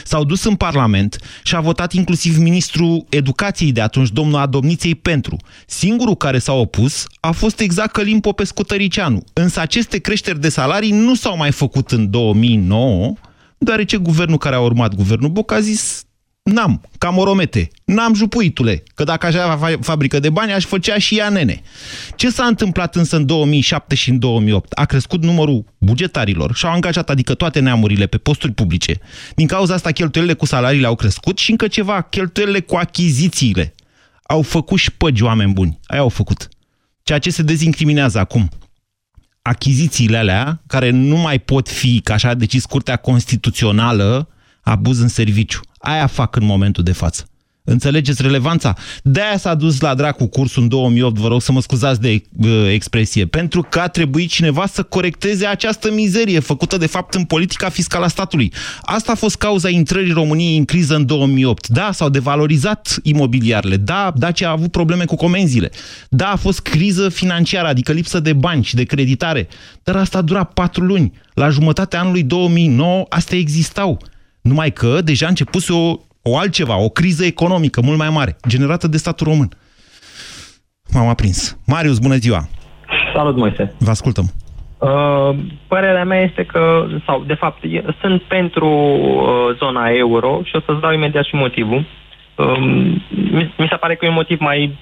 S-au 0.05 0.25
dus 0.25 0.45
în 0.45 0.55
Parlament 0.55 1.19
și 1.43 1.55
a 1.55 1.61
votat 1.61 1.93
inclusiv 1.93 2.39
ministrul 2.39 3.07
educației 3.09 3.73
de 3.73 3.81
atunci, 3.81 4.09
domnul 4.09 4.41
Adomniței, 4.41 4.95
pentru. 4.95 5.37
Singurul 5.67 6.17
care 6.17 6.39
s-a 6.39 6.53
opus 6.53 7.07
a 7.21 7.31
fost 7.31 7.61
exact 7.61 7.93
Călim 7.93 8.21
Popescu 8.21 8.63
Tăricianu. 8.63 9.25
Însă 9.33 9.61
aceste 9.61 9.99
creșteri 9.99 10.41
de 10.41 10.49
salarii 10.49 10.93
nu 10.93 11.15
s-au 11.15 11.37
mai 11.37 11.53
făcut 11.53 11.91
în 11.91 12.11
2009, 12.11 13.13
deoarece 13.59 13.97
guvernul 13.97 14.39
care 14.39 14.55
a 14.55 14.61
urmat, 14.61 14.95
guvernul 14.95 15.31
Boc, 15.31 15.53
a 15.53 15.61
zis 15.61 16.05
N-am, 16.43 16.81
ca 16.99 17.11
moromete. 17.11 17.71
N-am 17.85 18.15
jupuitule, 18.15 18.83
că 18.95 19.05
dacă 19.05 19.27
aș 19.27 19.35
avea 19.35 19.79
fabrică 19.81 20.19
de 20.19 20.31
bani, 20.31 20.53
aș 20.53 20.65
făcea 20.65 20.99
și 20.99 21.19
ea 21.19 21.29
nene. 21.29 21.63
Ce 22.17 22.31
s-a 22.31 22.45
întâmplat 22.45 22.97
însă 22.97 23.17
în 23.17 23.27
2007 23.27 23.95
și 23.95 24.11
în 24.11 24.19
2008? 24.19 24.73
A 24.73 24.85
crescut 24.85 25.23
numărul 25.23 25.65
bugetarilor 25.79 26.55
și 26.55 26.67
au 26.67 26.73
angajat, 26.73 27.11
adică 27.11 27.35
toate 27.35 27.61
neamurile, 27.61 28.07
pe 28.07 28.19
posturi 28.19 28.53
publice. 28.53 29.01
Din 29.35 29.47
cauza 29.47 29.75
asta, 29.75 29.91
cheltuielile 29.91 30.35
cu 30.35 30.47
salariile 30.47 30.87
au 30.87 30.95
crescut 30.95 31.39
și 31.39 31.51
încă 31.51 31.69
ceva, 31.69 32.01
cheltuielile 32.01 32.61
cu 32.61 32.77
achizițiile. 32.77 33.75
Au 34.23 34.43
făcut 34.43 34.79
și 34.79 34.85
șpăgi 34.85 35.23
oameni 35.23 35.53
buni. 35.53 35.79
Aia 35.85 36.01
au 36.01 36.09
făcut. 36.09 36.49
Ceea 37.03 37.19
ce 37.19 37.31
se 37.31 37.43
dezincriminează 37.43 38.19
acum. 38.19 38.49
Achizițiile 39.43 40.17
alea, 40.17 40.63
care 40.67 40.91
nu 40.91 41.17
mai 41.17 41.39
pot 41.39 41.69
fi, 41.69 42.01
ca 42.01 42.15
așa 42.15 42.29
a 42.29 42.35
decis 42.35 42.65
Curtea 42.65 42.97
Constituțională, 42.97 44.29
abuz 44.63 45.01
în 45.01 45.09
serviciu. 45.09 45.61
Aia 45.83 46.07
fac 46.07 46.37
în 46.37 46.45
momentul 46.45 46.85
de 46.85 46.93
față. 46.93 47.27
Înțelegeți 47.65 48.23
relevanța? 48.23 48.77
De-aia 49.03 49.37
s-a 49.37 49.55
dus 49.55 49.81
la 49.81 49.95
dracu 49.95 50.27
cursul 50.27 50.63
în 50.63 50.69
2008, 50.69 51.19
vă 51.19 51.29
rog 51.29 51.43
să 51.43 51.53
mă 51.53 51.61
scuzați 51.61 52.01
de 52.01 52.23
uh, 52.39 52.69
expresie, 52.73 53.27
pentru 53.27 53.67
că 53.71 53.81
a 53.81 53.89
trebuit 53.89 54.31
cineva 54.31 54.67
să 54.67 54.83
corecteze 54.83 55.47
această 55.47 55.93
mizerie 55.93 56.39
făcută 56.39 56.77
de 56.77 56.87
fapt 56.87 57.15
în 57.15 57.25
politica 57.25 57.69
fiscală 57.69 58.05
a 58.05 58.09
statului. 58.09 58.53
Asta 58.83 59.13
a 59.13 59.15
fost 59.15 59.37
cauza 59.37 59.69
intrării 59.69 60.13
României 60.13 60.57
în 60.57 60.65
criză 60.65 60.95
în 60.95 61.07
2008. 61.07 61.69
Da, 61.69 61.93
s-au 61.93 62.09
devalorizat 62.09 62.99
imobiliarele. 63.03 63.77
Da, 63.77 64.13
Dacia 64.17 64.49
a 64.49 64.53
avut 64.53 64.71
probleme 64.71 65.05
cu 65.05 65.17
comenzile. 65.17 65.71
Da, 66.09 66.31
a 66.31 66.37
fost 66.37 66.61
criză 66.61 67.09
financiară, 67.09 67.69
adică 67.69 67.93
lipsă 67.93 68.21
de 68.21 68.33
bani 68.33 68.65
și 68.65 68.75
de 68.75 68.85
creditare. 68.85 69.49
Dar 69.83 69.97
asta 69.97 70.19
a 70.19 70.23
durat 70.23 70.53
patru 70.53 70.85
luni. 70.85 71.13
La 71.35 71.49
jumătatea 71.49 72.01
anului 72.01 72.23
2009 72.23 73.05
astea 73.09 73.39
existau. 73.39 74.11
Numai 74.43 74.71
că 74.71 75.01
deja 75.01 75.27
a 75.27 75.29
început 75.29 75.63
o, 75.69 75.93
o 76.23 76.39
altceva, 76.39 76.77
o 76.79 76.89
criză 76.89 77.25
economică 77.25 77.81
mult 77.85 77.99
mai 77.99 78.11
mare, 78.11 78.37
generată 78.49 78.87
de 78.89 78.97
statul 78.97 79.27
român. 79.27 79.49
M-am 80.95 81.09
aprins. 81.09 81.59
Marius, 81.67 81.99
bună 81.99 82.15
ziua! 82.15 82.49
Salut, 83.15 83.37
Moise! 83.37 83.75
Vă 83.79 83.91
ascultăm! 83.91 84.25
Uh, 84.79 85.37
părerea 85.69 86.05
mea 86.05 86.21
este 86.21 86.45
că, 86.45 86.87
sau 87.07 87.25
de 87.27 87.35
fapt, 87.35 87.63
sunt 88.01 88.23
pentru 88.23 88.69
uh, 88.69 89.57
zona 89.59 89.89
euro 89.89 90.41
și 90.45 90.57
o 90.57 90.61
să-ți 90.61 90.81
dau 90.81 90.93
imediat 90.93 91.25
și 91.25 91.35
motivul. 91.35 91.87
Uh, 92.37 92.59
mi 93.57 93.69
se 93.71 93.77
pare 93.77 93.95
că 93.95 94.05
e 94.05 94.09
un 94.09 94.15
motiv 94.15 94.41
mai 94.41 94.79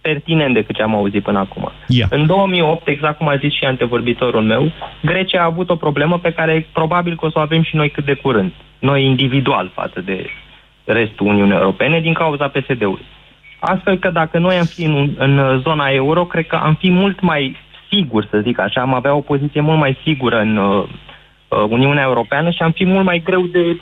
pertinent 0.00 0.54
decât 0.54 0.74
ce 0.74 0.82
am 0.82 0.94
auzit 0.94 1.22
până 1.22 1.38
acum. 1.38 1.72
Yeah. 1.88 2.08
În 2.12 2.26
2008, 2.26 2.88
exact 2.88 3.18
cum 3.18 3.28
a 3.28 3.36
zis 3.36 3.52
și 3.52 3.64
antevorbitorul 3.64 4.42
meu, 4.42 4.72
Grecia 5.02 5.40
a 5.40 5.44
avut 5.44 5.70
o 5.70 5.76
problemă 5.76 6.18
pe 6.18 6.32
care 6.32 6.66
probabil 6.72 7.16
că 7.16 7.26
o 7.26 7.30
să 7.30 7.38
o 7.38 7.42
avem 7.42 7.62
și 7.62 7.76
noi 7.76 7.90
cât 7.90 8.04
de 8.04 8.14
curând 8.14 8.52
noi 8.78 9.04
individual 9.04 9.70
față 9.74 10.00
de 10.00 10.26
restul 10.84 11.26
Uniunii 11.26 11.54
Europene 11.54 12.00
din 12.00 12.12
cauza 12.12 12.48
PSD-ului. 12.48 13.04
Astfel 13.58 13.98
că 13.98 14.10
dacă 14.10 14.38
noi 14.38 14.56
am 14.56 14.64
fi 14.64 14.84
în, 14.84 15.14
în 15.18 15.60
zona 15.60 15.88
euro, 15.88 16.24
cred 16.24 16.46
că 16.46 16.56
am 16.56 16.74
fi 16.74 16.90
mult 16.90 17.20
mai 17.20 17.56
sigur, 17.90 18.26
să 18.30 18.40
zic 18.40 18.58
așa, 18.58 18.80
am 18.80 18.94
avea 18.94 19.14
o 19.14 19.20
poziție 19.20 19.60
mult 19.60 19.78
mai 19.78 19.98
sigură 20.04 20.40
în 20.40 20.56
uh, 20.56 20.84
uh 21.48 21.64
Uniunea 21.68 22.02
Europeană 22.02 22.50
și 22.50 22.62
am 22.62 22.70
fi 22.70 22.84
mult 22.84 23.04
mai 23.04 23.22
greu 23.24 23.42
de 23.42 23.80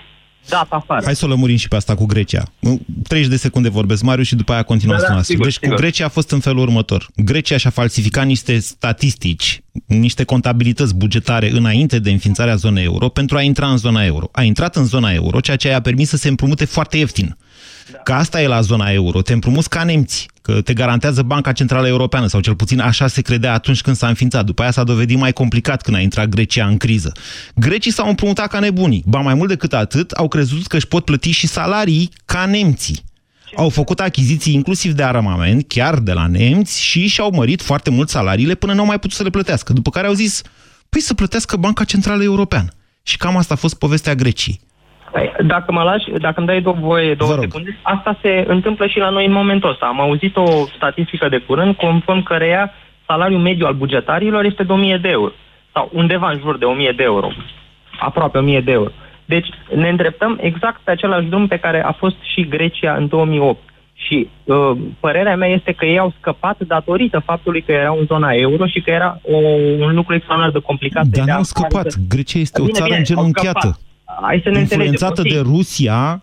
dat 0.48 0.66
afară. 0.70 1.00
Hai 1.04 1.16
să 1.16 1.24
o 1.24 1.28
lămurim 1.28 1.56
și 1.56 1.68
pe 1.68 1.76
asta 1.76 1.94
cu 1.94 2.06
Grecia. 2.06 2.42
30 3.08 3.30
de 3.30 3.36
secunde 3.36 3.68
vorbesc, 3.68 4.02
Mariu, 4.02 4.22
și 4.22 4.34
după 4.34 4.52
aia 4.52 4.62
continuăm 4.62 4.98
da, 5.08 5.14
da, 5.14 5.22
sigur, 5.22 5.44
Deci 5.44 5.54
sigur. 5.54 5.68
cu 5.68 5.80
Grecia 5.80 6.04
a 6.04 6.08
fost 6.08 6.30
în 6.30 6.40
felul 6.40 6.58
următor. 6.62 7.08
Grecia 7.16 7.56
și-a 7.56 7.70
falsificat 7.70 8.26
niște 8.26 8.58
statistici, 8.58 9.60
niște 9.86 10.24
contabilități 10.24 10.94
bugetare 10.94 11.50
înainte 11.50 11.98
de 11.98 12.10
înființarea 12.10 12.54
zonei 12.54 12.84
euro 12.84 13.08
pentru 13.08 13.36
a 13.36 13.40
intra 13.42 13.70
în 13.70 13.76
zona 13.76 14.04
euro. 14.04 14.28
A 14.32 14.42
intrat 14.42 14.76
în 14.76 14.84
zona 14.84 15.12
euro, 15.12 15.40
ceea 15.40 15.56
ce 15.56 15.68
i-a 15.68 15.80
permis 15.80 16.08
să 16.08 16.16
se 16.16 16.28
împrumute 16.28 16.64
foarte 16.64 16.96
ieftin. 16.96 17.36
Da. 17.92 17.98
Că 17.98 18.12
asta 18.12 18.42
e 18.42 18.46
la 18.46 18.60
zona 18.60 18.90
euro. 18.90 19.22
Te 19.22 19.32
împrumuți 19.32 19.68
ca 19.68 19.84
nemți, 19.84 20.28
că 20.42 20.60
te 20.60 20.74
garantează 20.74 21.22
Banca 21.22 21.52
Centrală 21.52 21.86
Europeană, 21.86 22.26
sau 22.26 22.40
cel 22.40 22.54
puțin 22.54 22.80
așa 22.80 23.06
se 23.06 23.22
credea 23.22 23.52
atunci 23.52 23.80
când 23.80 23.96
s-a 23.96 24.08
înființat. 24.08 24.44
După 24.44 24.62
aia 24.62 24.70
s-a 24.70 24.84
dovedit 24.84 25.18
mai 25.18 25.32
complicat 25.32 25.82
când 25.82 25.96
a 25.96 26.00
intrat 26.00 26.28
Grecia 26.28 26.66
în 26.66 26.76
criză. 26.76 27.12
Grecii 27.54 27.92
s-au 27.92 28.08
împrumutat 28.08 28.48
ca 28.48 28.58
nebunii. 28.58 29.02
Ba 29.06 29.20
mai 29.20 29.34
mult 29.34 29.48
decât 29.48 29.72
atât, 29.72 30.10
au 30.10 30.28
crezut 30.28 30.66
că 30.66 30.76
își 30.76 30.86
pot 30.86 31.04
plăti 31.04 31.30
și 31.30 31.46
salarii 31.46 32.10
ca 32.24 32.46
nemții. 32.46 33.04
Au 33.56 33.68
făcut 33.68 34.00
achiziții 34.00 34.54
inclusiv 34.54 34.92
de 34.92 35.02
armament, 35.02 35.64
chiar 35.68 35.98
de 35.98 36.12
la 36.12 36.26
nemți, 36.26 36.82
și 36.82 37.06
și-au 37.06 37.30
mărit 37.30 37.62
foarte 37.62 37.90
mult 37.90 38.08
salariile 38.08 38.54
până 38.54 38.72
nu 38.72 38.80
au 38.80 38.86
mai 38.86 38.98
putut 38.98 39.16
să 39.16 39.22
le 39.22 39.30
plătească. 39.30 39.72
După 39.72 39.90
care 39.90 40.06
au 40.06 40.12
zis, 40.12 40.42
păi 40.88 41.00
să 41.00 41.14
plătească 41.14 41.56
Banca 41.56 41.84
Centrală 41.84 42.22
Europeană. 42.22 42.68
Și 43.02 43.16
cam 43.16 43.36
asta 43.36 43.54
a 43.54 43.56
fost 43.56 43.74
povestea 43.74 44.14
Greciei. 44.14 44.60
Păi, 45.12 45.32
dacă 45.46 45.72
mă 45.72 45.82
lași, 45.82 46.10
dacă 46.18 46.34
îmi 46.36 46.46
dai 46.46 46.60
două 46.60 46.76
voie, 46.80 47.14
două 47.14 47.36
secunde, 47.40 47.78
asta 47.82 48.18
se 48.22 48.44
întâmplă 48.46 48.86
și 48.86 48.98
la 48.98 49.10
noi 49.10 49.26
în 49.26 49.32
momentul 49.32 49.70
ăsta. 49.70 49.86
Am 49.86 50.00
auzit 50.00 50.36
o 50.36 50.46
statistică 50.76 51.28
de 51.28 51.38
curând 51.38 51.74
conform 51.74 52.22
căreia 52.22 52.72
salariul 53.06 53.40
mediu 53.40 53.66
al 53.66 53.74
bugetarilor 53.74 54.44
este 54.44 54.62
de 54.62 54.72
1000 54.72 54.98
de 55.02 55.08
euro. 55.08 55.32
Sau 55.72 55.90
undeva 55.92 56.30
în 56.30 56.38
jur 56.38 56.58
de 56.58 56.64
1000 56.64 56.92
de 56.96 57.02
euro. 57.02 57.28
Aproape 57.98 58.38
1000 58.38 58.60
de 58.60 58.72
euro. 58.72 58.90
Deci 59.24 59.48
ne 59.74 59.88
îndreptăm 59.88 60.38
exact 60.40 60.80
pe 60.84 60.90
același 60.90 61.26
drum 61.26 61.46
pe 61.46 61.58
care 61.58 61.84
a 61.84 61.92
fost 61.92 62.16
și 62.34 62.48
Grecia 62.48 62.94
în 62.94 63.08
2008. 63.08 63.58
Și 63.94 64.28
uh, 64.44 64.70
părerea 65.00 65.36
mea 65.36 65.48
este 65.48 65.72
că 65.72 65.84
ei 65.84 65.98
au 65.98 66.14
scăpat 66.18 66.56
datorită 66.66 67.18
faptului 67.24 67.62
că 67.62 67.72
erau 67.72 67.98
în 67.98 68.06
zona 68.06 68.30
euro 68.32 68.66
și 68.66 68.80
că 68.80 68.90
era 68.90 69.20
o, 69.22 69.36
un 69.86 69.94
lucru 69.94 70.14
extraordinar 70.14 70.52
de 70.52 70.66
complicat. 70.66 71.06
Dar 71.06 71.26
nu 71.26 71.32
au 71.32 71.42
scăpat. 71.42 71.94
Grecia 72.08 72.38
este 72.38 72.60
bine, 72.60 72.70
o 72.70 72.74
țară 72.74 72.86
bine, 72.86 72.98
îngenunchiată 72.98 73.78
hai 74.22 74.40
să 74.42 74.50
ne 74.50 74.58
influențată 74.58 75.22
de 75.22 75.40
Rusia 75.42 76.22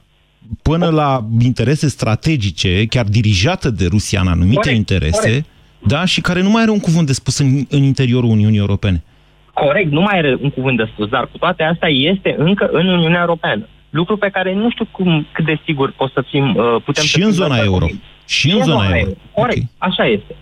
până 0.62 0.89
la 0.89 1.26
interese 1.39 1.88
strategice, 1.88 2.86
chiar 2.86 3.06
dirijată 3.06 3.69
de 3.69 3.86
Rusia 3.89 4.22
în 4.22 4.28
anumite 4.28 4.56
corect, 4.56 4.78
interese, 4.78 5.28
corect. 5.28 5.46
da, 5.88 6.06
și 6.06 6.22
care 6.22 6.41
nu 6.41 6.50
mai 6.50 6.62
are 6.62 6.72
un 6.72 6.80
cuvânt 6.80 7.08
de 7.08 7.13
spus 7.13 7.38
în, 7.38 7.48
în 7.69 7.84
interiorul 7.84 8.30
Uniunii 8.30 8.60
Europene. 8.60 9.04
Corect, 9.54 9.91
nu 9.91 10.02
mai 10.02 10.17
are 10.17 10.38
un 10.41 10.50
cuvânt 10.50 10.78
de 10.78 10.89
spus, 10.93 11.10
dar 11.10 11.28
cu 11.32 11.38
toate 11.38 11.63
astea 11.63 11.89
este 11.89 12.36
încă 12.38 12.69
în 12.72 12.88
Uniunea 12.88 13.19
Europeană. 13.19 13.67
Lucru 13.89 14.17
pe 14.17 14.30
care 14.30 14.54
nu 14.54 14.69
știu 14.69 14.88
cum, 14.91 15.28
cât 15.32 15.46
de 15.46 15.60
sigur 15.65 15.93
pot 15.98 16.12
să 16.12 16.24
fim, 16.30 16.56
uh, 16.56 16.82
putem 16.86 17.04
și 17.04 17.19
să 17.19 17.26
în 17.26 17.32
zona 17.32 17.58
euro. 17.58 17.88
Și, 18.26 18.50
și 18.50 18.52
în 18.52 18.63
zona 18.63 18.84
euro. 18.84 18.98
euro. 18.98 19.12
Corect, 19.32 19.58
okay. 19.58 19.69
așa 19.78 20.06
este. 20.06 20.36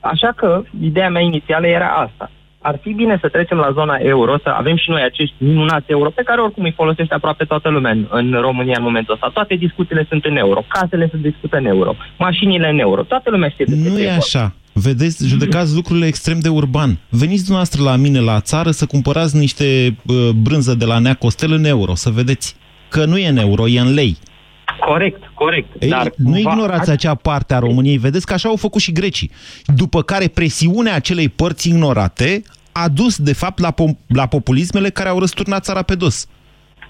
Așa 0.00 0.32
că 0.36 0.62
ideea 0.80 1.10
mea 1.10 1.22
inițială 1.22 1.66
era 1.66 1.88
asta 1.88 2.30
ar 2.62 2.78
fi 2.82 2.92
bine 2.92 3.18
să 3.20 3.28
trecem 3.28 3.56
la 3.56 3.72
zona 3.72 3.96
euro, 3.96 4.38
să 4.42 4.48
avem 4.48 4.76
și 4.76 4.90
noi 4.90 5.02
acești 5.02 5.34
minunați 5.38 5.90
euro, 5.90 6.10
pe 6.10 6.22
care 6.22 6.40
oricum 6.40 6.64
îi 6.64 6.72
folosește 6.72 7.14
aproape 7.14 7.44
toată 7.44 7.68
lumea 7.68 7.90
în, 7.90 8.06
în 8.10 8.36
România 8.40 8.74
în 8.76 8.82
momentul 8.82 9.14
ăsta. 9.14 9.30
Toate 9.32 9.54
discuțiile 9.54 10.06
sunt 10.08 10.24
în 10.24 10.36
euro, 10.36 10.64
casele 10.68 11.08
se 11.10 11.16
discută 11.16 11.56
în 11.56 11.66
euro, 11.66 11.94
mașinile 12.18 12.68
în 12.68 12.78
euro, 12.78 13.02
toată 13.02 13.30
lumea 13.30 13.48
știe 13.48 13.64
Nu 13.68 13.98
e 13.98 14.10
așa. 14.10 14.54
Vedeți, 14.72 15.26
judecați 15.26 15.74
lucrurile 15.74 16.06
extrem 16.06 16.38
de 16.38 16.48
urban. 16.48 16.98
Veniți 17.08 17.44
dumneavoastră 17.44 17.82
la 17.82 17.96
mine 17.96 18.20
la 18.20 18.40
țară 18.40 18.70
să 18.70 18.86
cumpărați 18.86 19.36
niște 19.36 19.96
uh, 20.06 20.28
brânză 20.42 20.74
de 20.74 20.84
la 20.84 20.98
Nea 20.98 21.14
Costel 21.14 21.52
în 21.52 21.64
euro, 21.64 21.94
să 21.94 22.10
vedeți 22.10 22.56
că 22.88 23.04
nu 23.04 23.18
e 23.18 23.28
în 23.28 23.36
euro, 23.36 23.68
e 23.68 23.80
în 23.80 23.94
lei. 23.94 24.16
Corect, 24.80 25.22
corect. 25.34 25.82
Ei, 25.82 25.88
dar 25.88 26.12
nu 26.16 26.38
ignorați 26.38 26.90
acea 26.90 27.14
parte 27.14 27.54
a 27.54 27.58
României. 27.58 27.96
Vedeți 27.96 28.26
că 28.26 28.32
așa 28.32 28.48
au 28.48 28.56
făcut 28.56 28.80
și 28.80 28.92
grecii. 28.92 29.30
După 29.76 30.02
care 30.02 30.28
presiunea 30.28 30.94
acelei 30.94 31.28
părți 31.28 31.68
ignorate 31.68 32.42
a 32.72 32.88
dus, 32.88 33.18
de 33.18 33.34
fapt, 33.34 33.58
la, 33.58 33.70
po 33.70 33.84
la 34.08 34.26
populismele 34.26 34.90
care 34.90 35.08
au 35.08 35.18
răsturnat 35.18 35.62
țara 35.62 35.82
pe 35.82 35.94
dos. 35.94 36.28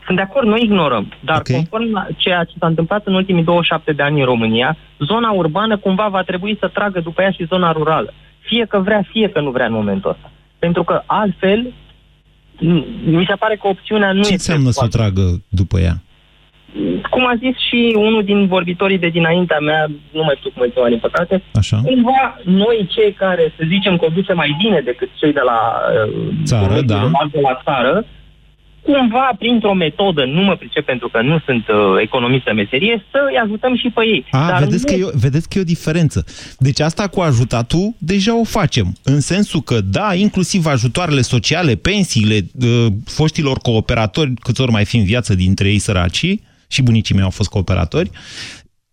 Sunt 0.06 0.16
de 0.16 0.22
acord, 0.22 0.46
nu 0.46 0.56
ignorăm, 0.56 1.12
dar 1.24 1.38
okay. 1.38 1.56
conform 1.56 2.14
ceea 2.16 2.44
ce 2.44 2.54
s-a 2.58 2.66
întâmplat 2.66 3.06
în 3.06 3.14
ultimii 3.14 3.44
27 3.44 3.92
de 3.92 4.02
ani 4.02 4.20
în 4.20 4.26
România, 4.26 4.76
zona 4.98 5.30
urbană 5.30 5.78
cumva 5.78 6.08
va 6.08 6.22
trebui 6.22 6.56
să 6.60 6.68
tragă 6.68 7.00
după 7.00 7.22
ea 7.22 7.30
și 7.30 7.46
zona 7.46 7.72
rurală. 7.72 8.12
Fie 8.40 8.66
că 8.68 8.78
vrea, 8.78 9.02
fie 9.10 9.28
că 9.28 9.40
nu 9.40 9.50
vrea 9.50 9.66
în 9.66 9.72
momentul 9.72 10.10
ăsta. 10.10 10.30
Pentru 10.58 10.82
că 10.84 11.02
altfel, 11.06 11.72
mi 13.04 13.24
se 13.28 13.34
pare 13.38 13.56
că 13.56 13.66
opțiunea 13.66 14.12
nu 14.12 14.22
Ce 14.22 14.32
este... 14.32 14.34
Ce 14.34 14.34
înseamnă 14.34 14.70
să 14.70 14.84
o 14.84 14.86
tragă 14.86 15.42
după 15.48 15.80
ea? 15.80 16.02
Cum 17.10 17.26
a 17.26 17.34
zis 17.38 17.56
și 17.68 17.94
unul 17.96 18.24
din 18.24 18.46
vorbitorii 18.46 18.98
de 18.98 19.08
dinaintea 19.08 19.58
mea, 19.58 19.86
nu 20.12 20.22
mai 20.22 20.34
știu 20.38 20.50
cum 20.54 20.62
îi 20.62 20.88
din 20.88 20.98
păcate, 20.98 21.42
Așa. 21.54 21.80
cumva 21.84 22.38
noi 22.44 22.88
cei 22.94 23.12
care, 23.12 23.52
să 23.56 23.62
zicem, 23.68 23.96
conducem 23.96 24.36
mai 24.36 24.56
bine 24.62 24.80
decât 24.80 25.08
cei 25.14 25.32
de 25.32 25.44
la 25.44 25.60
țară, 26.44 26.74
uh, 26.74 26.84
da. 26.84 27.10
de 27.32 27.40
la 27.40 27.60
țară, 27.64 28.04
cumva, 28.82 29.30
printr-o 29.38 29.74
metodă, 29.74 30.24
nu 30.24 30.42
mă 30.42 30.56
pricep 30.56 30.84
pentru 30.84 31.08
că 31.08 31.22
nu 31.22 31.40
sunt 31.44 31.68
uh, 31.68 31.76
economist 32.00 32.44
de 32.44 32.50
meserie, 32.50 33.04
să-i 33.10 33.40
ajutăm 33.44 33.76
și 33.76 33.90
pe 33.94 34.06
ei. 34.06 34.26
A, 34.30 34.46
Dar 34.48 34.58
vedeți, 34.58 34.84
nu... 34.86 34.92
că 34.92 35.12
e, 35.14 35.18
vedeți 35.20 35.48
că 35.48 35.58
e 35.58 35.60
o 35.60 35.64
diferență. 35.64 36.24
Deci 36.58 36.80
asta 36.80 37.06
cu 37.06 37.20
ajutatul, 37.20 37.94
deja 37.98 38.40
o 38.40 38.44
facem. 38.44 38.86
În 39.04 39.20
sensul 39.20 39.60
că, 39.60 39.80
da, 39.80 40.14
inclusiv 40.14 40.66
ajutoarele 40.66 41.20
sociale, 41.20 41.74
pensiile 41.74 42.38
uh, 42.60 42.86
foștilor 43.04 43.58
cooperatori, 43.58 44.32
câți 44.34 44.60
ori 44.60 44.70
mai 44.70 44.84
fi 44.84 44.96
în 44.96 45.04
viață 45.04 45.34
dintre 45.34 45.68
ei 45.68 45.78
săracii, 45.78 46.48
și 46.70 46.82
bunicii 46.82 47.14
mei 47.14 47.24
au 47.24 47.30
fost 47.30 47.48
cooperatori, 47.48 48.10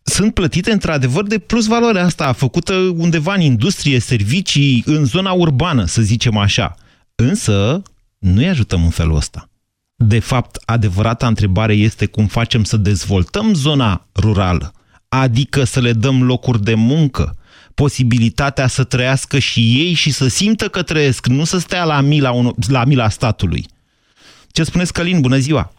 sunt 0.04 0.34
plătite 0.34 0.72
într-adevăr 0.72 1.24
de 1.24 1.40
plus 1.40 1.66
valoare 1.66 2.00
asta, 2.00 2.34
făcută 2.34 2.74
undeva 2.74 3.34
în 3.34 3.42
industrie, 3.42 4.00
servicii, 4.00 4.84
în 4.86 5.06
zona 5.06 5.32
urbană, 5.32 5.86
să 5.86 6.02
zicem 6.02 6.38
așa. 6.38 6.76
Însă, 7.16 7.82
nu-i 8.18 8.48
ajutăm 8.48 8.84
în 8.84 8.90
felul 8.90 9.16
ăsta. 9.16 9.50
De 9.96 10.20
fapt, 10.20 10.62
adevărata 10.66 11.28
întrebare 11.28 11.74
este 11.74 12.06
cum 12.06 12.28
facem 12.28 12.64
să 12.64 12.78
dezvoltăm 12.78 13.54
zona 13.54 14.08
rurală, 14.16 14.74
adică 15.10 15.64
să 15.64 15.80
le 15.80 15.94
dăm 15.94 16.24
locuri 16.24 16.64
de 16.64 16.74
muncă, 16.74 17.38
posibilitatea 17.74 18.68
să 18.68 18.84
trăiască 18.84 19.40
și 19.40 19.60
ei 19.60 19.94
și 19.94 20.12
să 20.12 20.28
simtă 20.28 20.68
că 20.68 20.82
trăiesc, 20.82 21.28
nu 21.28 21.44
să 21.44 21.58
stea 21.58 21.84
la 21.84 22.02
mila, 22.02 22.54
la 22.68 22.86
mila 22.86 23.10
statului. 23.10 23.66
Ce 24.52 24.64
spuneți, 24.64 24.94
Călin? 24.94 25.22
Bună 25.22 25.38
ziua! 25.38 25.72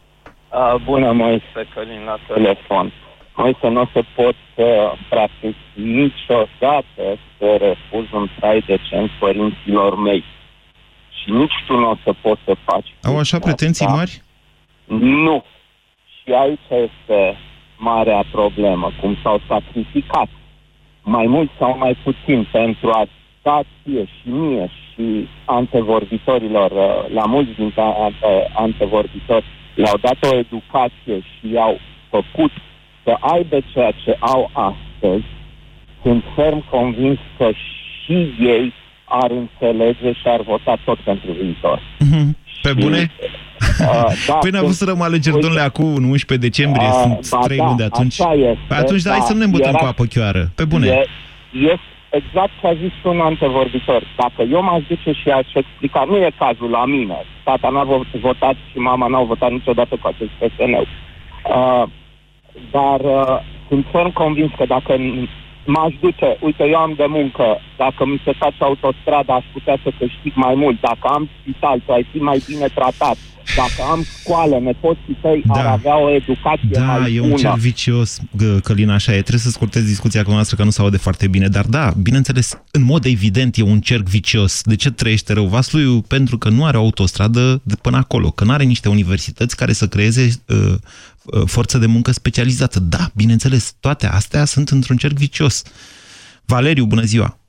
Uh, 0.53 0.75
bună, 0.83 1.11
Moise, 1.11 1.67
Călin, 1.73 2.03
la 2.05 2.17
telefon. 2.27 2.93
Moise, 3.35 3.67
nu 3.67 3.81
o 3.81 3.85
să 3.93 4.03
pot 4.15 4.35
să 4.55 4.93
practic 5.09 5.55
niciodată 5.73 7.17
să 7.37 7.57
refuz 7.59 8.05
un 8.13 8.29
trai 8.39 8.63
decent 8.65 9.09
părinților 9.19 9.95
mei 9.95 10.23
și 11.09 11.31
nici 11.31 11.53
tu 11.67 11.77
nu 11.77 11.89
o 11.89 11.95
să 12.03 12.13
poți 12.21 12.41
să 12.45 12.55
faci. 12.63 12.93
Au 13.03 13.17
așa 13.17 13.39
pretenții 13.39 13.85
asta. 13.85 13.97
mari? 13.97 14.21
Nu. 14.85 15.43
Și 16.21 16.31
aici 16.31 16.67
este 16.69 17.37
marea 17.77 18.23
problemă, 18.31 18.91
cum 19.01 19.17
s-au 19.23 19.41
sacrificat 19.47 20.27
mai 21.01 21.25
mult 21.27 21.49
sau 21.59 21.77
mai 21.77 21.97
puțin 22.03 22.47
pentru 22.51 22.89
a 22.89 23.05
da 23.41 23.61
ție 23.83 24.05
și 24.05 24.29
mie 24.29 24.69
și 24.93 25.27
antevorbitorilor, 25.45 26.71
uh, 26.71 27.13
la 27.13 27.25
mulți 27.25 27.51
dintre 27.51 27.81
antevorbitori, 28.53 29.45
le-au 29.75 29.97
dat 30.01 30.17
o 30.31 30.35
educație 30.35 31.17
și 31.19 31.53
i-au 31.53 31.79
făcut 32.09 32.51
să 33.03 33.17
aibă 33.19 33.57
ceea 33.73 33.91
ce 34.03 34.15
au 34.19 34.51
astăzi, 34.53 35.25
sunt 36.01 36.23
ferm 36.35 36.69
convins 36.69 37.19
că 37.37 37.49
și 38.03 38.33
ei 38.39 38.73
ar 39.05 39.31
înțelege 39.31 40.11
și 40.11 40.25
ar 40.25 40.41
vota 40.41 40.77
tot 40.85 40.99
pentru 40.99 41.31
viitor. 41.31 41.81
Mhm. 41.99 42.37
Pe 42.61 42.73
bune? 42.73 43.11
Uh, 43.79 44.11
da, 44.27 44.33
păi 44.41 44.49
n-a 44.49 44.59
avut 44.59 44.73
să 44.73 44.85
rămân 44.85 45.01
alegeri, 45.01 45.35
uite, 45.35 45.47
domnule, 45.47 45.65
acum 45.65 45.95
în 45.95 46.03
11 46.03 46.47
decembrie, 46.47 46.87
uh, 46.87 47.17
sunt 47.21 47.43
trei 47.43 47.57
da, 47.57 47.65
luni 47.65 47.77
de 47.77 47.83
atunci. 47.83 48.17
Este, 48.17 48.59
păi 48.67 48.77
atunci, 48.77 49.01
da, 49.01 49.11
hai 49.11 49.19
să 49.19 49.33
nu 49.33 49.39
ne 49.39 49.45
îmbătăm 49.45 49.73
cu 49.73 49.85
apă 49.85 50.05
chioară. 50.05 50.51
Pe 50.55 50.65
bune. 50.65 50.87
E, 50.87 51.05
este 51.51 51.79
exact 52.09 52.51
ce 52.59 52.67
a 52.67 52.73
zis 52.73 52.91
un 53.03 53.19
antevorbitor. 53.19 54.03
Dacă 54.17 54.41
eu 54.41 54.61
m-aș 54.61 54.83
duce 54.87 55.11
și 55.11 55.29
aș 55.29 55.53
explica, 55.53 56.03
nu 56.03 56.17
e 56.17 56.31
cazul 56.37 56.69
la 56.69 56.85
mine, 56.85 57.25
tata 57.43 57.69
n-a 57.69 58.03
votat 58.21 58.55
și 58.71 58.77
mama 58.77 59.07
n-au 59.07 59.25
votat 59.25 59.51
niciodată 59.51 59.95
cu 60.01 60.07
acest 60.07 60.29
PSN. 60.29 60.73
Uh, 60.73 61.83
dar 62.71 62.99
uh, 62.99 63.39
sunt 63.67 63.85
ferm 63.91 64.13
convins 64.13 64.51
că 64.57 64.65
dacă 64.65 64.95
m-aș 65.65 65.93
duce, 65.99 66.37
uite, 66.39 66.67
eu 66.67 66.77
am 66.77 66.93
de 66.95 67.05
muncă, 67.05 67.59
dacă 67.77 68.05
mi 68.05 68.21
se 68.23 68.31
face 68.31 68.63
autostrada, 68.63 69.33
aș 69.33 69.45
putea 69.53 69.77
să 69.83 69.91
câștig 69.97 70.33
mai 70.35 70.55
mult, 70.55 70.79
dacă 70.79 71.07
am 71.07 71.29
spital, 71.39 71.79
tu 71.85 71.91
ai 71.91 72.05
fi 72.11 72.17
mai 72.17 72.43
bine 72.47 72.67
tratat, 72.67 73.17
dacă 73.55 73.89
am 73.91 74.03
școală, 74.19 74.59
nepoții 74.59 75.17
tăi 75.21 75.43
da. 75.45 75.53
ar 75.53 75.65
avea 75.65 76.01
o 76.03 76.09
educație 76.09 76.69
da, 76.71 76.83
mai 76.83 76.95
bună. 76.95 77.07
Da, 77.07 77.13
e 77.15 77.19
un 77.19 77.35
cer 77.35 77.53
vicios, 77.57 78.19
Călin, 78.63 78.89
așa 78.89 79.11
e. 79.11 79.15
Trebuie 79.15 79.39
să 79.39 79.49
scurtez 79.49 79.83
discuția 79.83 80.23
cu 80.23 80.31
noastră, 80.31 80.55
că 80.55 80.63
nu 80.63 80.69
se 80.69 80.81
aude 80.81 80.97
foarte 80.97 81.27
bine. 81.27 81.47
Dar 81.47 81.65
da, 81.65 81.93
bineînțeles, 82.01 82.61
în 82.71 82.83
mod 82.83 83.05
evident 83.05 83.57
e 83.57 83.61
un 83.61 83.79
cerc 83.81 84.07
vicios. 84.07 84.61
De 84.61 84.75
ce 84.75 84.91
trăiește 84.91 85.33
rău 85.33 85.45
Vasluiu? 85.45 86.01
Pentru 86.01 86.37
că 86.37 86.49
nu 86.49 86.65
are 86.65 86.77
o 86.77 86.81
autostradă 86.81 87.61
de 87.63 87.75
până 87.81 87.97
acolo, 87.97 88.31
că 88.31 88.43
nu 88.43 88.51
are 88.51 88.63
niște 88.63 88.89
universități 88.89 89.55
care 89.55 89.73
să 89.73 89.87
creeze 89.87 90.29
uh, 90.47 90.57
uh, 91.23 91.41
forță 91.45 91.77
de 91.77 91.85
muncă 91.85 92.11
specializată. 92.11 92.79
Da, 92.79 93.09
bineînțeles, 93.15 93.75
toate 93.79 94.07
astea 94.07 94.45
sunt 94.45 94.69
într-un 94.69 94.97
cerc 94.97 95.17
vicios. 95.17 95.63
Valeriu, 96.45 96.85
bună 96.85 97.01
ziua! 97.01 97.39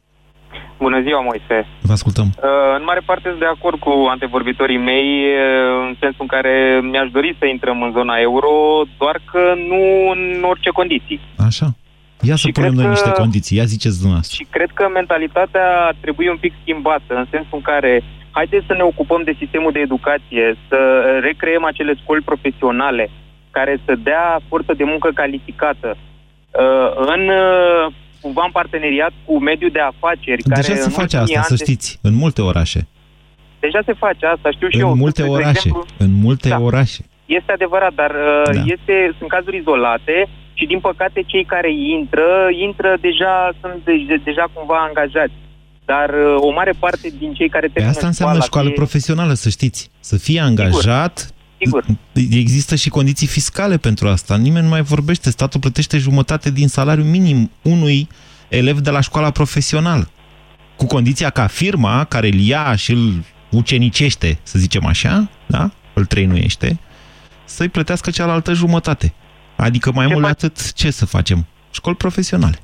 Bună 0.81 1.01
ziua, 1.01 1.21
Moise. 1.21 1.57
Vă 1.81 1.93
ascultăm. 1.93 2.27
Uh, 2.27 2.77
în 2.79 2.85
mare 2.85 3.03
parte 3.05 3.29
sunt 3.29 3.41
de 3.47 3.53
acord 3.57 3.79
cu 3.79 3.93
antevorbitorii 4.15 4.85
mei, 4.91 5.09
uh, 5.25 5.87
în 5.87 5.95
sensul 6.01 6.25
în 6.27 6.33
care 6.37 6.81
mi-aș 6.91 7.09
dori 7.11 7.37
să 7.39 7.47
intrăm 7.47 7.83
în 7.83 7.93
zona 7.93 8.17
euro, 8.29 8.53
doar 8.99 9.17
că 9.31 9.43
nu 9.71 9.83
în 10.15 10.43
orice 10.53 10.71
condiții. 10.71 11.21
Așa. 11.49 11.67
Ia 12.21 12.37
să 12.37 12.47
și 12.47 12.53
punem 12.53 12.75
noi 12.75 12.85
că, 12.85 12.91
niște 12.91 13.11
condiții, 13.11 13.57
ia 13.57 13.65
ziceți 13.65 13.99
dumneavoastră. 13.99 14.37
Și 14.39 14.51
cred 14.51 14.71
că 14.75 14.85
mentalitatea 14.89 15.69
trebuie 16.01 16.31
un 16.31 16.41
pic 16.45 16.53
schimbată, 16.63 17.13
în 17.23 17.27
sensul 17.31 17.57
în 17.61 17.67
care 17.73 18.03
haideți 18.31 18.67
să 18.67 18.75
ne 18.75 18.83
ocupăm 18.83 19.23
de 19.25 19.35
sistemul 19.39 19.73
de 19.73 19.79
educație, 19.79 20.57
să 20.69 20.79
recreăm 21.23 21.65
acele 21.65 21.95
școli 21.95 22.29
profesionale 22.31 23.11
care 23.51 23.81
să 23.85 23.95
dea 23.95 24.41
forță 24.49 24.73
de 24.75 24.85
muncă 24.85 25.09
calificată. 25.15 25.97
Uh, 25.97 26.89
în 27.15 27.23
cumva 28.21 28.43
în 28.45 28.51
parteneriat 28.51 29.13
cu 29.25 29.39
mediul 29.39 29.71
de 29.71 29.81
afaceri. 29.81 30.43
Deja 30.43 30.61
care 30.61 30.81
se 30.81 30.89
face 30.89 31.17
asta, 31.17 31.43
să 31.43 31.57
știți, 31.57 31.99
în 32.03 32.15
multe 32.15 32.43
orașe. 32.43 32.89
Deja 33.61 33.81
se 33.87 33.93
face 33.93 34.27
asta, 34.27 34.51
știu 34.51 34.69
și 34.69 34.77
în 34.77 34.81
eu. 34.81 34.95
Multe 34.95 35.23
orașe, 35.23 35.51
exemplu, 35.51 35.87
în 35.97 36.13
multe 36.13 36.49
da, 36.49 36.61
orașe. 36.61 37.05
Este 37.27 37.53
adevărat, 37.53 37.95
dar 37.95 38.11
uh, 38.11 38.55
da. 38.55 38.63
este, 38.75 39.15
sunt 39.19 39.29
cazuri 39.31 39.57
izolate 39.57 40.29
și 40.53 40.67
din 40.67 40.81
păcate 40.81 41.23
cei 41.27 41.45
care 41.45 41.71
intră, 41.97 42.29
intră 42.67 42.97
deja, 43.01 43.53
sunt 43.61 43.85
de, 43.85 44.17
deja 44.25 44.47
cumva 44.53 44.79
angajați. 44.89 45.37
Dar 45.85 46.09
uh, 46.09 46.37
o 46.39 46.51
mare 46.51 46.73
parte 46.79 47.09
din 47.19 47.33
cei 47.33 47.49
care 47.49 47.67
termină 47.67 47.95
Asta 47.95 48.07
înseamnă 48.07 48.35
școală, 48.35 48.51
școală 48.51 48.71
profesională, 48.71 49.33
să 49.33 49.49
știți. 49.49 49.91
Să 50.01 50.19
fie 50.19 50.41
angajat, 50.41 51.19
Sigur 51.19 51.40
Sigur. 51.65 51.85
Există 52.31 52.75
și 52.75 52.89
condiții 52.89 53.27
fiscale 53.27 53.77
pentru 53.77 54.09
asta. 54.09 54.37
Nimeni 54.37 54.65
nu 54.65 54.71
mai 54.71 54.83
vorbește. 54.83 55.31
Statul 55.31 55.61
plătește 55.61 55.99
jumătate 55.99 56.51
din 56.51 56.69
salariu 56.69 57.05
minim 57.05 57.51
unui 57.63 58.09
elev 58.49 58.79
de 58.79 58.91
la 58.91 59.01
școala 59.01 59.31
profesională. 59.31 60.11
Cu 60.77 60.87
condiția 60.87 61.31
ca 61.31 61.47
firma 61.47 62.05
care 62.05 62.27
îl 62.27 62.39
ia 62.39 62.75
și 62.77 62.93
îl 62.93 63.25
ucenicește, 63.51 64.39
să 64.43 64.59
zicem 64.59 64.87
așa, 64.87 65.31
da? 65.47 65.71
îl 65.93 66.05
trăinuiește, 66.05 66.79
să-i 67.45 67.69
plătească 67.69 68.11
cealaltă 68.11 68.53
jumătate. 68.53 69.15
Adică 69.57 69.93
mai 69.93 70.07
ce 70.07 70.13
mult 70.13 70.25
atât, 70.25 70.73
ce 70.73 70.91
să 70.91 71.07
facem? 71.07 71.47
Școli 71.71 71.97
profesionale. 71.97 72.59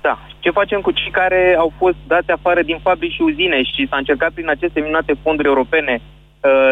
Da. 0.00 0.18
Ce 0.38 0.50
facem 0.50 0.80
cu 0.80 0.90
cei 0.90 1.10
care 1.10 1.56
au 1.58 1.72
fost 1.78 1.96
dați 2.06 2.30
afară 2.30 2.62
din 2.62 2.78
fabrici 2.82 3.12
și 3.12 3.22
uzine 3.22 3.62
și 3.62 3.86
s-a 3.90 3.96
încercat 3.96 4.32
prin 4.32 4.48
aceste 4.48 4.80
minunate 4.80 5.14
fonduri 5.22 5.48
europene 5.48 6.02
Uh, 6.02 6.11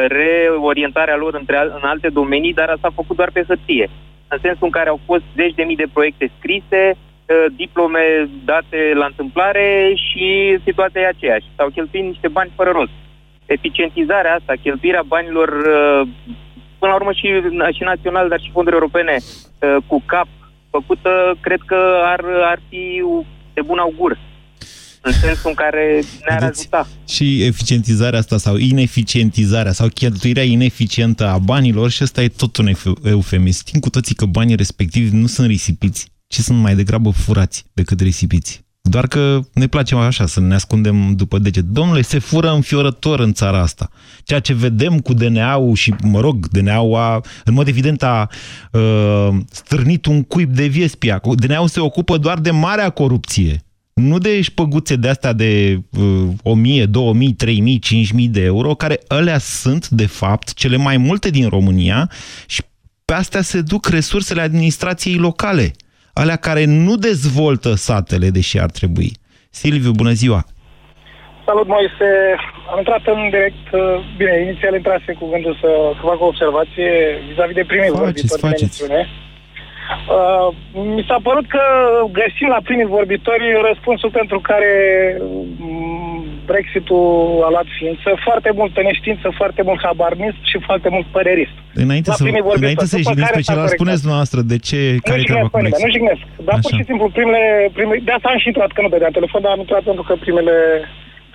reorientarea 0.07 1.16
lor 1.16 1.35
între, 1.35 1.57
în 1.62 1.83
alte 1.83 2.09
domenii, 2.09 2.55
dar 2.55 2.68
asta 2.68 2.87
a 2.89 2.99
făcut 3.01 3.16
doar 3.16 3.31
pe 3.33 3.45
hârtie. 3.47 3.91
În 4.29 4.39
sensul 4.43 4.66
în 4.66 4.71
care 4.71 4.89
au 4.89 5.01
fost 5.05 5.23
zeci 5.35 5.55
de 5.55 5.62
mii 5.62 5.77
de 5.77 5.93
proiecte 5.93 6.31
scrise, 6.39 6.83
uh, 6.95 7.45
diplome 7.57 8.29
date 8.45 8.93
la 8.95 9.05
întâmplare 9.05 9.93
și 9.95 10.59
situația 10.64 11.01
e 11.01 11.07
aceeași. 11.07 11.47
S-au 11.57 11.68
cheltuit 11.68 12.05
niște 12.05 12.29
bani 12.29 12.53
fără 12.57 12.71
rost. 12.71 12.93
Eficientizarea 13.47 14.35
asta, 14.35 14.53
cheltuirea 14.62 15.03
banilor, 15.07 15.49
uh, 15.49 16.09
până 16.79 16.93
la 16.93 16.95
urmă 16.95 17.12
și, 17.12 17.27
și 17.77 17.83
național, 17.83 18.29
dar 18.29 18.41
și 18.41 18.51
fonduri 18.51 18.77
europene, 18.77 19.16
cu 19.87 20.03
cap 20.07 20.27
făcută, 20.71 21.35
cred 21.41 21.61
că 21.66 22.01
ar, 22.05 22.25
ar 22.43 22.59
fi 22.68 23.03
de 23.53 23.62
bun 23.62 23.79
augur 23.79 24.18
în 25.01 25.12
sensul 25.12 25.48
în 25.48 25.55
care 25.55 26.03
ne-ar 26.28 26.42
ajuta. 26.42 26.88
Și 27.09 27.42
eficientizarea 27.42 28.18
asta 28.18 28.38
sau 28.38 28.57
ineficientizarea 28.57 29.72
sau 29.72 29.88
cheltuirea 29.88 30.42
ineficientă 30.42 31.26
a 31.26 31.38
banilor 31.38 31.90
și 31.90 32.03
ăsta 32.03 32.22
e 32.22 32.28
tot 32.28 32.57
un 32.57 32.72
eufemism. 33.03 33.66
Știm 33.66 33.80
cu 33.80 33.90
toții 33.90 34.14
că 34.14 34.24
banii 34.24 34.57
respectivi 34.57 35.16
nu 35.16 35.26
sunt 35.26 35.46
risipiți, 35.46 36.12
ci 36.26 36.38
sunt 36.38 36.59
mai 36.59 36.74
degrabă 36.74 37.11
furați 37.11 37.64
decât 37.72 38.01
risipiți. 38.01 38.64
Doar 38.82 39.07
că 39.07 39.40
ne 39.53 39.66
place 39.66 39.94
așa 39.94 40.26
să 40.26 40.40
ne 40.40 40.55
ascundem 40.55 41.14
după 41.14 41.38
deget. 41.38 41.64
Domnule, 41.64 42.03
se 42.03 42.18
fură 42.18 42.51
înfiorător 42.53 43.20
în 43.20 43.32
țara 43.32 43.61
asta. 43.61 43.88
Ceea 44.24 44.40
ce 44.40 44.55
vedem 44.55 44.98
cu 44.98 45.12
DNA-ul 45.12 45.74
și, 45.74 45.94
mă 46.03 46.20
rog, 46.20 46.48
DNA-ul 46.48 46.96
a, 46.96 47.20
în 47.44 47.55
mod 47.55 47.68
evident 47.68 48.03
a 48.03 48.28
uh, 48.72 49.28
strânit 49.51 50.07
un 50.07 50.22
cuib 50.22 50.51
de 50.51 50.66
viespia. 50.66 51.20
DNA-ul 51.34 51.68
se 51.68 51.80
ocupă 51.80 52.16
doar 52.16 52.38
de 52.38 52.51
marea 52.51 52.90
corupție 52.90 53.64
nu 54.01 54.18
de 54.18 54.40
șpăguțe 54.40 54.96
de 54.96 55.09
astea 55.09 55.32
de 55.32 55.78
uh, 55.98 56.28
1000, 56.42 56.84
2000, 56.86 57.32
3000, 57.32 57.78
5000 57.78 58.28
de 58.28 58.44
euro, 58.44 58.74
care 58.74 59.01
alea 59.09 59.38
sunt, 59.38 59.88
de 59.88 60.07
fapt, 60.07 60.53
cele 60.53 60.76
mai 60.76 60.96
multe 60.96 61.30
din 61.30 61.48
România 61.48 62.11
și 62.46 62.62
pe 63.05 63.12
astea 63.12 63.40
se 63.40 63.61
duc 63.61 63.88
resursele 63.88 64.40
administrației 64.40 65.16
locale, 65.16 65.70
alea 66.12 66.36
care 66.36 66.64
nu 66.64 66.96
dezvoltă 66.96 67.74
satele, 67.74 68.30
deși 68.30 68.59
ar 68.59 68.70
trebui. 68.70 69.12
Silviu, 69.51 69.90
bună 69.90 70.12
ziua! 70.12 70.46
salut, 71.51 71.68
Moise. 71.76 72.09
Am 72.70 72.78
intrat 72.78 73.05
în 73.14 73.20
direct, 73.36 73.66
uh, 73.72 73.82
bine, 74.20 74.34
inițial 74.46 74.74
intrase 74.74 75.11
cu 75.18 75.24
gândul 75.32 75.55
să, 75.62 75.70
să 75.96 76.03
fac 76.11 76.18
o 76.20 76.30
observație 76.32 76.90
vis-a-vis 77.28 77.59
de 77.61 77.70
primii 77.72 77.88
Faceți, 77.88 78.05
vorbitori 78.05 78.40
faceți. 78.48 78.62
din 78.62 78.90
emisiune. 78.90 79.03
Uh, 79.91 80.49
mi 80.97 81.05
s-a 81.09 81.18
părut 81.28 81.47
că 81.55 81.64
găsim 82.20 82.49
la 82.55 82.61
primii 82.68 82.95
vorbitori 82.99 83.47
răspunsul 83.68 84.11
pentru 84.20 84.38
care 84.51 84.72
mm, 85.59 86.24
Brexit-ul 86.51 87.45
a 87.47 87.49
luat 87.55 87.68
ființă, 87.78 88.09
foarte 88.26 88.51
multă 88.61 88.78
neștiință, 88.88 89.26
foarte 89.41 89.62
mult 89.68 89.80
habarnism 89.86 90.41
și 90.51 90.57
foarte 90.68 90.88
mult 90.95 91.07
părerist. 91.16 91.57
Înainte 91.84 92.11
La 92.11 92.16
să, 92.18 92.22
primii 92.22 92.47
vorbitori, 92.49 92.66
înainte 92.66 92.86
să 92.93 92.97
după 92.97 93.09
jigniți 93.09 93.26
care 93.28 93.38
pe 93.38 93.43
s-a 93.43 93.49
celălalt, 93.51 93.70
corectat. 93.70 93.80
spuneți 93.80 94.03
dumneavoastră 94.05 94.41
de 94.53 94.59
ce, 94.68 94.80
care 95.07 95.18
nu 95.18 95.24
e 95.24 95.28
treaba 95.30 95.49
jignesc 95.49 95.53
cu 95.53 95.57
pe 95.57 95.62
nimeni, 95.62 95.74
Brexit. 95.74 95.86
nu 95.86 95.95
jignesc. 95.97 96.22
Dar 96.49 96.57
pur 96.62 96.70
Așa. 96.72 96.78
și 96.78 96.88
simplu 96.91 97.05
primele, 97.16 97.43
primele, 97.76 97.99
de 98.09 98.12
asta 98.16 98.28
am 98.30 98.41
și 98.43 98.51
intrat, 98.53 98.70
că 98.72 98.80
nu 98.82 98.93
dădeam 98.95 99.14
telefon, 99.18 99.41
dar 99.45 99.53
am 99.55 99.62
intrat 99.64 99.82
pentru 99.91 100.05
că 100.09 100.12
primele, 100.24 100.57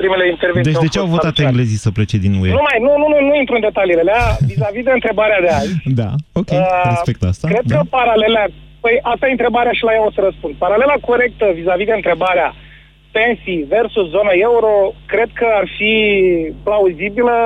primele 0.02 0.26
intervenții 0.36 0.72
Deci 0.72 0.82
de 0.86 0.92
ce 0.94 1.00
au 1.00 1.06
fost 1.06 1.16
votat 1.18 1.34
salutate. 1.36 1.50
englezii 1.52 1.84
să 1.86 1.90
plece 1.98 2.18
din 2.26 2.34
UE? 2.42 2.52
Nu 2.60 2.64
mai, 2.70 2.78
nu, 2.86 2.92
nu, 3.02 3.08
nu, 3.14 3.18
nu 3.28 3.34
intru 3.42 3.56
în 3.56 3.66
detaliile 3.70 4.04
alea. 4.06 4.22
Vis-a-vis 4.50 4.84
de 4.90 4.94
întrebarea 5.00 5.40
de 5.46 5.52
azi, 5.62 5.74
Da, 6.02 6.10
ok, 6.40 6.50
Uh, 6.52 6.64
respect 6.94 7.22
asta. 7.32 7.46
cred 7.52 7.66
da. 7.66 7.76
că 7.76 7.82
paralela, 7.98 8.44
păi 8.84 8.96
asta 9.12 9.24
e 9.28 9.38
întrebarea 9.38 9.74
și 9.78 9.84
la 9.88 9.94
ea 9.96 10.06
o 10.10 10.12
să 10.16 10.22
răspund. 10.28 10.54
Paralela 10.66 10.96
corectă 11.10 11.46
vis-a-vis 11.58 11.90
de 11.92 12.00
întrebarea 12.02 12.50
pensii 13.20 13.66
versus 13.76 14.06
zona 14.16 14.34
euro, 14.50 14.74
cred 15.14 15.30
că 15.40 15.48
ar 15.60 15.66
fi 15.78 15.94
plauzibilă 16.68 17.38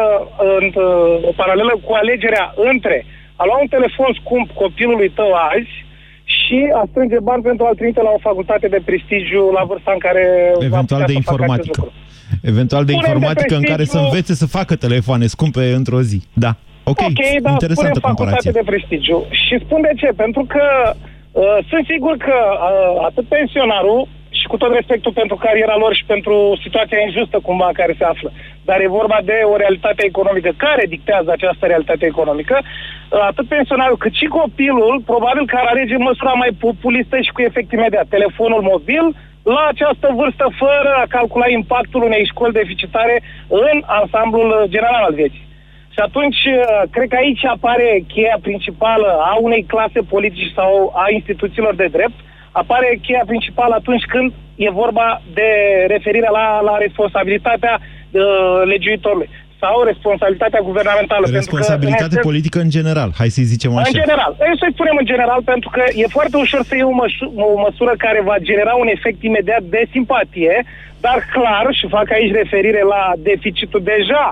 în, 0.58 0.66
uh, 0.88 1.30
o 1.30 1.32
paralelă 1.42 1.74
cu 1.86 1.92
alegerea 2.02 2.46
între 2.72 2.98
a 3.42 3.44
lua 3.46 3.60
un 3.62 3.68
telefon 3.68 4.12
scump 4.22 4.48
copilului 4.64 5.10
tău 5.20 5.32
azi 5.52 5.74
și 6.38 6.60
a 6.80 6.84
strânge 6.90 7.20
bani 7.30 7.44
pentru 7.50 7.66
a-l 7.66 7.76
trimite 7.76 8.02
la 8.02 8.14
o 8.18 8.26
facultate 8.30 8.68
de 8.68 8.80
prestigiu 8.86 9.44
la 9.58 9.64
vârsta 9.70 9.92
în 9.98 10.02
care 10.08 10.24
va 10.54 10.66
Eventual 10.66 11.02
putea 11.02 11.06
de 11.06 11.14
să 11.14 11.20
facă 11.22 11.44
acest 11.44 11.66
informatică. 11.68 11.82
Lucru. 12.42 12.52
Eventual 12.54 12.84
de 12.86 12.92
Punem 12.92 13.06
de 13.06 13.10
informatică 13.12 13.56
în 13.56 13.66
care 13.72 13.84
să 13.84 13.98
prestigiu- 13.98 14.06
învețe 14.10 14.34
să 14.34 14.48
facă 14.58 14.74
telefoane 14.76 15.26
scumpe 15.36 15.64
într-o 15.80 16.02
zi. 16.02 16.20
Da. 16.46 16.52
Ok, 16.92 17.02
Ok, 17.10 17.22
dar 17.46 17.52
interesantă 17.58 18.00
punem 18.00 18.10
facultate 18.10 18.12
comparație. 18.12 18.52
de 18.60 18.64
prestigiu. 18.72 19.20
Și 19.46 19.54
spun 19.66 19.80
de 19.88 19.94
ce. 20.00 20.10
Pentru 20.24 20.44
că 20.54 20.66
uh, 21.32 21.58
sunt 21.70 21.84
sigur 21.94 22.16
că 22.28 22.38
uh, 22.52 23.06
atât 23.10 23.26
pensionarul 23.38 24.02
și 24.40 24.46
cu 24.52 24.58
tot 24.62 24.72
respectul 24.80 25.14
pentru 25.22 25.36
cariera 25.46 25.76
lor 25.84 25.92
și 26.00 26.06
pentru 26.14 26.36
situația 26.66 27.00
injustă 27.08 27.38
cumva 27.48 27.68
în 27.72 27.78
care 27.82 27.94
se 28.00 28.06
află, 28.14 28.30
dar 28.68 28.78
e 28.82 28.98
vorba 29.00 29.20
de 29.32 29.38
o 29.52 29.56
realitate 29.64 30.02
economică 30.12 30.52
care 30.66 30.84
dictează 30.96 31.30
această 31.32 31.64
realitate 31.66 32.06
economică, 32.14 32.56
uh, 32.62 33.20
atât 33.32 33.46
pensionarul 33.56 33.98
cât 34.04 34.14
și 34.20 34.26
copilul 34.40 34.94
probabil 35.12 35.44
că 35.48 35.56
ar 35.60 35.68
alege 35.70 35.96
măsura 36.10 36.34
mai 36.44 36.52
populistă 36.66 37.16
și 37.26 37.32
cu 37.36 37.42
efect 37.50 37.70
imediat. 37.72 38.08
Telefonul 38.16 38.62
mobil 38.74 39.06
la 39.56 39.64
această 39.68 40.08
vârstă 40.20 40.46
fără 40.62 40.92
a 40.98 41.12
calcula 41.16 41.48
impactul 41.50 42.04
unei 42.04 42.30
școli 42.32 42.58
deficitare 42.62 43.16
în 43.48 43.78
ansamblul 43.86 44.50
uh, 44.50 44.70
general 44.74 45.04
al 45.04 45.14
vieții. 45.14 45.48
Și 45.94 46.00
atunci, 46.08 46.42
uh, 46.46 46.82
cred 46.92 47.08
că 47.10 47.16
aici 47.16 47.46
apare 47.46 48.04
cheia 48.14 48.38
principală 48.42 49.10
a 49.32 49.34
unei 49.48 49.64
clase 49.64 50.00
politice 50.14 50.52
sau 50.56 50.94
a 50.96 51.06
instituțiilor 51.18 51.76
de 51.76 51.88
drept, 51.96 52.18
apare 52.52 53.00
cheia 53.02 53.24
principală 53.26 53.74
atunci 53.76 54.04
când 54.04 54.34
e 54.56 54.80
vorba 54.84 55.22
de 55.34 55.50
referirea 55.88 56.30
la, 56.30 56.62
la 56.62 56.78
responsabilitatea 56.78 57.80
uh, 57.80 58.62
legiuitorului 58.64 59.30
sau 59.64 59.76
responsabilitatea 59.92 60.62
guvernamentală. 60.70 61.24
pentru 61.24 61.40
că, 61.40 61.44
Responsabilitate 61.44 62.04
în 62.04 62.18
esență, 62.18 62.30
politică 62.30 62.58
în 62.66 62.72
general, 62.78 63.10
hai 63.20 63.30
să-i 63.36 63.52
zicem 63.54 63.70
așa. 63.72 63.90
în 63.92 64.00
general. 64.02 64.32
Ei, 64.48 64.60
să-i 64.62 64.76
spunem 64.78 64.96
în 65.04 65.08
general, 65.14 65.42
pentru 65.54 65.70
că 65.76 65.84
e 66.02 66.16
foarte 66.18 66.38
ușor 66.46 66.62
să 66.70 66.74
iei 66.76 66.90
o, 66.92 66.96
măsu- 67.04 67.34
o 67.56 67.60
măsură 67.66 67.94
care 68.06 68.20
va 68.30 68.36
genera 68.50 68.74
un 68.84 68.90
efect 68.96 69.20
imediat 69.30 69.64
de 69.76 69.82
simpatie, 69.96 70.56
dar 71.06 71.18
clar, 71.36 71.66
și 71.80 71.94
fac 71.98 72.08
aici 72.12 72.40
referire 72.42 72.82
la 72.94 73.04
deficitul 73.30 73.82
deja 73.94 74.26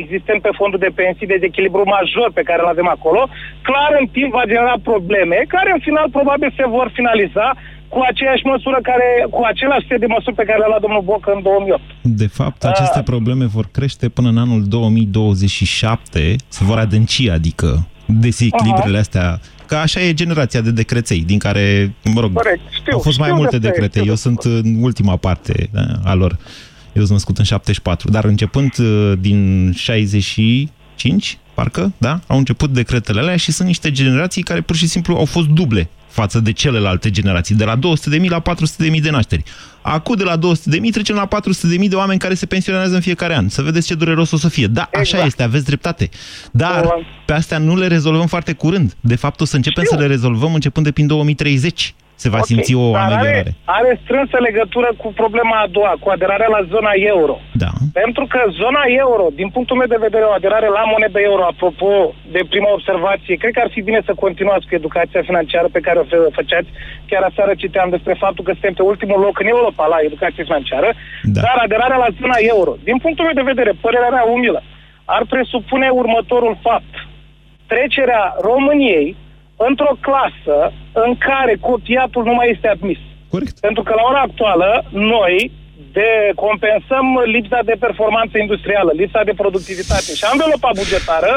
existent 0.00 0.40
pe 0.42 0.56
fondul 0.60 0.78
de 0.86 0.96
pensii, 1.00 1.32
dezechilibru 1.34 1.82
major 1.96 2.28
pe 2.34 2.46
care 2.48 2.60
îl 2.62 2.72
avem 2.74 2.88
acolo, 2.96 3.22
clar 3.68 3.90
în 4.00 4.06
timp 4.16 4.30
va 4.38 4.50
genera 4.52 4.76
probleme, 4.90 5.38
care 5.54 5.70
în 5.72 5.80
final 5.86 6.06
probabil 6.16 6.50
se 6.56 6.66
vor 6.76 6.90
finaliza 6.98 7.46
cu 7.94 7.98
aceeași 8.10 8.44
măsură 8.52 8.78
care, 8.90 9.08
cu 9.30 9.40
același 9.52 9.86
set 9.88 10.00
de 10.00 10.06
măsuri 10.16 10.36
pe 10.40 10.44
care 10.48 10.58
le-a 10.58 10.66
luat 10.72 10.80
domnul 10.80 11.02
Boc 11.10 11.22
în 11.34 11.40
2008. 11.42 11.82
De 12.02 12.26
fapt, 12.26 12.64
aceste 12.64 13.02
probleme 13.02 13.44
vor 13.56 13.66
crește 13.76 14.08
până 14.08 14.28
în 14.28 14.38
anul 14.38 14.62
2027, 14.64 16.36
se 16.48 16.64
vor 16.64 16.78
adânci, 16.78 17.28
adică 17.28 17.86
dezechilibrele 18.06 18.98
astea, 18.98 19.40
că 19.66 19.74
așa 19.76 20.00
e 20.00 20.14
generația 20.14 20.60
de 20.60 20.70
decreței, 20.70 21.20
din 21.20 21.38
care, 21.38 21.94
mă 22.14 22.20
rog, 22.20 22.32
Corect, 22.32 22.60
știu, 22.70 22.92
au 22.92 22.98
fost 22.98 23.18
mai 23.18 23.28
știu 23.28 23.40
multe 23.40 23.58
despre- 23.58 23.80
decrete. 23.80 23.98
știu 23.98 24.10
Eu 24.10 24.16
sunt 24.16 24.42
în 24.42 24.82
ultima 24.82 25.16
parte 25.16 25.68
da, 25.72 25.82
a 26.04 26.14
lor. 26.14 26.38
Eu 26.92 27.02
sunt 27.02 27.10
născut 27.10 27.38
în 27.38 27.44
74, 27.44 28.10
dar 28.10 28.24
începând 28.24 28.78
uh, 28.78 29.12
din 29.20 29.72
65, 29.76 31.38
parcă, 31.54 31.92
da, 31.98 32.20
au 32.26 32.38
început 32.38 32.70
decretele 32.70 33.20
alea 33.20 33.36
și 33.36 33.52
sunt 33.52 33.66
niște 33.68 33.90
generații 33.90 34.42
care 34.42 34.60
pur 34.60 34.76
și 34.76 34.86
simplu 34.86 35.16
au 35.16 35.24
fost 35.24 35.46
duble 35.48 35.88
față 36.10 36.40
de 36.40 36.52
celelalte 36.52 37.10
generații, 37.10 37.54
de 37.54 37.64
la 37.64 37.76
200.000 37.76 38.28
la 38.28 38.42
400.000 38.42 39.00
de 39.02 39.10
nașteri. 39.10 39.42
Acum 39.82 40.14
de 40.16 40.24
la 40.24 40.38
200.000 40.38 40.42
trecem 40.90 41.14
la 41.16 41.28
400.000 41.82 41.88
de 41.88 41.94
oameni 41.94 42.18
care 42.18 42.34
se 42.34 42.46
pensionează 42.46 42.94
în 42.94 43.00
fiecare 43.00 43.36
an. 43.36 43.48
Să 43.48 43.62
vedeți 43.62 43.86
ce 43.86 43.94
dureros 43.94 44.30
o 44.30 44.36
să 44.36 44.48
fie. 44.48 44.66
Da, 44.66 44.82
așa 44.82 45.00
Exact. 45.00 45.26
este, 45.26 45.42
aveți 45.42 45.64
dreptate. 45.64 46.08
Dar 46.52 46.94
pe 47.26 47.32
astea 47.32 47.58
nu 47.58 47.76
le 47.76 47.86
rezolvăm 47.86 48.26
foarte 48.26 48.52
curând. 48.52 48.94
De 49.00 49.16
fapt, 49.16 49.40
o 49.40 49.44
să 49.44 49.56
începem 49.56 49.84
să 49.88 49.96
le 49.96 50.06
rezolvăm 50.06 50.54
începând 50.54 50.86
de 50.86 50.92
prin 50.92 51.06
2030. 51.06 51.94
Se 52.22 52.28
va 52.34 52.40
Ok, 52.42 52.48
simți 52.50 52.72
o 52.82 52.84
dar 52.96 53.02
ameliorare. 53.02 53.52
Are, 53.64 53.78
are 53.78 54.00
strânsă 54.02 54.36
legătură 54.48 54.88
cu 55.02 55.08
problema 55.22 55.56
a 55.60 55.68
doua, 55.76 55.92
cu 56.02 56.08
aderarea 56.16 56.50
la 56.56 56.62
zona 56.74 56.92
euro. 57.14 57.34
Da. 57.64 57.70
Pentru 58.00 58.24
că 58.32 58.40
zona 58.62 58.82
euro, 59.04 59.24
din 59.40 59.48
punctul 59.54 59.76
meu 59.80 59.90
de 59.94 60.04
vedere, 60.06 60.24
o 60.30 60.36
aderare 60.38 60.68
la 60.78 60.82
monedă 60.92 61.18
euro, 61.30 61.42
apropo 61.52 61.90
de 62.34 62.42
prima 62.52 62.70
observație, 62.78 63.40
cred 63.40 63.52
că 63.54 63.60
ar 63.64 63.70
fi 63.74 63.80
bine 63.88 64.00
să 64.08 64.12
continuați 64.24 64.66
cu 64.66 64.74
educația 64.80 65.22
financiară 65.30 65.68
pe 65.76 65.84
care 65.86 65.98
o 66.02 66.06
fă- 66.10 66.32
făceați. 66.38 66.70
Chiar 67.10 67.22
aseară 67.30 67.52
citeam 67.62 67.88
despre 67.96 68.14
faptul 68.24 68.44
că 68.44 68.52
suntem 68.52 68.74
pe 68.78 68.88
ultimul 68.92 69.20
loc 69.26 69.36
în 69.42 69.48
Europa 69.56 69.84
la 69.92 69.98
educație 70.08 70.42
financiară, 70.48 70.90
Da. 71.34 71.40
dar 71.46 71.56
aderarea 71.66 72.02
la 72.04 72.10
zona 72.20 72.38
euro, 72.54 72.72
din 72.88 72.96
punctul 73.04 73.24
meu 73.28 73.36
de 73.40 73.50
vedere, 73.52 73.72
părerea 73.84 74.14
mea 74.16 74.26
umilă, 74.36 74.60
ar 75.16 75.22
presupune 75.32 75.88
următorul 76.02 76.54
fapt. 76.66 76.92
Trecerea 77.72 78.22
României 78.50 79.06
într-o 79.68 79.92
clasă 80.06 80.58
în 81.04 81.12
care 81.28 81.54
copiatul 81.70 82.22
nu 82.28 82.34
mai 82.38 82.48
este 82.54 82.68
admis. 82.68 83.00
Corect. 83.34 83.56
Pentru 83.66 83.82
că 83.86 83.92
la 83.96 84.04
ora 84.10 84.22
actuală 84.28 84.70
noi 85.18 85.36
de 85.98 86.10
compensăm 86.44 87.06
lipsa 87.34 87.60
de 87.70 87.76
performanță 87.86 88.34
industrială, 88.38 88.90
lipsa 89.02 89.20
de 89.28 89.38
productivitate 89.42 90.10
și 90.18 90.24
anvelopa 90.32 90.70
bugetară 90.80 91.32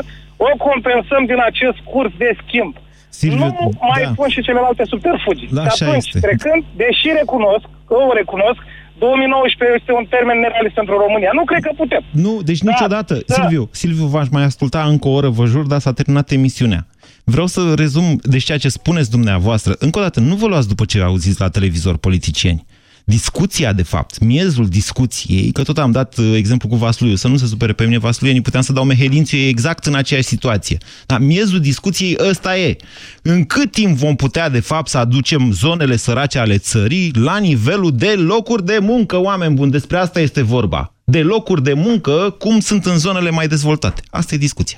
o 0.48 0.52
compensăm 0.68 1.22
din 1.32 1.40
acest 1.50 1.80
curs 1.92 2.12
de 2.24 2.30
schimb. 2.42 2.74
Silviu, 3.20 3.46
nu 3.46 3.70
mai 3.92 4.04
da. 4.04 4.12
pun 4.20 4.30
și 4.36 4.42
celelalte 4.48 4.84
subterfugii. 4.92 5.50
Da, 5.52 5.62
și 5.62 5.68
așa 5.68 5.86
atunci, 5.86 6.08
este. 6.08 6.20
trecând, 6.28 6.62
deși 6.84 7.08
recunosc, 7.20 7.68
că 7.88 7.96
o 8.10 8.14
recunosc, 8.22 8.60
2019 8.98 9.78
este 9.80 9.92
un 10.00 10.06
termen 10.16 10.38
nerealist 10.44 10.76
pentru 10.82 10.96
România. 11.06 11.32
Nu 11.40 11.44
cred 11.50 11.62
că 11.68 11.72
putem. 11.84 12.04
Nu, 12.26 12.34
deci 12.50 12.62
niciodată. 12.72 13.14
da. 13.14 13.34
Silviu, 13.34 13.64
Silviu, 13.72 14.06
v-aș 14.06 14.28
mai 14.36 14.44
asculta 14.44 14.82
încă 14.94 15.08
o 15.08 15.12
oră, 15.20 15.30
vă 15.30 15.46
jur, 15.46 15.66
dar 15.72 15.80
s-a 15.80 15.94
terminat 15.94 16.32
emisiunea. 16.32 16.82
Vreau 17.24 17.48
să 17.48 17.74
rezum, 17.74 18.20
deci 18.24 18.44
ceea 18.44 18.58
ce 18.58 18.70
spuneți 18.70 19.10
dumneavoastră, 19.10 19.76
încă 19.80 20.00
o 20.00 20.02
dată, 20.02 20.20
nu 20.20 20.36
vă 20.36 20.48
luați 20.48 20.68
după 20.68 20.86
ce 20.86 21.02
auziți 21.02 21.40
la 21.40 21.50
televizor 21.50 21.98
politicieni. 21.98 22.66
Discuția, 23.06 23.74
de 23.74 23.84
fapt, 23.84 24.20
miezul 24.20 24.68
discuției, 24.68 25.52
că 25.52 25.64
tot 25.64 25.78
am 25.78 25.92
dat 25.92 26.18
uh, 26.18 26.34
exemplu 26.36 26.70
cu 26.70 26.76
Vasluiu, 26.76 27.16
să 27.16 27.28
nu 27.28 27.38
se 27.38 27.46
supere 27.46 27.74
pe 27.74 27.84
mine 27.84 27.98
Vasluienii, 27.98 28.42
puteam 28.42 28.64
să 28.64 28.74
dau 28.74 28.84
Mehelințiu 28.84 29.38
e 29.38 29.48
exact 29.48 29.86
în 29.86 29.96
aceeași 29.96 30.28
situație. 30.28 30.78
Dar 31.06 31.20
miezul 31.20 31.60
discuției 31.60 32.18
ăsta 32.30 32.58
e. 32.58 32.76
În 33.22 33.46
cât 33.46 33.72
timp 33.72 33.98
vom 33.98 34.16
putea, 34.16 34.50
de 34.50 34.60
fapt, 34.60 34.90
să 34.90 34.98
aducem 34.98 35.52
zonele 35.52 35.96
sărace 35.96 36.40
ale 36.40 36.58
țării 36.58 37.12
la 37.16 37.38
nivelul 37.38 37.92
de 37.96 38.14
locuri 38.18 38.66
de 38.66 38.78
muncă, 38.82 39.18
oameni 39.18 39.56
buni, 39.56 39.72
despre 39.72 39.98
asta 39.98 40.20
este 40.20 40.42
vorba. 40.42 40.94
De 41.04 41.22
locuri 41.22 41.64
de 41.64 41.74
muncă, 41.74 42.36
cum 42.40 42.60
sunt 42.60 42.86
în 42.86 42.98
zonele 42.98 43.30
mai 43.30 43.48
dezvoltate. 43.48 44.02
Asta 44.10 44.36
e 44.36 44.38
discuția. 44.38 44.78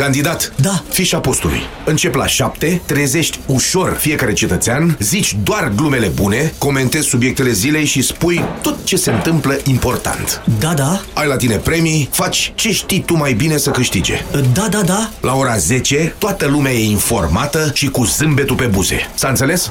Candidat, 0.00 0.52
da. 0.56 0.82
fișa 0.88 1.18
postului. 1.20 1.60
Încep 1.84 2.14
la 2.14 2.26
7, 2.26 2.82
trezești 2.86 3.38
ușor 3.46 3.96
fiecare 3.98 4.32
cetățean, 4.32 4.96
zici 5.00 5.36
doar 5.42 5.72
glumele 5.76 6.06
bune, 6.06 6.52
comentezi 6.58 7.08
subiectele 7.08 7.50
zilei 7.50 7.84
și 7.84 8.02
spui 8.02 8.44
tot 8.62 8.84
ce 8.84 8.96
se 8.96 9.10
întâmplă 9.10 9.58
important. 9.64 10.42
Da, 10.58 10.74
da. 10.74 11.00
Ai 11.12 11.26
la 11.26 11.36
tine 11.36 11.56
premii, 11.56 12.08
faci 12.12 12.52
ce 12.54 12.72
știi 12.72 13.00
tu 13.00 13.16
mai 13.16 13.32
bine 13.32 13.56
să 13.56 13.70
câștige. 13.70 14.24
Da, 14.52 14.68
da, 14.70 14.82
da. 14.82 15.10
La 15.20 15.34
ora 15.34 15.56
10, 15.56 16.14
toată 16.18 16.46
lumea 16.46 16.72
e 16.72 16.90
informată 16.90 17.70
și 17.74 17.88
cu 17.88 18.04
zâmbetul 18.04 18.56
pe 18.56 18.66
buze. 18.66 19.10
S-a 19.14 19.28
înțeles? 19.28 19.70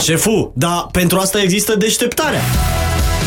Șefu, 0.00 0.52
dar 0.54 0.88
pentru 0.92 1.18
asta 1.18 1.42
există 1.42 1.74
deșteptarea. 1.76 2.40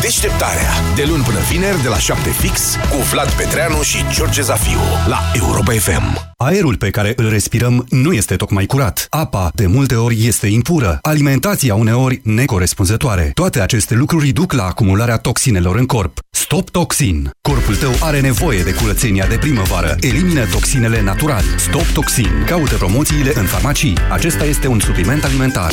Deșteptarea. 0.02 0.70
De 0.94 1.04
luni 1.08 1.22
până 1.22 1.38
vineri, 1.50 1.82
de 1.82 1.88
la 1.88 1.98
7 1.98 2.30
fix, 2.30 2.60
cu 2.90 2.96
Vlad 2.96 3.30
Petreanu 3.30 3.82
și 3.82 3.96
George 4.14 4.42
Zafiu. 4.42 4.78
La 5.06 5.18
Europa 5.34 5.72
FM. 5.72 6.34
Aerul 6.36 6.76
pe 6.76 6.90
care 6.90 7.12
îl 7.16 7.28
respirăm 7.28 7.86
nu 7.88 8.12
este 8.12 8.36
tocmai 8.36 8.66
curat. 8.66 9.06
Apa, 9.10 9.50
de 9.54 9.66
multe 9.66 9.94
ori, 9.94 10.26
este 10.26 10.46
impură. 10.46 10.98
Alimentația, 11.02 11.74
uneori, 11.74 12.20
necorespunzătoare. 12.24 13.30
Toate 13.34 13.60
aceste 13.60 13.94
lucruri 13.94 14.28
duc 14.28 14.52
la 14.52 14.64
acumularea 14.64 15.16
toxinelor 15.16 15.76
în 15.76 15.86
corp. 15.86 16.18
Stop 16.30 16.70
Toxin. 16.70 17.30
Corpul 17.40 17.76
tău 17.76 17.92
are 18.00 18.20
nevoie 18.20 18.62
de 18.62 18.74
curățenia 18.74 19.26
de 19.26 19.36
primăvară. 19.36 19.96
Elimină 20.00 20.44
toxinele 20.46 21.02
natural. 21.02 21.44
Stop 21.56 21.86
Toxin. 21.86 22.44
Caută 22.46 22.74
promoțiile 22.74 23.32
în 23.34 23.44
farmacii. 23.44 23.94
Acesta 24.10 24.44
este 24.44 24.66
un 24.66 24.80
supliment 24.80 25.24
alimentar. 25.24 25.72